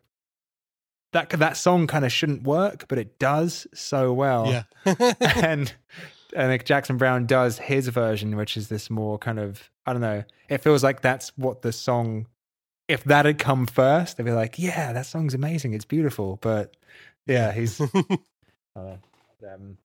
[1.11, 1.29] that.
[1.31, 4.47] That song kind of shouldn't work, but it does so well.
[4.85, 5.13] Yeah.
[5.35, 5.73] and
[6.33, 10.23] think Jackson Browne does his version, which is this more kind of I don't know.
[10.49, 12.27] It feels like that's what the song.
[12.87, 15.73] If that had come first, they'd be like, "Yeah, that song's amazing.
[15.73, 16.75] It's beautiful." But
[17.25, 17.79] yeah, he's.
[18.75, 18.95] uh,
[19.47, 19.77] um,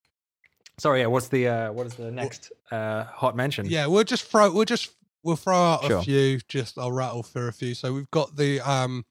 [0.78, 1.06] sorry, yeah.
[1.06, 3.66] What's the uh, what is the next uh, hot mention?
[3.66, 4.90] Yeah, we'll just throw we'll just
[5.22, 5.98] we'll throw out Sure.
[5.98, 6.40] a few.
[6.48, 7.74] Just I'll rattle through a few.
[7.74, 9.04] So we've got the um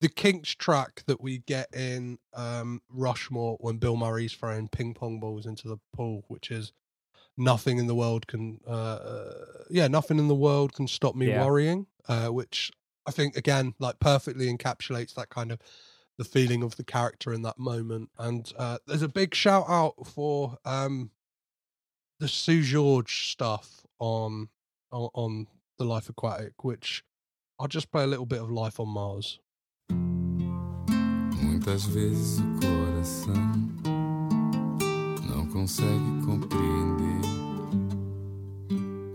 [0.00, 5.20] the Kinks track that we get in um Rushmore when Bill Murray's throwing ping pong
[5.20, 6.72] balls into the pool, which is
[7.36, 9.34] nothing in the world can uh, uh
[9.68, 11.44] yeah nothing in the world can stop me Yeah.
[11.44, 11.86] worrying.
[12.08, 12.70] Uh, which
[13.06, 15.58] I think again like perfectly encapsulates that kind of
[16.18, 18.08] the feeling of the character in that moment.
[18.18, 21.10] And uh, there's a big shout out for um
[22.20, 24.48] the Seu Jorge stuff on
[24.92, 25.46] on, on
[25.78, 27.02] the Life Aquatic, which
[27.58, 29.40] I'll just play a little bit of Life on Mars.
[31.66, 33.34] Muitas vezes o coração
[35.28, 37.26] não consegue compreender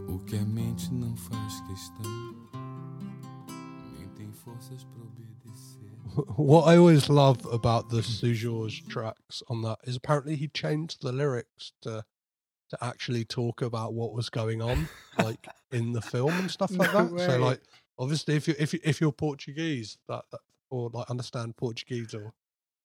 [0.10, 2.11] o que a mente não faz questão,
[3.98, 5.94] nem tem forças para obedecer.
[6.38, 11.14] What I always love about the Seu tracks on that is apparently he changed the
[11.14, 12.03] lyrics to
[12.69, 16.91] to actually talk about what was going on, like in the film and stuff like
[16.91, 17.32] No that.
[17.32, 17.61] So, like,
[17.98, 22.34] obviously, if you if you, if you're Portuguese, that, that or like understand Portuguese, or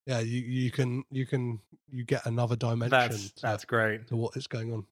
[0.07, 1.61] yeah, you you can you can
[1.91, 2.91] you get another dimension.
[2.91, 4.07] that's to- that's great.
[4.09, 4.87] to what is going on.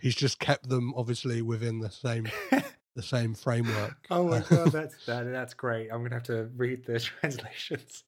[0.00, 2.28] He's just kept them obviously within the same
[2.96, 3.96] the same framework.
[4.10, 5.90] Oh my god, that's that, that's great.
[5.92, 8.04] I'm gonna have to read the translations.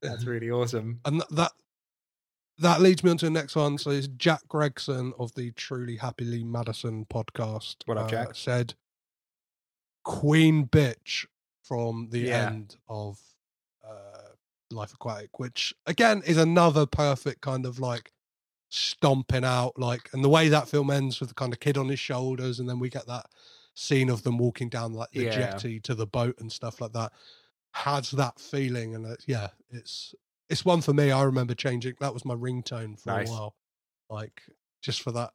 [0.00, 1.00] That's really awesome.
[1.04, 1.52] and that
[2.58, 3.78] that leads me on to the next one.
[3.78, 7.76] So it's Jack Gregson of the Truly Happily Madison podcast.
[7.86, 8.34] What up, uh, Jack?
[8.34, 8.74] Said
[10.04, 11.26] Queen Bitch
[11.62, 12.46] from the Yeah.
[12.48, 13.18] end of
[14.72, 18.12] Life Aquatic, which again is another perfect kind of like
[18.68, 21.88] stomping out, like, and the way that film ends with the kind of kid on
[21.88, 23.26] his shoulders, and then we get that
[23.74, 25.30] scene of them walking down like the Yeah.
[25.30, 27.12] jetty to the boat and stuff like that
[27.74, 30.14] has that feeling and it's, yeah it's
[30.50, 33.26] it's one for me i remember changing that was my ringtone for Nice.
[33.30, 33.54] a while
[34.10, 34.42] like
[34.82, 35.30] just for that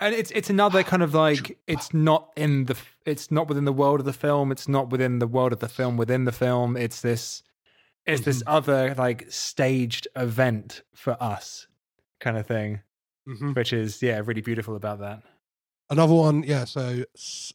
[0.00, 3.72] And it's it's another kind of like it's not in the it's not within the
[3.72, 4.50] world of the film.
[4.50, 6.74] It's not within the world of the film within the film.
[6.74, 7.42] It's this
[8.06, 8.56] it's this Mm-hmm.
[8.56, 11.66] other like staged event for us
[12.20, 12.80] kind of thing,
[13.28, 13.54] Mhm.
[13.56, 15.22] which is yeah really beautiful about that.
[15.90, 17.04] another one yeah so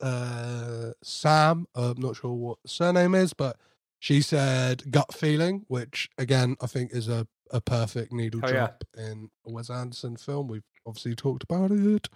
[0.02, 3.58] uh sam uh, i'm not sure what surname is but
[4.00, 8.54] she said gut feeling which again i think is a a perfect needle Oh, yeah.
[8.54, 12.08] drop in a wes anderson film we've obviously talked about it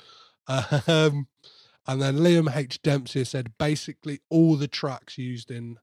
[0.48, 1.28] um
[1.88, 5.78] and then liam h dempsey said basically all the tracks used in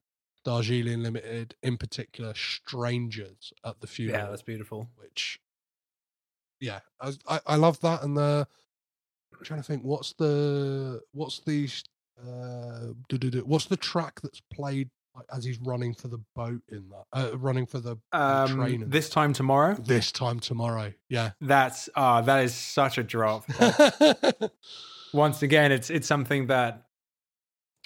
[0.44, 4.88] darjeeling limited in particular strangers at the funeral Yeah, that's beautiful.
[4.96, 5.38] which
[6.60, 8.46] yeah I, I i love that and the
[9.38, 11.68] i'm trying to think what's the what's the
[12.22, 12.92] uh
[13.44, 17.36] what's the track that's played like, as he's running for the boat in that uh,
[17.38, 19.74] running for the, the train Um, in this time tomorrow.
[19.74, 23.44] this time tomorrow yeah That's ah, that is such a drop.
[25.12, 26.84] Once again, it's it's something that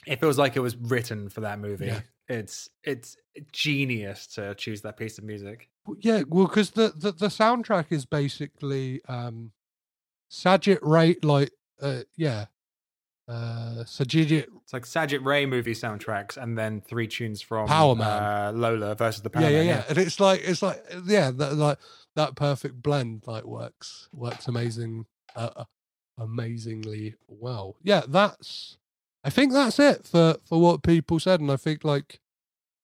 [0.06, 1.86] it feels like it was written for that movie.
[1.86, 2.01] Yeah.
[2.28, 3.16] It's it's
[3.52, 5.68] genius to choose that piece of music.
[5.98, 9.52] yeah well because the, the the soundtrack is basically um
[10.31, 11.51] Satyajit Ray like
[11.82, 12.47] uh yeah
[13.28, 14.31] uh sajid
[14.62, 18.06] It's like Satyajit Ray movie soundtracks, and then three tunes from Power Man.
[18.22, 21.31] uh, Lola versus the Power yeah, yeah, Man, yeah, And it's like it's like yeah,
[21.31, 21.78] that like
[22.16, 25.06] that perfect blend like works works amazing,
[25.36, 25.64] uh, uh,
[26.18, 27.76] amazingly well.
[27.82, 28.78] Yeah, that's.
[29.24, 32.20] I think that's it for for what people said, and I think like,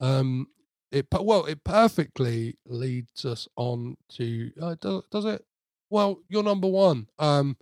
[0.00, 0.46] um,
[0.90, 5.44] it well it perfectly leads us on to uh, does, does it?
[5.90, 7.08] Well, you're number one.
[7.18, 7.56] Um,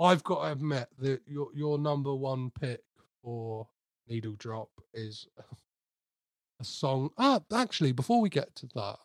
[0.00, 2.80] I've got to admit that your your number one pick
[3.22, 3.68] for
[4.08, 5.28] Needle Drop is
[6.60, 7.10] a song.
[7.16, 8.98] Ah, actually, before we get to that,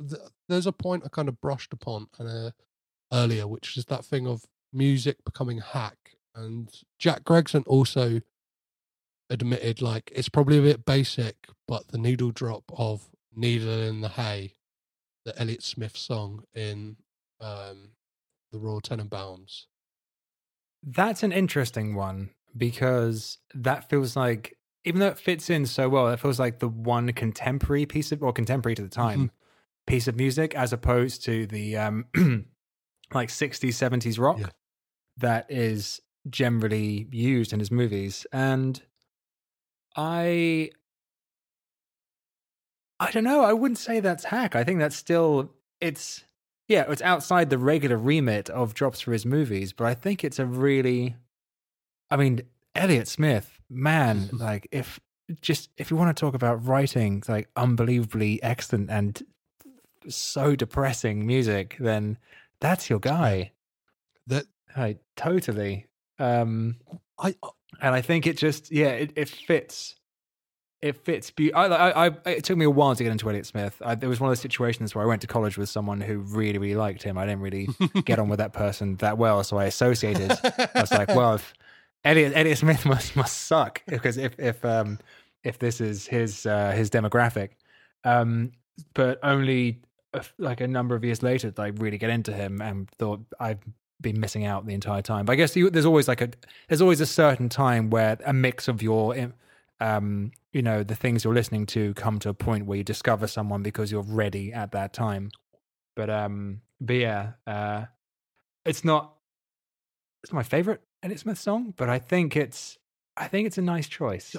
[0.00, 2.50] th- there's a point I kind of brushed upon uh,
[3.12, 6.16] earlier, which is that thing of music becoming hack.
[6.34, 8.20] And Jack Gregson also
[9.30, 11.36] admitted, like, it's probably a bit basic,
[11.66, 14.54] but the needle drop of Needle in the Hay,
[15.24, 16.96] the Elliott Smith song in
[17.40, 17.90] um,
[18.52, 19.64] The Royal Tenenbaums.
[20.82, 26.08] That's an interesting one because that feels like, even though it fits in so well,
[26.08, 29.26] it feels like the one contemporary piece of, or contemporary to the time, Mm-hmm.
[29.86, 32.04] piece of music as opposed to the um,
[33.12, 34.38] like 60s, 70s rock.
[34.40, 34.46] Yeah.
[35.18, 36.00] that is
[36.30, 38.82] generally used in his movies, and
[39.98, 40.70] I
[43.00, 43.42] I don't know.
[43.42, 44.54] I wouldn't say that's hack.
[44.54, 45.50] I think that's still
[45.80, 46.24] it's
[46.68, 50.38] yeah, it's outside the regular remit of drops for his movies, but I think it's
[50.38, 51.16] a really
[52.10, 52.42] I mean,
[52.76, 55.00] Elliott Smith, man, like if
[55.42, 59.20] just if you want to talk about writing like unbelievably excellent and
[60.08, 62.18] so depressing music, then
[62.60, 63.50] that's your guy.
[64.28, 64.46] That
[64.76, 65.86] Like totally.
[66.20, 66.76] Um
[67.18, 67.34] I
[67.80, 69.94] and I think it just yeah, it, it fits.
[70.80, 71.32] It fits.
[71.32, 73.82] Be- I, I, I, it took me a while to get into Elliott Smith.
[73.84, 76.18] I, there was one of those situations where I went to college with someone who
[76.18, 77.18] really, really liked him.
[77.18, 77.68] I didn't really
[78.04, 80.30] get on with that person that well, so I associated.
[80.30, 81.52] I was like, well, if
[82.04, 84.98] Elliott Elliott Smith must must suck because if if um
[85.44, 87.50] if this is his uh, his demographic,
[88.04, 88.52] um,
[88.94, 89.80] but only
[90.38, 93.60] like a number of years later did I really get into him and thought I've
[94.00, 95.26] been missing out the entire time.
[95.26, 96.30] But I guess you, there's always like a
[96.68, 99.32] there's always a certain time where a mix of your
[99.80, 103.26] um you know the things you're listening to come to a point where you discover
[103.26, 105.30] someone because you're ready at that time.
[105.96, 107.86] But um but yeah, uh
[108.64, 109.14] it's not
[110.22, 112.78] it's not my favorite Elliott Smith song, but I think it's
[113.16, 114.34] I think it's a nice choice.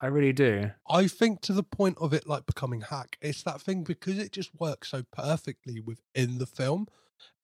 [0.00, 0.70] I really do.
[0.88, 4.32] I think to the point of it like becoming hack, it's that thing because it
[4.32, 6.86] just works so perfectly within the film,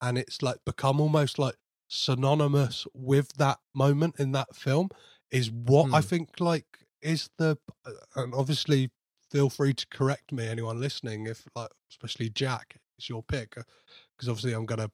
[0.01, 1.55] and it's like become almost like
[1.87, 4.89] synonymous with that moment in that film.
[5.31, 6.07] Is what I Hmm.
[6.07, 6.65] think like
[7.01, 8.91] is the uh, and obviously
[9.31, 14.29] feel free to correct me anyone listening if like especially Jack it's your pick because
[14.29, 14.89] obviously I'm gonna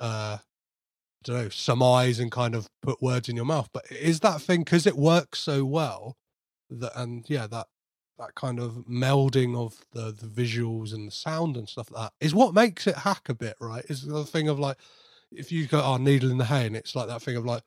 [0.00, 0.40] uh I
[1.24, 4.60] don't know surmise and kind of put words in your mouth but is that thing
[4.60, 6.16] because it works so well
[6.70, 7.66] that and yeah that
[8.18, 12.12] that kind of melding of the the visuals and the sound and stuff like that
[12.24, 14.76] is what makes it hack a bit right is the thing of like
[15.32, 17.62] if you go oh needle in the hay and it's like that thing of like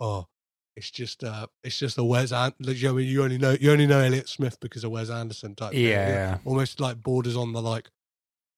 [0.00, 0.26] oh
[0.74, 3.86] it's just uh it's just a Wes An- you know, you only know you only
[3.86, 5.82] know Elliott Smith because of Wes Anderson type thing.
[5.82, 6.38] Yeah, It yeah.
[6.44, 7.90] almost like borders on the like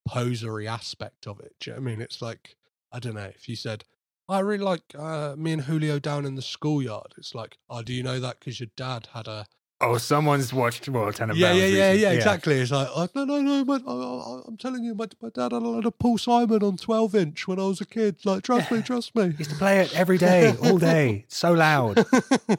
[0.06, 2.56] posery aspect of it do you know what I mean it's like
[2.92, 3.84] I don't know if you said
[4.28, 7.12] I really like uh, me and Julio down in the schoolyard.
[7.18, 9.44] It's like, oh, do you know that because your dad had a
[9.80, 11.36] Oh, someone's watched Royal Tenenbaums.
[11.36, 12.54] yeah, yeah, yeah, yeah, exactly.
[12.60, 15.52] It's like, oh, no, no, no, but I, I, I'm telling you, my, my dad
[15.52, 18.16] had a lot of Paul Simon on 12 inch when I was a kid.
[18.24, 19.30] Like, trust me, trust me.
[19.32, 22.04] He used to play it every day, all day, so loud.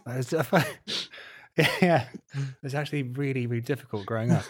[1.81, 2.07] Yeah,
[2.63, 4.43] it's actually really, really difficult growing up.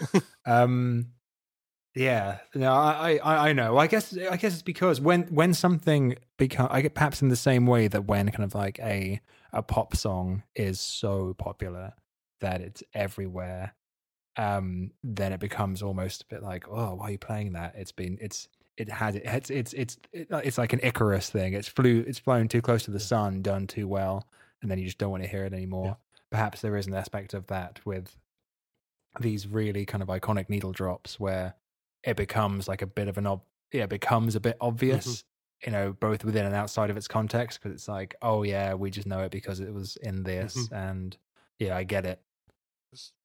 [0.47, 1.09] Um,
[1.93, 3.77] yeah, no, I, I, I know.
[3.77, 7.35] I guess, I guess it's because when, when something become, I get perhaps in the
[7.35, 9.21] same way that when kind of like a,
[9.53, 11.93] a pop song is so popular
[12.41, 13.73] that it's everywhere,
[14.37, 17.75] um, then it becomes almost a bit like, oh, why are you playing that?
[17.75, 18.47] It's been, it's,
[18.77, 21.53] it has, it's, it's, it's, it's like an Icarus thing.
[21.53, 24.27] It's flew, it's flown too close to the sun, done too well,
[24.61, 25.97] and then you just don't want to hear it anymore.
[26.31, 28.17] Perhaps there is an aspect of that with
[29.21, 31.55] these really kind of iconic needle drops where
[32.03, 35.23] it becomes like a bit of an ob- yeah, it becomes a bit obvious,
[35.65, 37.59] you know, both within and outside of its context.
[37.61, 41.17] Because it's like, oh yeah, we just know it because it was in this, and
[41.59, 42.21] yeah, I get it.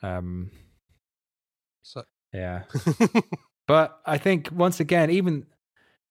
[0.02, 0.50] Um,
[1.82, 2.64] So, yeah,
[3.66, 5.46] but I think once again, even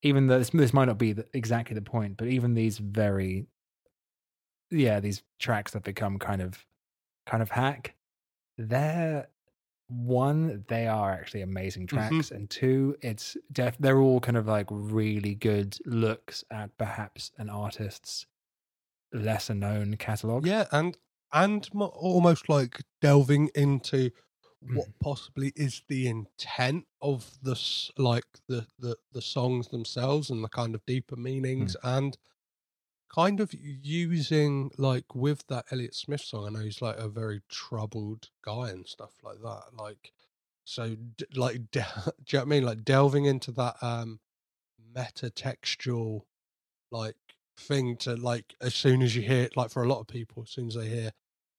[0.02, 3.48] even though this, this might not be the, exactly the point, but even these very
[4.72, 6.66] yeah, these tracks that become kind of
[7.26, 7.96] kind of hack,
[8.58, 9.28] they're
[9.88, 14.68] one, they are actually amazing tracks, and two, it's def- they're all kind of like
[14.70, 18.26] really good looks at perhaps an artist's
[19.12, 20.46] lesser known catalog.
[20.46, 20.96] yeah, and
[21.34, 24.12] and mo- almost like delving into
[24.62, 24.94] what Mm.
[25.00, 30.76] possibly is the intent of this like the the the songs themselves and the kind
[30.76, 31.98] of deeper meanings Mm.
[31.98, 32.18] and
[33.14, 36.46] kind of using like with that Elliott Smith song.
[36.46, 39.64] I know he's like a very troubled guy and stuff like that.
[39.74, 40.12] Like
[40.66, 42.64] so, d- like do you know what I mean?
[42.64, 44.20] Like delving into that um
[44.96, 46.28] meta textual
[46.92, 47.16] like
[47.60, 50.50] thing to like as soon as you hear like for a lot of people as
[50.50, 51.12] soon as they hear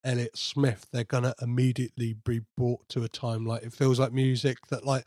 [0.05, 4.59] Elliott Smith they're gonna immediately be brought to a time like it feels like music
[4.69, 5.05] that like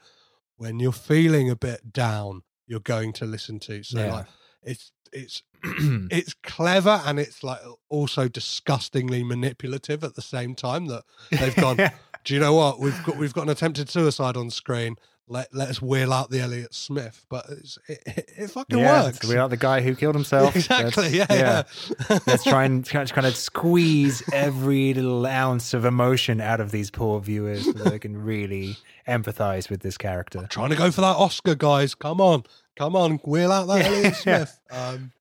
[0.57, 3.83] when you're feeling a bit down you're going to listen to.
[3.83, 4.13] So Yeah.
[4.13, 4.25] like
[4.63, 7.59] it's it's it's clever and it's like
[7.89, 11.77] also disgustingly manipulative at the same time that they've gone
[12.23, 12.79] do you know what?
[12.79, 14.95] We've got we've got an attempted suicide on screen
[15.27, 19.03] let let us wheel out the Elliott Smith but it's, it, it, it fucking yeah,
[19.05, 20.55] works we are the guy who killed himself.
[20.55, 21.63] Exactly, That's- yeah,
[22.09, 22.17] yeah.
[22.27, 26.91] Let's try and try, kind of squeeze every little ounce of emotion out of these
[26.91, 28.75] poor viewers so that they can really
[29.07, 30.45] empathize with this character.
[30.49, 31.95] trying to go for that Oscar, guys.
[31.95, 32.43] Come on,
[32.75, 33.87] come on, wheel out that Yeah.
[33.87, 34.59] Elliott Smith.
[34.71, 35.11] Um,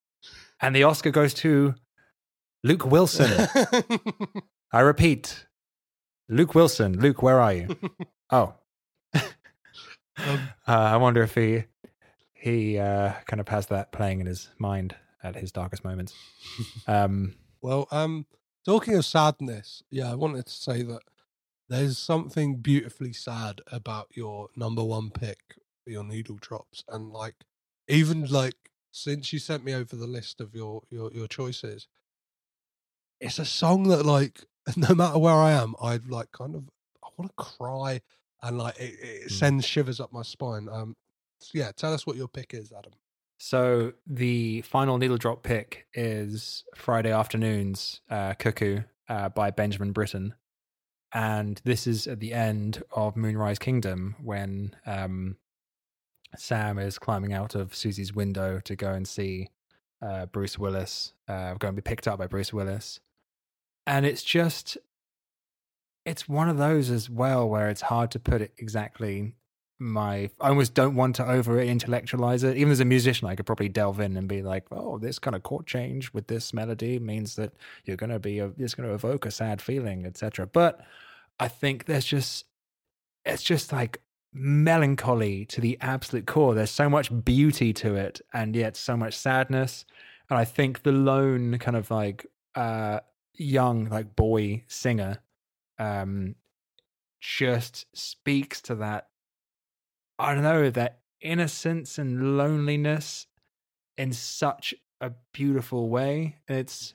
[0.60, 1.74] And the Oscar goes to
[2.64, 3.48] Luke Wilson.
[4.72, 5.46] I repeat,
[6.28, 6.98] Luke Wilson.
[7.00, 7.76] Luke, where are you?
[8.30, 8.54] oh,
[10.18, 11.64] uh, I wonder if he
[12.34, 16.14] he uh, kind of has that playing in his mind at his darkest moments.
[16.86, 18.26] Um, Well, um,
[18.64, 21.02] talking of sadness, yeah, I wanted to say that
[21.68, 25.38] there's something beautifully sad about your number one pick
[25.86, 27.36] your needle drops, and like
[27.88, 31.86] even like since you sent me over the list of your your your choices,
[33.20, 34.44] it's a song that like
[34.76, 36.68] no matter where I am, I'd like kind of
[37.02, 38.00] I want to cry,
[38.42, 39.30] and like it, it Mm.
[39.30, 40.68] sends shivers up my spine.
[40.70, 40.96] Um,
[41.52, 42.92] yeah, tell us what your pick is, Adam.
[43.38, 50.34] So the final needle drop pick is Friday Afternoons uh, Cuckoo uh, by Benjamin Britten.
[51.12, 55.36] And this is at the end of Moonrise Kingdom when um,
[56.36, 59.48] Sam is climbing out of Suzy's window to go and see
[60.00, 63.00] uh, Bruce Willis, uh, going to be picked up by Bruce Willis.
[63.86, 64.78] And it's just,
[66.04, 69.34] it's one of those as well where it's hard to put it exactly
[69.82, 72.56] my I almost don't want to over intellectualize it.
[72.56, 75.34] Even as a musician, I could probably delve in and be like, "Oh, this kind
[75.34, 77.52] of chord change with this melody means that
[77.84, 80.80] you're going to be a, it's going to evoke a sad feeling, etc." But
[81.40, 82.46] I think there's just
[83.24, 84.00] it's just like
[84.32, 86.54] melancholy to the absolute core.
[86.54, 89.84] There's so much beauty to it, and yet so much sadness.
[90.30, 93.00] And I think the lone kind of like uh
[93.34, 95.18] young like boy singer
[95.78, 96.34] um
[97.20, 99.08] just speaks to that
[100.18, 103.26] I don't know, that innocence and loneliness
[103.96, 106.38] in such a beautiful way.
[106.48, 106.94] It's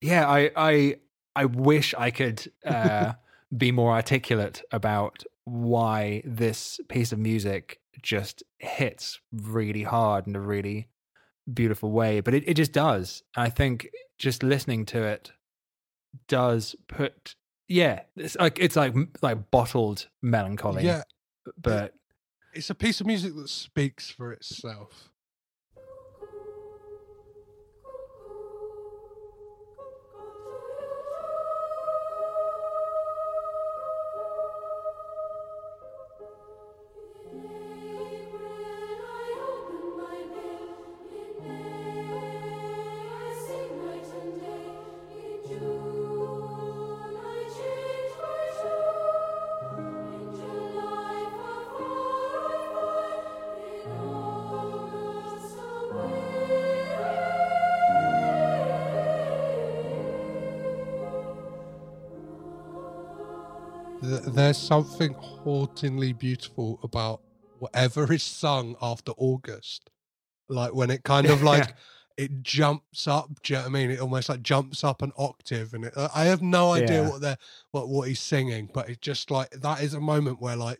[0.00, 0.96] yeah, I I
[1.36, 3.14] I wish I could uh
[3.56, 10.40] be more articulate about why this piece of music just hits really hard in a
[10.40, 10.88] really
[11.52, 12.20] beautiful way.
[12.20, 13.22] But it, it just does.
[13.36, 15.32] I think just listening to it
[16.28, 17.34] does put
[17.68, 21.02] yeah, it's like it's like like bottled melancholy Yeah,
[21.60, 21.94] but
[22.52, 25.10] it's a piece of music that speaks for itself.
[64.64, 67.20] Something hauntingly beautiful about
[67.58, 69.90] whatever is sung after August.
[70.48, 71.74] Like when it kind of like
[72.16, 73.42] it jumps up.
[73.42, 73.90] Do you know what I mean?
[73.90, 77.08] It almost like jumps up an octave, and it, I have no idea Yeah.
[77.10, 77.38] what they're
[77.72, 80.78] what what he's singing, but it's just like that is a moment where like,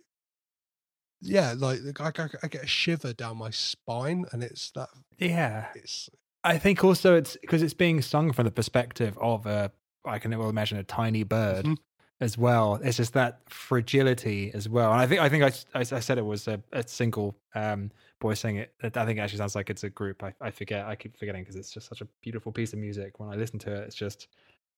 [1.21, 5.69] yeah, like I, I, I get a shiver down my spine, and it's that yeah,
[5.75, 6.09] it's
[6.43, 9.73] I think also it's because it's being sung from the perspective of a
[10.05, 11.79] I can well imagine a tiny bird Mhm.
[12.25, 12.81] As well.
[12.83, 14.91] It's just that fragility as well.
[14.93, 17.91] And I think I think I I, I said it was a, a single um,
[18.19, 18.73] boy saying it.
[18.83, 20.23] I think it actually sounds like it's a group.
[20.25, 20.87] I, I forget.
[20.87, 23.21] I keep forgetting because it's just such a beautiful piece of music.
[23.21, 24.29] When I listen to it, it's just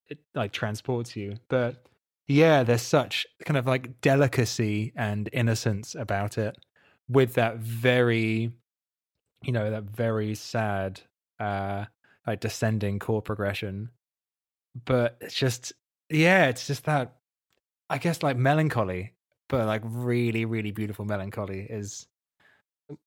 [0.09, 1.37] it like transports you.
[1.49, 1.87] But
[2.27, 6.59] yeah, there's such kind of like delicacy and innocence about it,
[7.09, 8.53] with that very,
[9.45, 11.01] you know, that very sad,
[11.39, 11.85] uh,
[12.27, 13.91] like descending chord progression.
[14.85, 15.73] But it's just,
[16.11, 17.16] yeah, it's just that,
[17.89, 19.13] I guess, like melancholy,
[19.49, 22.07] but like really, really beautiful melancholy is,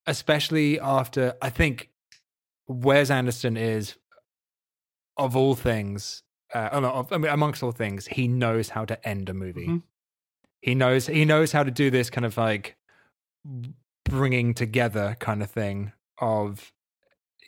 [0.08, 1.90] especially after I think
[2.68, 3.96] Wes Anderson is,
[5.18, 6.24] of all things,
[6.54, 9.34] uh, oh, no, of- I mean, amongst all things, he knows how to end a
[9.34, 9.68] movie.
[9.68, 9.84] Mhm.
[10.62, 12.76] He knows he knows how to do this kind of like
[14.06, 16.72] bringing together kind of thing of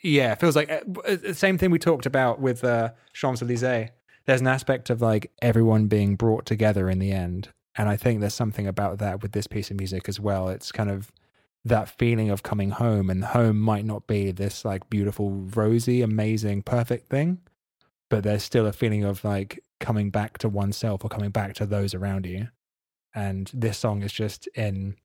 [0.02, 3.40] yeah, it feels like uh, uh, the same thing we talked about with uh, Champs
[3.42, 3.90] Elysees.
[4.26, 8.20] There's an aspect of like everyone being brought together in the end, and I think
[8.20, 10.48] there's something about that with this piece of music as well.
[10.48, 11.10] It's kind of
[11.64, 16.62] that feeling of coming home, and home might not be this like beautiful, rosy, amazing,
[16.62, 17.38] perfect thing,
[18.10, 21.66] but there's still a feeling of like coming back to oneself or coming back to
[21.66, 22.48] those around you.
[23.14, 24.96] And this song is just in.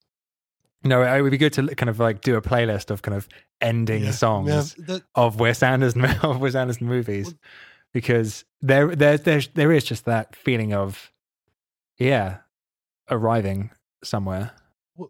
[0.83, 3.27] No, it would be good to kind of like do a playlist of kind of
[3.59, 7.33] ending Yeah, songs yeah, that- of Wes Anderson of Wes Anderson movies
[7.93, 11.11] because there there there there is just that feeling of
[11.97, 12.37] yeah
[13.09, 13.71] arriving
[14.03, 14.51] somewhere.
[14.95, 15.09] what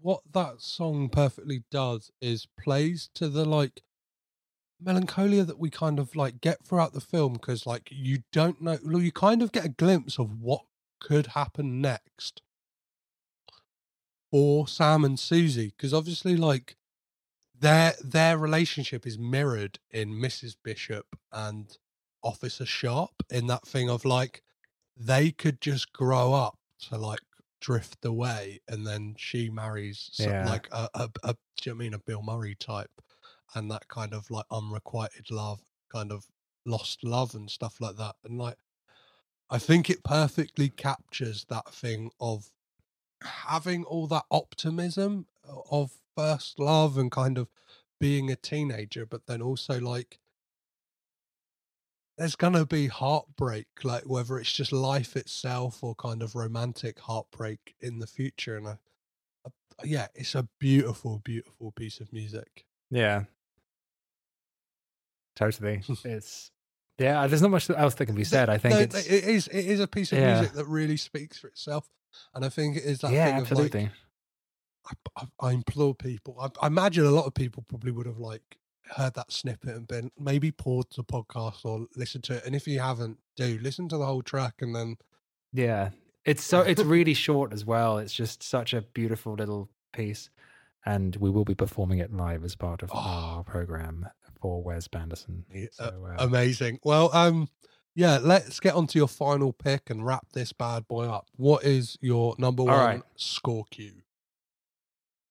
[0.00, 3.82] what that song perfectly does is plays to the like
[4.80, 8.78] melancholia that we kind of like get throughout the film because like you don't know
[8.84, 10.62] you kind of get a glimpse of what
[11.00, 12.42] could happen next
[14.30, 16.76] for Sam and Suzy because obviously like
[17.58, 20.56] their their relationship is mirrored in Mrs.
[20.62, 21.76] Bishop and
[22.22, 24.42] Officer Sharp in that thing of like
[24.96, 27.20] they could just grow up to like
[27.60, 30.44] drift away and then she marries some, Yeah.
[30.44, 32.90] like a, a, a do you know I mean a Bill Murray type
[33.54, 36.26] and that kind of like unrequited love kind of
[36.66, 38.58] lost love and stuff like that and like
[39.50, 42.50] I think it perfectly captures that thing of
[43.22, 47.50] having all that optimism uh, of first love and kind of
[48.00, 50.20] being a teenager, but then also like
[52.18, 57.74] there's gonna be heartbreak, like whether it's just life itself or kind of romantic heartbreak
[57.80, 58.56] in the future.
[58.56, 58.78] And I,
[59.46, 59.50] I,
[59.84, 62.66] yeah, it's a beautiful, beautiful piece of music.
[62.90, 63.24] Yeah.
[65.36, 65.82] Totally.
[66.04, 66.50] it's
[66.98, 67.26] yeah.
[67.28, 68.48] There's not much else that can be said.
[68.48, 70.34] I think No, it's it is it is a piece of Yeah.
[70.40, 71.88] music that really speaks for itself,
[72.34, 73.82] and I think it is that yeah, thing of absolutely.
[73.84, 73.92] like
[75.16, 76.36] I, I, I implore people.
[76.40, 78.58] I, I imagine a lot of people probably would have like
[78.90, 82.44] heard that snippet and been maybe paused the podcast or listened to it.
[82.46, 84.96] And if you haven't, do listen to the whole track and then
[85.52, 85.90] Yeah.
[86.24, 87.98] It's so it's really short as well.
[87.98, 90.28] It's just such a beautiful little piece.
[90.84, 94.08] And we will be performing it live as part of our program
[94.40, 95.44] for Wes Banderson.
[95.52, 96.80] Yeah, So, uh, amazing.
[96.84, 97.48] Well, um,
[97.94, 101.28] yeah, let's get on to your final pick and wrap this bad boy up.
[101.36, 103.02] What is your number one right.
[103.16, 104.02] score cue?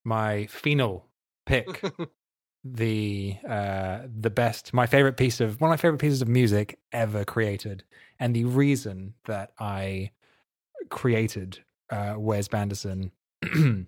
[0.08, 1.06] my final
[1.46, 1.84] pick,
[2.64, 6.80] the uh, the best, my favorite piece of one of my favorite pieces of music
[6.92, 7.84] ever created,
[8.20, 10.12] and the reason that I
[10.90, 11.60] created
[11.90, 13.12] uh, Wes Banderson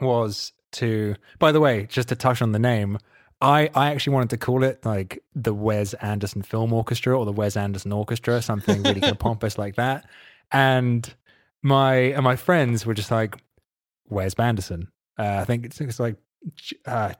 [0.00, 1.16] was to.
[1.38, 2.98] By the way, just to touch on the name.
[3.38, 7.32] I, I actually wanted to call it like the Wes Anderson Film Orchestra or the
[7.32, 10.08] Wes Anderson Orchestra, something really kind of pompous like that.
[10.50, 11.14] And
[11.62, 13.36] my and my friends were just like,
[14.08, 14.88] Wes Banderson.
[15.18, 16.16] Uh, I think it's, it's like
[16.86, 17.12] uh,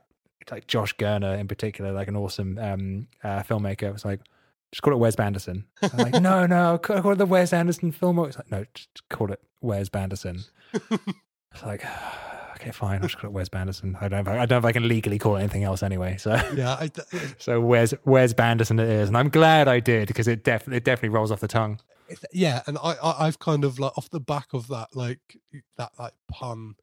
[0.51, 3.93] like Josh Gerner in particular, like an awesome um, uh, filmmaker.
[3.93, 4.21] It's like
[4.71, 5.65] just call it Wes Banderson.
[5.81, 8.19] I'm like, no, no, call it the Wes Anderson film.
[8.19, 10.43] It's like, no, just call it Wes Banderson.
[11.53, 11.83] It's like,
[12.55, 13.95] okay, fine, I'll just call it Wes Banderson.
[13.99, 15.63] I don't, know if I, I don't know if I can legally call it anything
[15.63, 16.17] else anyway.
[16.17, 17.01] So, Yeah, I, d-
[17.39, 20.83] so Wes Wes Banderson it is, and I'm glad I did because it definitely it
[20.83, 21.79] definitely rolls off the tongue.
[22.31, 25.19] Yeah, and I, I I've kind of like off the back of that, like
[25.77, 26.75] that like pun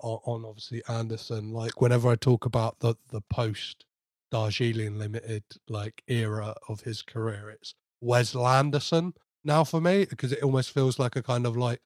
[0.00, 1.52] on, on obviously Anderson.
[1.52, 3.84] Like whenever I talk about the the post
[4.30, 9.14] Darjeeling Limited like era of his career, it's Wes Landerson
[9.44, 11.80] now for me because it almost feels like a kind of like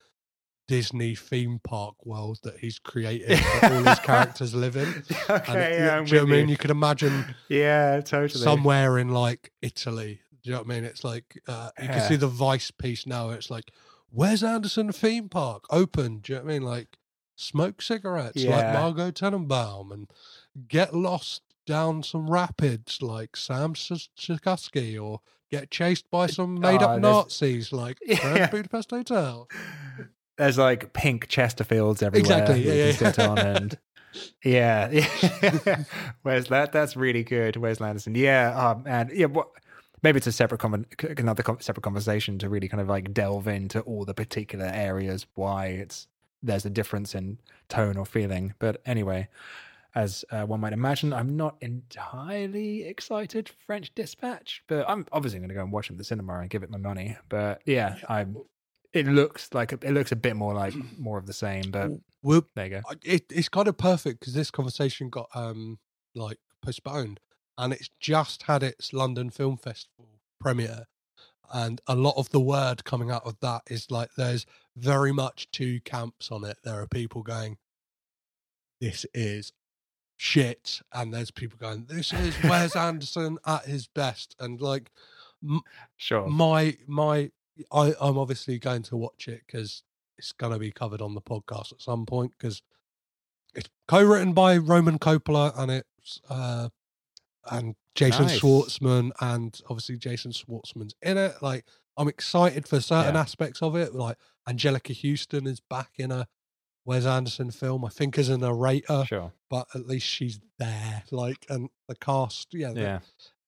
[0.69, 4.87] Disney theme park world that he's created that all his characters live in.
[5.29, 6.49] And Okay, it- yeah, I'm do you know what I mean?
[6.49, 6.57] you.
[6.57, 8.43] Could imagine Yeah, totally.
[8.43, 10.21] somewhere in like Italy.
[10.43, 10.85] Do you know what I mean?
[10.85, 13.31] It's like uh, you can see the Vice piece now.
[13.31, 13.73] It's like,
[14.11, 16.19] where's Anderson theme park open?
[16.21, 16.63] Do you know what I mean?
[16.63, 16.97] Like
[17.41, 20.11] smoke cigarettes like Margot Tenenbaum and
[20.69, 26.87] get lost down some rapids like Sam Shakusky or get chased by some made Oh,
[26.87, 28.49] up there's- Nazis like Yeah.
[28.49, 29.49] Budapest Hotel.
[30.39, 32.21] There's like pink Chesterfields everywhere.
[32.21, 33.29] Exactly, yeah, yeah, sit yeah.
[33.29, 33.79] on and
[34.43, 34.91] yeah,
[35.43, 35.85] yeah.
[36.23, 36.73] Where's that?
[36.73, 37.57] That's really good.
[37.57, 38.17] Where's Landerson?
[38.17, 39.27] Yeah, um, and yeah.
[39.27, 39.49] What?
[40.03, 40.87] Maybe it's a separate con-
[41.19, 45.67] another separate conversation to really kind of like delve into all the particular areas why
[45.67, 46.09] it's
[46.43, 47.39] there's a difference in
[47.69, 48.55] tone or feeling.
[48.59, 49.29] But anyway,
[49.95, 55.41] as uh, one might imagine, I'm not entirely excited for French Dispatch, but I'm obviously
[55.41, 57.17] going to go and watch it at the cinema and give it my money.
[57.29, 58.37] But yeah, I'm.
[58.93, 61.91] It looks like it looks a bit more like more of the same, but
[62.23, 62.81] Well, there you go.
[63.05, 65.79] It, it's kind of perfect because this conversation got um
[66.17, 67.21] like postponed
[67.57, 70.09] and it's just had its London Film Festival
[70.41, 70.87] premiere.
[71.53, 74.47] And a lot of the word coming out of that is like there's
[74.77, 76.59] very much two camps on it.
[76.65, 77.59] There are people going,
[78.81, 79.53] This is
[80.17, 80.81] shit.
[80.93, 84.37] And there's people going, This is Wes Anderson at his best.
[84.39, 84.91] And like
[85.43, 85.63] m-
[85.97, 86.29] Sure.
[86.29, 87.31] my my
[87.73, 89.83] I, I'm obviously going to watch it because
[90.19, 92.63] it's going to be covered on the podcast at some point because
[93.55, 96.69] it's co-written by Roman Coppola and it's uh
[97.51, 98.41] and Jason Nice.
[98.41, 101.35] Schwartzman and obviously Jason Schwartzman's in it.
[101.43, 101.65] Like
[101.97, 103.21] I'm excited for certain Yeah.
[103.21, 103.95] aspects of it.
[103.95, 104.17] Like
[104.49, 106.27] Anjelica Huston is back in a
[106.87, 109.33] Wes Anderson film, I think as a narrator, Sure.
[109.51, 111.03] but at least she's there.
[111.11, 112.99] Like and the cast, yeah, the- Yeah.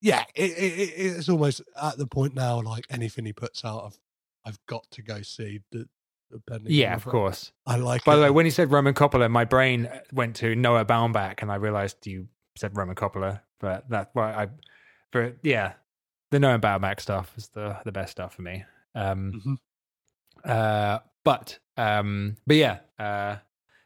[0.01, 2.61] yeah, it, it, it, it's almost at the point now.
[2.61, 3.99] Like anything he puts out, I've
[4.45, 5.61] I've got to go see.
[5.71, 5.89] The,
[6.65, 7.53] Yeah, of course.
[7.67, 8.05] I like.
[8.05, 8.17] By it.
[8.17, 11.53] the way, when you said Roman Coppola, my brain uh, went to Noah Baumbach, and
[11.53, 12.27] I realized you
[12.57, 14.49] said Roman Coppola, but that's why I,
[15.11, 15.73] for yeah,
[16.31, 18.65] the Noah Baumbach stuff is the the best stuff for me.
[18.95, 19.59] Um,
[20.45, 23.37] uh, but um, but yeah, uh,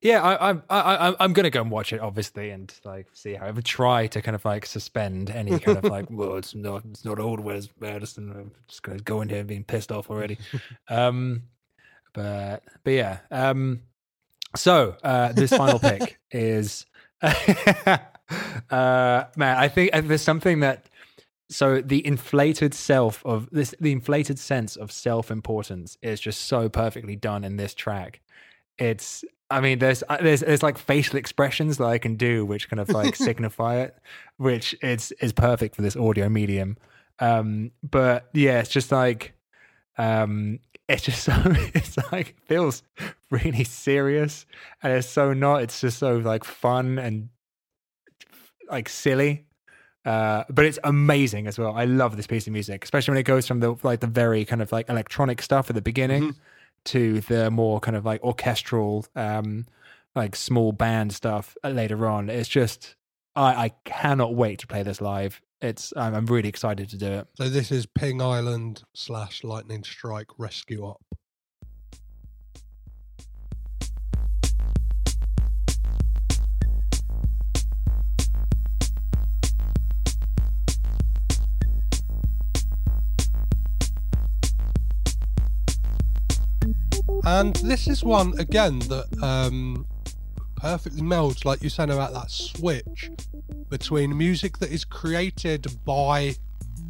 [0.03, 3.35] yeah, I, I, I, I- I'm gonna go and watch it, obviously, and like see
[3.35, 6.55] how I would try to kind of like suspend any kind of like, well, it's
[6.55, 8.31] not, it's not old Wes Madison.
[8.31, 10.39] I'm just gonna go in here and being pissed off already.
[10.89, 11.43] um,
[12.15, 13.83] but but yeah, um,
[14.55, 16.87] so uh, this final pick is,
[18.71, 20.87] uh, man, I think uh, there's something that.
[21.49, 27.15] So the inflated self of this, the inflated sense of self-importance is just so perfectly
[27.15, 28.21] done in this track.
[28.79, 32.69] It's, I mean, there's uh, there's there's like facial expressions that I can do which
[32.69, 33.97] kind of like signify it,
[34.39, 36.79] which is is perfect for this audio medium.
[37.21, 39.33] Um, but yeah, it's just like,
[39.99, 40.59] um,
[40.89, 41.33] it's just so
[41.75, 42.83] it's like feels
[43.31, 44.47] really serious,
[44.83, 45.63] and it's so not.
[45.63, 47.29] It's just so like fun and
[48.71, 49.45] like silly.
[50.05, 51.75] Uh, but it's amazing as well.
[51.75, 54.45] I love this piece of music, especially when it goes from the like the very
[54.45, 56.37] kind of like electronic stuff at the beginning
[56.85, 59.67] to the more kind of like orchestral, um,
[60.15, 62.31] like small band stuff later on.
[62.31, 62.95] It's just
[63.35, 65.41] I, I cannot wait to play this live.
[65.61, 67.27] It's I'm, I'm really excited to do it.
[67.35, 71.03] So this is Ping Island slash Lightning Strike Rescue Op.
[87.27, 89.85] And this is one again that um,
[90.55, 93.11] perfectly melds, like you said about that switch
[93.69, 96.37] between music that is created by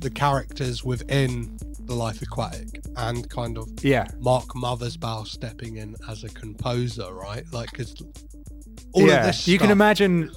[0.00, 4.06] the characters within the Life Aquatic and kind of Yeah.
[4.18, 7.44] Mark Mothersbaugh stepping in as a composer, right?
[7.50, 7.94] Like, because
[8.92, 10.30] all yeah, of this you can imagine.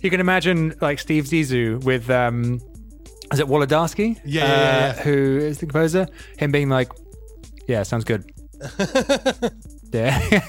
[0.00, 2.58] You can imagine like Steve Zissou with um,
[3.32, 4.18] is it Wolodarsky?
[4.24, 5.02] Yeah, yeah, yeah, yeah.
[5.02, 6.08] Who is the composer?
[6.38, 6.90] Him being like,
[7.70, 8.32] yeah, sounds good.
[9.92, 10.40] yeah.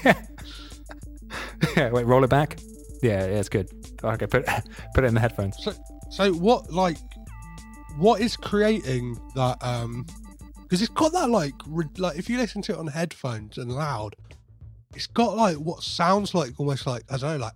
[1.76, 1.90] yeah.
[1.90, 2.58] Wait, roll it back.
[3.00, 3.70] Yeah, yeah, it's good.
[4.02, 4.44] Okay, put
[4.94, 5.56] put it in the headphones.
[5.62, 5.72] So,
[6.10, 6.98] so what like
[7.96, 9.56] what is creating that?
[9.60, 10.04] Um,
[10.62, 13.70] because it's got that like re- like if you listen to it on headphones and
[13.70, 14.16] loud,
[14.96, 17.54] it's got like what sounds like almost like I don't know like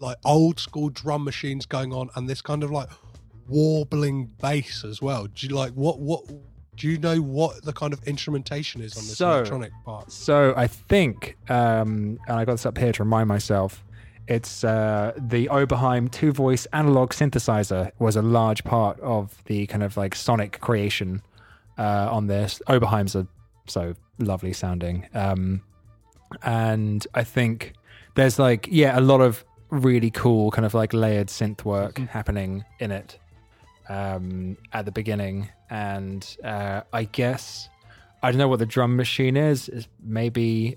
[0.00, 2.90] like old school drum machines going on and this kind of like
[3.48, 5.28] warbling bass as well.
[5.28, 6.24] Do you like what what?
[6.80, 10.10] Do you know what the kind of instrumentation is on this So- electronic part?
[10.10, 13.84] So I think, um, and I got this up here to remind myself,
[14.28, 19.82] it's uh, the Oberheim two voice analog synthesizer was a large part of the kind
[19.82, 21.20] of like sonic creation
[21.76, 22.62] uh, on this.
[22.66, 23.26] Oberheims are
[23.66, 25.06] so lovely sounding.
[25.12, 25.60] Um,
[26.42, 27.74] and I think
[28.14, 32.64] there's like, yeah, a lot of really cool kind of like layered synth work happening
[32.78, 33.18] in it
[33.90, 35.50] um, at the beginning.
[35.70, 37.68] And uh, I guess
[38.22, 39.68] I don't know what the drum machine is.
[39.68, 40.76] Is maybe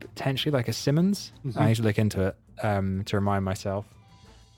[0.00, 1.32] potentially like a Simmons.
[1.56, 3.86] I need to look into it um, to remind myself.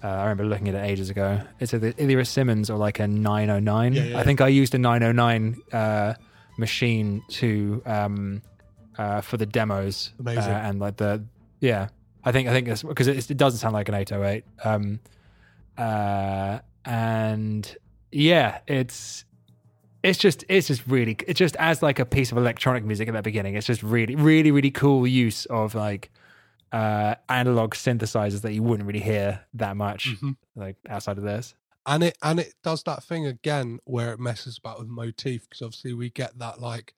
[0.03, 1.41] Uh, I remember looking at it ages ago.
[1.61, 3.93] It's either, a Simmons or like a 909.
[3.93, 4.19] Yeah, yeah.
[4.19, 6.15] I think I used a 909 uh,
[6.59, 8.43] machine to um,
[8.99, 11.25] uh, for the demos uh, and like the
[11.61, 11.89] yeah.
[12.25, 14.45] I think I think it's because it, it doesn't sound like an 808.
[14.65, 15.01] Um,
[15.79, 17.77] uh, and
[18.11, 19.25] yeah, it's
[20.03, 23.15] it's just it's just really it just as like a piece of electronic music at
[23.15, 23.55] the beginning.
[23.55, 26.11] It's just really really really cool use of like
[26.73, 30.37] uh analog synthesizers that you wouldn't really hear that much Mhm.
[30.57, 31.55] like outside of this.
[31.87, 35.61] and it and it does that thing again where it messes about with motif because
[35.63, 36.95] obviously we get that like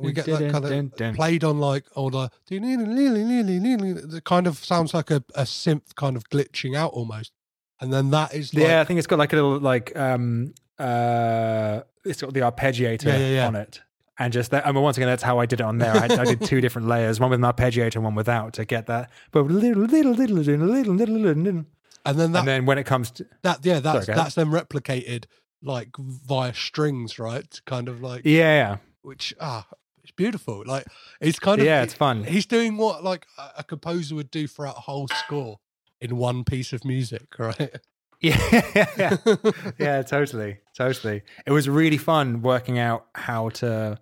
[0.00, 5.10] we get that kind of played on like all the it kind of sounds like
[5.10, 7.32] a, a synth kind of glitching out almost
[7.80, 10.54] and then that is like yeah, I think it's got like a little like um
[10.78, 13.46] uh it's got the arpeggiator Yeah, yeah, yeah.
[13.46, 13.80] on it.
[14.20, 15.92] And just that, I mean, once again, that's how I did it on there.
[15.94, 18.86] I, I did two different layers, one with an arpeggiator and one without to get
[18.86, 19.10] that.
[19.30, 21.64] But little, little, little, little, little, little, little, little.
[22.04, 24.18] and then that And then when it comes to, that yeah that's ahead.
[24.18, 25.26] that's then replicated
[25.62, 28.76] like via strings right kind of like yeah, yeah.
[29.02, 29.66] which ah
[30.02, 30.86] it's beautiful like
[31.20, 32.24] it's kind of Yeah, it's fun.
[32.24, 33.24] he's doing what like
[33.56, 35.58] a, composer would do throughout a whole score
[36.00, 37.76] in one piece of music right
[38.20, 39.16] Yeah, yeah,
[39.78, 41.22] yeah, totally, totally.
[41.46, 44.00] It was really fun working out how to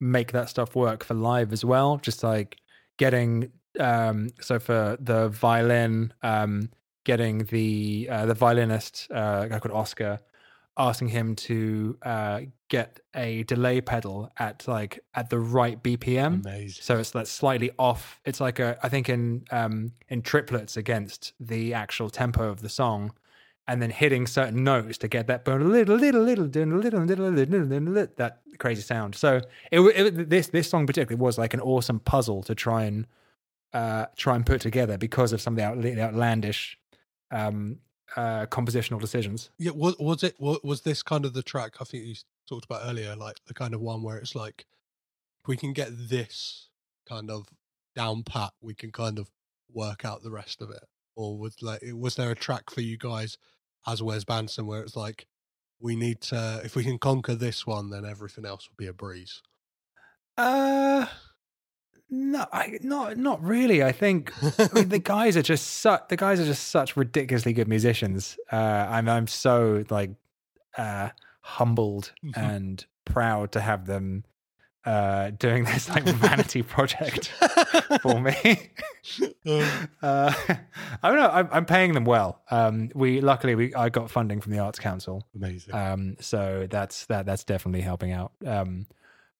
[0.00, 1.98] make that stuff work for live as well.
[1.98, 2.56] Just like
[2.96, 6.70] getting, um, so for the violin, um,
[7.04, 10.18] getting the uh, the violinist, uh, guy called Oscar,
[10.78, 16.44] asking him to uh, get a delay pedal at like at the right BPM.
[16.44, 16.82] Amazing.
[16.82, 18.20] So it's like slightly off.
[18.24, 22.68] It's like a I think in um in triplets against the actual tempo of the
[22.68, 23.12] song,
[23.66, 28.06] and then hitting certain notes to get that little little little little little little little
[28.16, 29.14] that crazy sound.
[29.14, 29.40] So
[29.72, 33.06] it, it this this song particularly was like an awesome puzzle to try and
[33.72, 36.78] uh try and put together because of some of the, the outlandish
[37.30, 37.78] um
[38.16, 39.50] uh compositional decisions.
[39.58, 42.14] Yeah, was, was it was, was this kind of the track I think you
[42.48, 44.64] talked about earlier, like the kind of one where it's like
[45.46, 46.68] we can get this
[47.08, 47.48] kind of
[47.94, 49.30] down pat, we can kind of
[49.72, 50.84] work out the rest of it.
[51.16, 53.36] Or was like was there a track for you guys
[53.86, 55.26] as Wes Banson where it's like
[55.80, 58.92] we need to if we can conquer this one, then everything else will be a
[58.92, 59.42] breeze.
[60.36, 61.06] Uh
[62.10, 63.82] no, I not not really.
[63.82, 67.52] I think I mean, the guys are just su- the guys are just such ridiculously
[67.52, 68.38] good musicians.
[68.50, 70.10] Uh, I'm I'm so like
[70.76, 71.10] uh,
[71.40, 74.24] humbled and proud to have them
[74.84, 77.28] uh, doing this like vanity project
[78.00, 78.70] for me.
[80.02, 81.30] uh, I don't know.
[81.30, 82.40] I'm, I'm paying them well.
[82.50, 85.26] Um, we luckily we I got funding from the Arts Council.
[85.34, 85.74] Amazing.
[85.74, 88.32] Um, so that's that that's definitely helping out.
[88.46, 88.86] Um,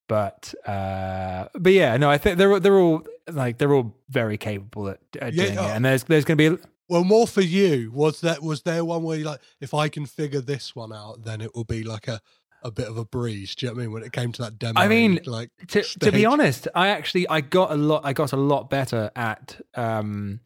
[0.09, 4.89] but uh, but yeah, no, I think they're they're all like they're all very capable
[4.89, 7.41] at, at Yeah, doing uh, it, and there's there's going to be Well, more for
[7.41, 10.91] you was that was there one where you like if I can figure this one
[10.91, 12.19] out, then it will be like a
[12.63, 13.55] a bit of a breeze.
[13.55, 13.93] Do you know what I mean?
[13.93, 17.29] When it came to that demo, I mean, like to, to be honest, I actually
[17.29, 20.41] I got a lot I got a lot better at um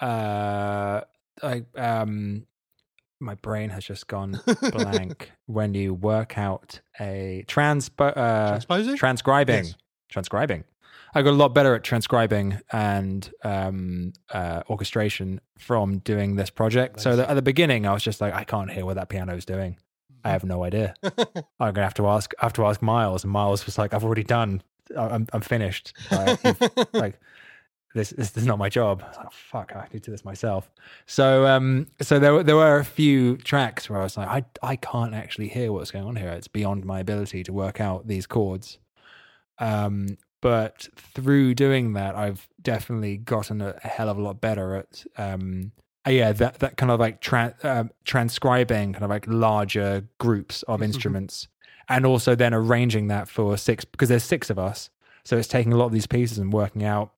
[0.00, 1.02] uh
[1.42, 2.46] I um
[3.24, 4.40] my brain has just gone
[4.72, 8.96] blank when you work out a transpo uh Transposing?
[8.96, 9.74] transcribing Yes.
[10.10, 10.64] transcribing.
[11.16, 17.00] I got a lot better at transcribing and um, uh, orchestration from doing this project.
[17.00, 19.36] So that at the beginning, I was just like, I can't hear what that piano
[19.36, 19.76] is doing.
[20.24, 20.94] I have no idea.
[21.04, 22.32] I'm gonna have to ask.
[22.40, 24.62] I have to ask Miles, and Miles was like, "I've already done.
[24.96, 25.92] I'm I'm finished.
[26.10, 27.20] Like, like
[27.94, 30.10] this, this this is not my job." I was like, "Fuck, I need to do
[30.10, 30.70] this myself."
[31.06, 34.44] So um so there were there were a few tracks where I was like, I
[34.62, 36.30] I can't actually hear what's going on here.
[36.30, 38.78] It's beyond my ability to work out these chords.
[39.58, 44.74] Um, but through doing that, I've definitely gotten a, a hell of a lot better
[44.74, 45.72] at um
[46.06, 50.62] uh, yeah that that kind of like tra- um transcribing kind of like larger groups
[50.64, 51.48] of instruments
[51.88, 54.90] and also then arranging that for six because there's six of us
[55.24, 57.13] so it's taking a lot of these pieces and working out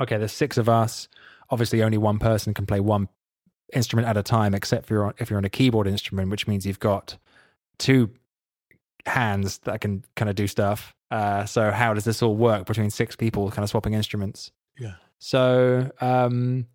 [0.00, 1.08] okay there's six of us
[1.50, 3.08] obviously only one person can play one
[3.72, 6.66] instrument at a time except for on, if you're on a keyboard instrument which means
[6.66, 7.16] you've got
[7.78, 8.10] two
[9.06, 12.88] hands that can kind of do stuff uh, so how does this all work between
[12.90, 14.94] six people kind of swapping instruments Yeah.
[15.18, 16.66] so um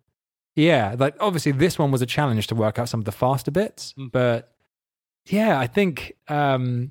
[0.54, 3.52] yeah, like obviously this one was a challenge to work out some of the faster
[3.52, 4.10] bits, Mm.
[4.10, 4.52] but
[5.26, 6.90] yeah, I think um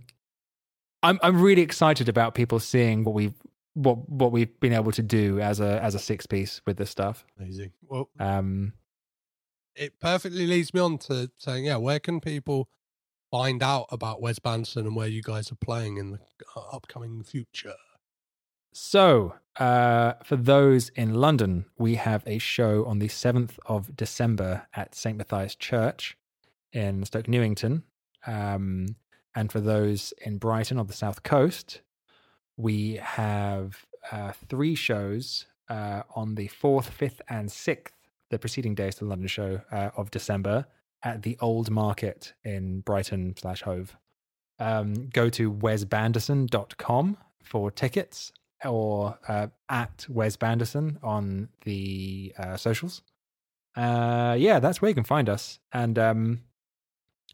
[1.04, 3.34] I'm I'm really excited about people seeing what we've
[3.78, 6.90] what what we've been able to do as a as a six piece with this
[6.90, 7.26] stuff.
[7.40, 7.72] Amazing.
[7.88, 8.74] Well, Um
[9.76, 12.68] it perfectly leads me on to saying, yeah, where can people
[13.30, 16.20] find out about Wes Banson and where you guys are playing in the
[16.56, 17.76] uh, upcoming future?
[18.74, 24.68] So, uh, for those in London, we have a show on the 7th of December
[24.76, 25.18] at St.
[25.18, 26.18] Matthias Church
[26.72, 27.84] in Stoke Newington.
[28.26, 28.96] Um,
[29.36, 31.82] and for those in Brighton on the South Coast,
[32.58, 37.92] we have uh, three shows uh, on the 4th, 5th, and 6th,
[38.30, 40.66] the preceding days to the London show uh, of December
[41.04, 43.96] at the Old Market in Brighton slash Hove.
[44.60, 48.32] Um, go to wesbanderson.com for tickets
[48.66, 53.04] or uh, at Wes Banderson on the uh, socials.
[53.76, 55.60] Uh, yeah, that's where you can find us.
[55.72, 56.42] And um,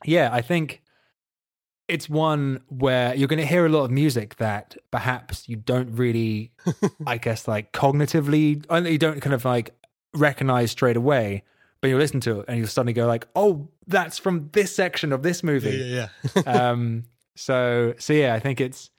[0.03, 0.82] yeah, I think
[1.93, 5.95] it's one where you're going to hear a lot of music that perhaps you don't
[5.95, 6.51] really,
[7.07, 9.75] I guess, like cognitively, you don't kind of like
[10.13, 11.43] recognize straight away.
[11.81, 15.11] But you listen to it and you'll suddenly go like, "Oh, that's from this section
[15.11, 16.69] of this movie." Yeah, yeah, yeah.
[16.69, 17.03] um
[17.35, 18.89] so so yeah i think it's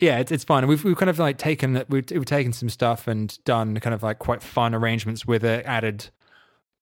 [0.00, 2.68] yeah it's, it's fun we've, we've kind of like taken that we've, we've taken some
[2.68, 6.10] stuff and done kind of like quite fun arrangements with it added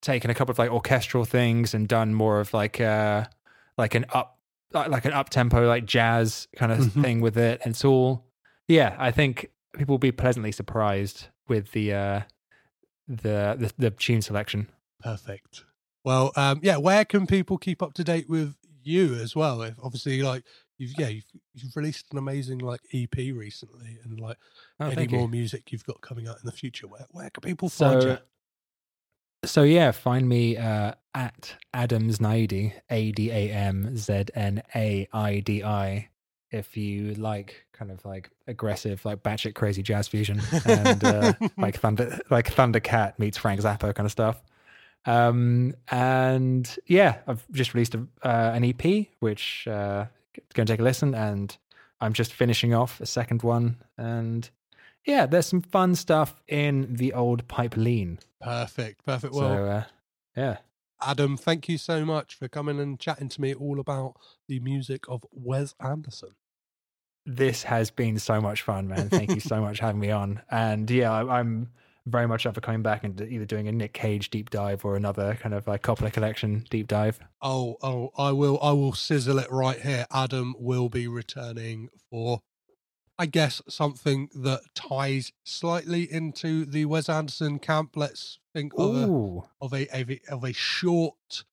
[0.00, 3.24] taken a couple of like orchestral things and done more of like uh
[3.78, 4.38] like an up
[4.74, 7.02] like like an up tempo like jazz kind of Mhm.
[7.02, 8.24] thing with it and it's all
[8.68, 12.20] yeah i think people will be pleasantly surprised with the uh
[13.08, 14.68] the the, the tune selection
[15.00, 15.64] Perfect.
[16.04, 18.54] Well, um, yeah, where can people keep up to date with
[18.84, 19.60] you as well?
[19.62, 20.44] If obviously, like
[20.78, 21.24] you've yeah, you've,
[21.54, 24.36] you've released an amazing like EP recently, and like
[24.78, 25.18] Oh, any thank you.
[25.18, 26.86] more music you've got coming out in the future.
[26.86, 28.18] Where where can people find So you?
[29.44, 35.08] So yeah, find me uh, at Adamz Naidi, A D A M Z N A
[35.12, 36.08] I D I,
[36.52, 41.78] if you like kind of like aggressive, like batshit crazy jazz fusion and uh, like
[41.78, 44.40] Thunder, like Thundercat meets Frank Zappa kind of stuff.
[45.06, 50.06] Um, and yeah, I've just released a, uh, an EP, which uh,
[50.54, 51.14] go and take a listen.
[51.14, 51.56] And
[52.00, 53.78] I'm just finishing off a second one.
[53.98, 54.48] And
[55.04, 58.18] yeah, there's some fun stuff in the old pipe lean.
[58.40, 59.34] Perfect, perfect.
[59.34, 59.84] So Well, uh,
[60.36, 60.56] yeah,
[61.00, 64.14] Adam, thank you so much for coming and chatting to me all about
[64.48, 66.30] the music of Wes Anderson.
[67.24, 69.08] this has been so much fun, man.
[69.08, 70.40] Thank you so much for having me on.
[70.50, 71.70] And yeah, I, I'm
[72.06, 74.96] very much up for coming back and either doing a Nick Cage deep dive or
[74.96, 77.20] another kind of like Coppola collection deep dive.
[77.40, 80.06] Oh, oh, I will, I will sizzle it right here.
[80.12, 82.40] Adam will be returning for,
[83.22, 87.92] I guess, something that ties slightly into the Wes Anderson camp.
[87.94, 89.04] Let's think of a,
[89.64, 91.44] of a, of a of a short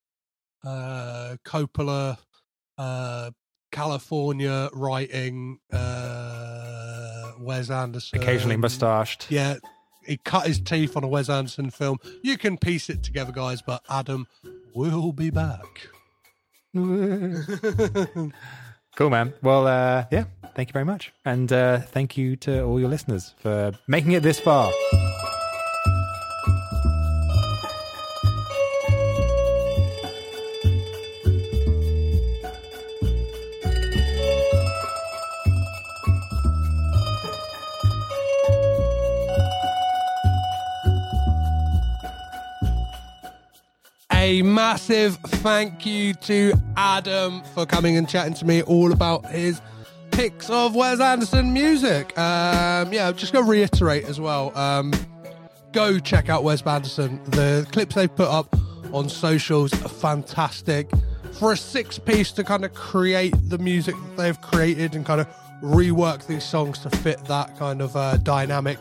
[0.64, 2.18] uh Coppola
[2.76, 3.30] uh
[3.70, 9.30] California writing uh Wes Anderson occasionally mustached.
[9.30, 9.58] Yeah,
[10.04, 11.98] he cut his teeth on a Wes Anderson film.
[12.24, 14.26] You can piece it together guys, but Adam
[14.74, 15.86] will be back.
[19.00, 19.32] Cool, man.
[19.40, 20.24] Well, uh, yeah,
[20.54, 21.10] thank you very much.
[21.24, 24.70] And uh, thank you to all your listeners for making it this far.
[44.20, 49.62] A massive thank you to Adam for coming and chatting to me all about his
[50.10, 52.10] picks of Wes Anderson music.
[52.18, 54.54] Um, yeah, I'm just going to reiterate as well.
[54.58, 54.92] Um,
[55.72, 57.18] go check out Wes Anderson.
[57.30, 58.54] The clips they've put up
[58.92, 60.90] on socials are fantastic.
[61.38, 65.28] For a six piece to kind of create the music they've created and kind of
[65.62, 68.80] rework these songs to fit that kind of uh, dynamic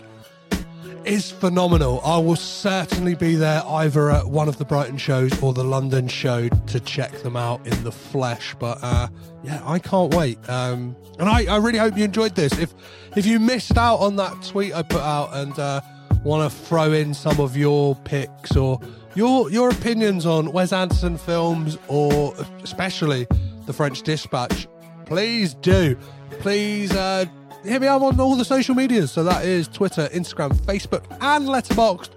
[1.05, 2.01] is phenomenal.
[2.03, 6.07] I will certainly be there either at one of the Brighton shows or the London
[6.07, 8.55] show to check them out in the flesh.
[8.59, 9.07] But uh,
[9.43, 10.37] yeah, I can't wait.
[10.49, 12.57] Um, and I, I really hope you enjoyed this.
[12.57, 12.73] If
[13.15, 15.81] if you missed out on that tweet I put out and uh,
[16.23, 18.79] want to throw in some of your picks or
[19.15, 23.27] your your opinions on Wes Anderson films or especially
[23.65, 24.67] The French Dispatch,
[25.05, 25.97] please do.
[26.39, 27.25] Please uh,
[27.63, 29.11] hit me up on all the social medias.
[29.11, 32.09] So that is Twitter, Instagram, Facebook, and Letterboxd,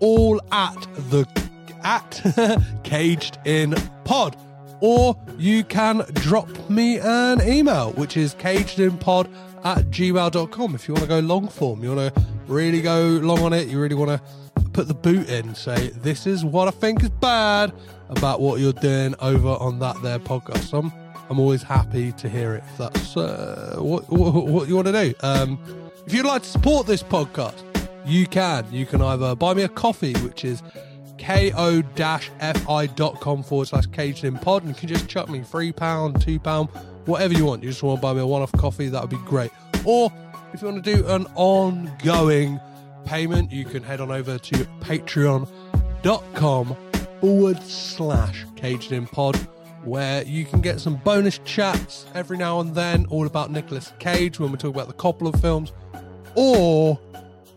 [0.00, 0.80] all at
[1.10, 1.26] the
[1.84, 2.20] at
[2.84, 4.36] Caged In Pod.
[4.80, 9.32] Or you can drop me an email, which is cagedinpod
[9.64, 10.74] at gmail.com.
[10.74, 13.68] If you want to go long form, you want to really go long on it,
[13.68, 17.08] you really want to put the boot in, say, this is what I think is
[17.08, 17.72] bad
[18.10, 20.72] about what you're doing over on that there podcast.
[20.76, 20.92] I'm,
[21.28, 24.92] I'm always happy to hear it if that's uh, what, what, what you want to
[24.92, 25.14] do.
[25.22, 25.58] Um,
[26.06, 27.62] if you'd like to support this podcast,
[28.04, 28.66] you can.
[28.70, 30.62] You can either buy me a coffee, which is
[31.18, 31.82] ko-fi.com
[33.42, 36.68] forward slash caged in pod, and you can just chuck me £3, £2,
[37.06, 37.62] whatever you want.
[37.62, 39.50] You just want to buy me a one off coffee, that would be great.
[39.84, 40.12] Or
[40.52, 42.60] if you want to do an ongoing
[43.04, 46.76] payment, you can head on over to patreon.com
[47.20, 49.36] forward slash caged in pod
[49.86, 54.40] where you can get some bonus chats every now and then all about Nicolas Cage
[54.40, 55.72] when we talk about the Coppola films.
[56.34, 56.98] Or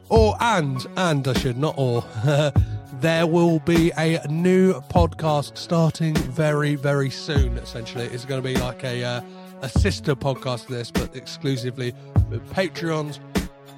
[0.09, 2.03] or and and I should not or
[3.01, 8.05] there will be a new podcast starting very very soon essentially.
[8.05, 9.21] It's going to be like a uh,
[9.61, 11.93] a sister podcast to this but exclusively
[12.29, 13.19] with Patreons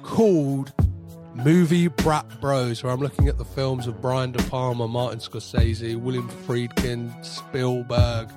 [0.02, 0.72] called
[1.34, 5.96] Movie Brat Bros, where I'm looking at the films of Brian De Palma, Martin Scorsese,
[5.96, 8.28] William Friedkin, Spielberg,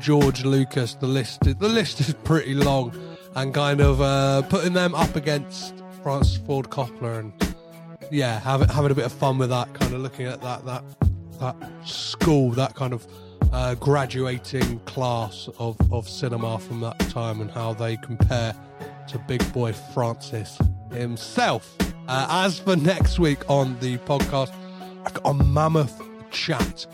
[0.00, 0.94] George Lucas.
[0.94, 2.94] The list, the list is pretty long,
[3.34, 7.54] and kind of uh, putting them up against Francis Ford Coppola, and
[8.10, 9.72] yeah, having having a bit of fun with that.
[9.74, 10.84] Kind of looking at that that
[11.40, 13.06] that school, that kind of
[13.52, 18.54] uh, graduating class of of cinema from that time, and how they compare
[19.08, 20.58] to Big Boy Francis
[20.92, 21.76] himself.
[22.08, 24.54] Uh, as for next week on the podcast,
[25.04, 26.00] I've got a mammoth
[26.30, 26.86] chat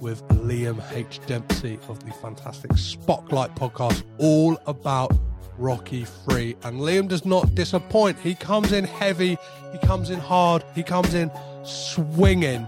[0.00, 1.20] with Liam H.
[1.26, 5.12] Dempsey of the fantastic Spotlight podcast, all about
[5.58, 6.56] Rocky 3.
[6.62, 8.18] And Liam does not disappoint.
[8.18, 9.36] He comes in heavy,
[9.72, 11.30] he comes in hard, he comes in
[11.62, 12.66] swinging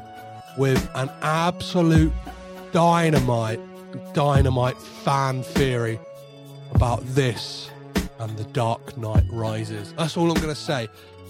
[0.58, 2.12] with an absolute
[2.72, 3.60] dynamite,
[4.12, 5.98] dynamite fan theory
[6.74, 7.70] about this
[8.18, 9.94] and The Dark Knight Rises.
[9.96, 10.88] That's all I'm going to say.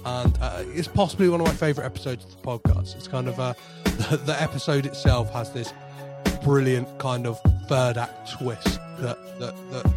[0.09, 2.97] And uh, it's possibly one of my favorite episodes of the podcast.
[2.97, 3.52] It's kind of uh,
[3.85, 5.72] the, the episode itself has this
[6.43, 9.93] brilliant kind of third act twist that, that that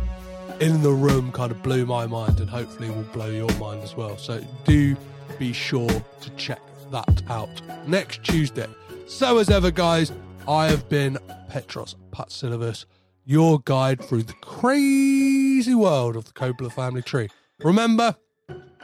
[0.59, 3.95] in the room kind of blew my mind and hopefully will blow your mind as
[3.95, 4.17] well.
[4.17, 4.95] So do
[5.39, 6.61] be sure to check
[6.91, 8.67] that out next Tuesday.
[9.07, 10.11] So as ever, guys,
[10.47, 11.17] I have been
[11.49, 12.85] Petros Patsilivus,
[13.25, 17.29] your guide through the crazy world of the Coppola family tree.
[17.63, 18.15] Remember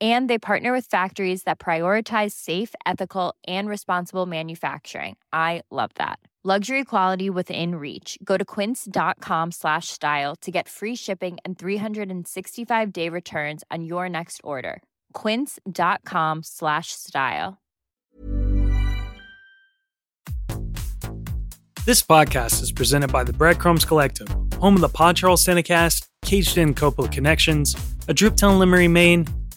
[0.00, 5.16] and they partner with factories that prioritize safe ethical and responsible manufacturing.
[5.32, 6.18] I love that.
[6.46, 8.18] Luxury quality within reach.
[8.22, 14.10] Go to quince.com slash style to get free shipping and 365 day returns on your
[14.10, 14.82] next order.
[15.14, 17.56] quince.com slash style.
[21.86, 26.58] This podcast is presented by the Breadcrumbs Collective, home of the Pod Charles Cinecast, Caged
[26.58, 27.74] In Coppola Connections,
[28.08, 29.26] A Driptown Limerick, Maine,